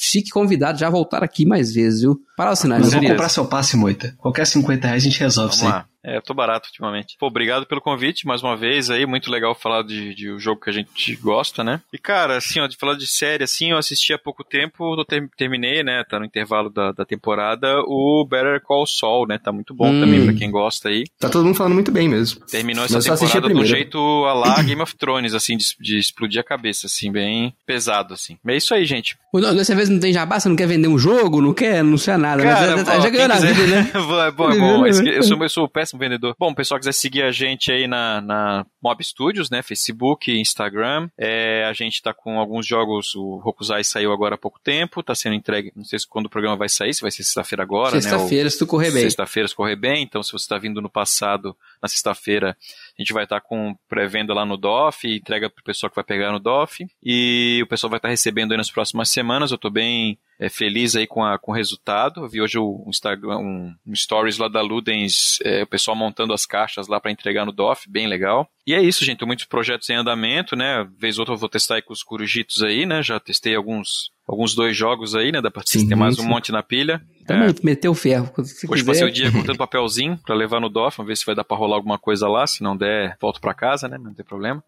[0.01, 2.21] fique convidado já a voltar aqui mais vezes, viu?
[2.37, 2.83] Para os sinais.
[2.83, 3.01] Mas né?
[3.01, 4.15] vou comprar seu passe, Moita.
[4.19, 5.95] Qualquer 50 reais a gente resolve Vamos isso aí.
[6.07, 7.17] É, eu tô barato ultimamente.
[7.19, 9.07] Pô, obrigado pelo convite mais uma vez aí.
[9.07, 11.81] Muito legal falar de, de um jogo que a gente gosta, né?
[11.91, 15.05] E, cara, assim, ó, de falar de série, assim, eu assisti há pouco tempo, eu
[15.05, 16.03] ter- terminei, né?
[16.09, 19.39] Tá no intervalo da, da temporada, o Better Call Saul, né?
[19.39, 20.01] Tá muito bom Hum.
[20.01, 21.05] também pra quem gosta aí.
[21.19, 22.41] Tá todo mundo falando muito bem mesmo.
[22.47, 26.41] Terminou Mas essa temporada do jeito a lá Game of Thrones, assim, de, de explodir
[26.41, 28.39] a cabeça, assim, bem pesado, assim.
[28.43, 29.17] Mas é isso aí, gente.
[29.57, 32.43] Dessa vez não tem jabá, você não quer vender um jogo, não quer anunciar nada,
[32.45, 32.53] né?
[32.55, 33.91] Cara, Você ó, já ganhou na quiser- vida, né?
[34.29, 34.87] é bom, é bom.
[34.87, 36.35] Esse- Eu sou, eu sou um péssimo vendedor.
[36.39, 39.61] Bom, o pessoal quiser seguir a gente aí na, na Mob Studios, né?
[39.63, 41.09] Facebook, Instagram.
[41.19, 43.15] É, a gente tá com alguns jogos.
[43.17, 45.03] O Hokusai saiu agora há pouco tempo.
[45.03, 45.73] Tá sendo entregue.
[45.75, 48.03] Não sei se quando o programa vai sair, se vai ser sexta-feira agora, né?
[48.03, 49.03] Sexta-feira, se tu correr bem.
[49.03, 50.03] Sexta-feira, se correr bem.
[50.03, 52.57] Então, se você está vindo no passado, na sexta-feira,
[52.99, 56.31] a gente vai estar com pré-venda lá no DOF, entrega pro pessoal que vai pegar
[56.31, 56.87] no DOF.
[57.03, 59.51] E o pessoal vai estar recebendo aí nas próximas semanas.
[59.51, 62.23] Eu tô bem é, feliz aí com, a, com o resultado.
[62.23, 66.33] Eu vi hoje o Instagram, um, um stories lá da Ludens, é, o pessoal montando
[66.33, 68.49] as caixas lá para entregar no DOF, bem legal.
[68.67, 69.25] E é isso, gente.
[69.25, 70.87] Muitos projetos em andamento, né?
[70.99, 73.03] Vez ou outra eu vou testar aí com os Corujitos aí, né?
[73.03, 75.41] Já testei alguns, alguns dois jogos aí, né?
[75.43, 76.29] Dá pra Sim, ter mais um sim.
[76.29, 77.01] monte na pilha.
[77.27, 77.55] Também É.
[77.63, 78.31] meteu o ferro.
[78.35, 78.87] Quando você Hoje quiser.
[78.93, 81.57] passei o dia cortando papelzinho pra levar no DOF, vamos ver se vai dar pra
[81.57, 82.47] rolar alguma coisa lá.
[82.47, 83.97] Se não der, volto pra casa, né?
[83.99, 84.63] Não tem problema.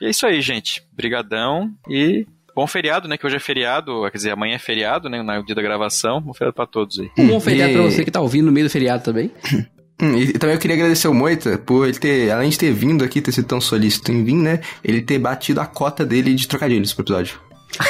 [0.00, 0.82] E é isso aí, gente.
[0.92, 3.16] Brigadão e bom feriado, né?
[3.16, 5.22] Que hoje é feriado, quer dizer, amanhã é feriado, né?
[5.22, 6.20] No dia da gravação.
[6.20, 7.10] Bom feriado pra todos aí.
[7.18, 9.30] Um bom feriado E- pra você que tá ouvindo no meio do feriado também.
[10.00, 13.20] E também eu queria agradecer o Moita por ele ter, além de ter vindo aqui,
[13.20, 14.60] ter sido tão solícito em vir, né?
[14.84, 17.40] Ele ter batido a cota dele de trocadilhos pro episódio.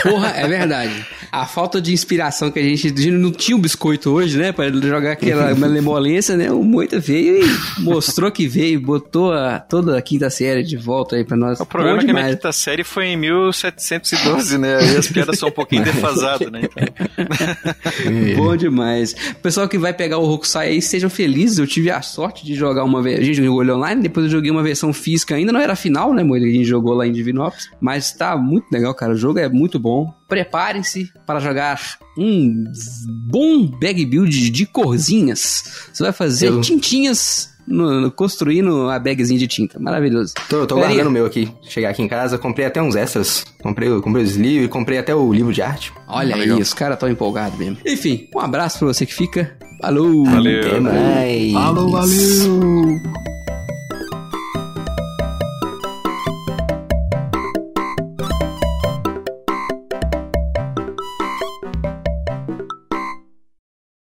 [0.02, 1.06] Porra, é verdade.
[1.30, 4.52] A falta de inspiração que a gente, a gente não tinha o biscoito hoje, né?
[4.52, 6.50] Pra jogar aquela malemolência, né?
[6.50, 11.16] O Moita veio e mostrou que veio, botou a, toda a quinta série de volta
[11.16, 11.60] aí pra nós.
[11.60, 14.76] O problema Bom é que a minha quinta série foi em 1712, né?
[14.76, 16.62] Aí as piadas são um pouquinho defasadas, né?
[16.64, 19.14] Então, Bom demais.
[19.42, 21.58] Pessoal que vai pegar o Hokusai aí, sejam felizes.
[21.58, 23.20] Eu tive a sorte de jogar uma vez.
[23.20, 25.52] A gente jogou ele online, depois eu joguei uma versão física ainda.
[25.52, 26.46] Não era a final, né, Moida?
[26.46, 27.70] que A gente jogou lá em Divinópolis.
[27.80, 29.12] Mas tá muito legal, cara.
[29.12, 30.14] O jogo é muito bom.
[30.28, 31.80] Preparem-se para jogar
[32.16, 32.62] um
[33.28, 35.88] bom bag build de corzinhas.
[35.92, 37.48] Você vai fazer Eu- tintinhas.
[37.70, 39.78] no- no- construindo a bagzinha de tinta.
[39.78, 40.32] Maravilhoso.
[40.48, 41.52] Tô, tô guardando o meu aqui.
[41.68, 43.44] Chegar aqui em casa, comprei até uns extras.
[43.62, 45.92] Comprei, comprei os livros e comprei até o livro de arte.
[46.08, 47.76] Olha Tá aí, os caras tão empolgados mesmo.
[47.84, 49.54] Enfim, um abraço pra você que fica.
[49.82, 50.24] Falou!
[50.24, 50.66] Valeu.
[50.66, 51.52] Até mais.
[51.52, 53.02] Falou, valeu!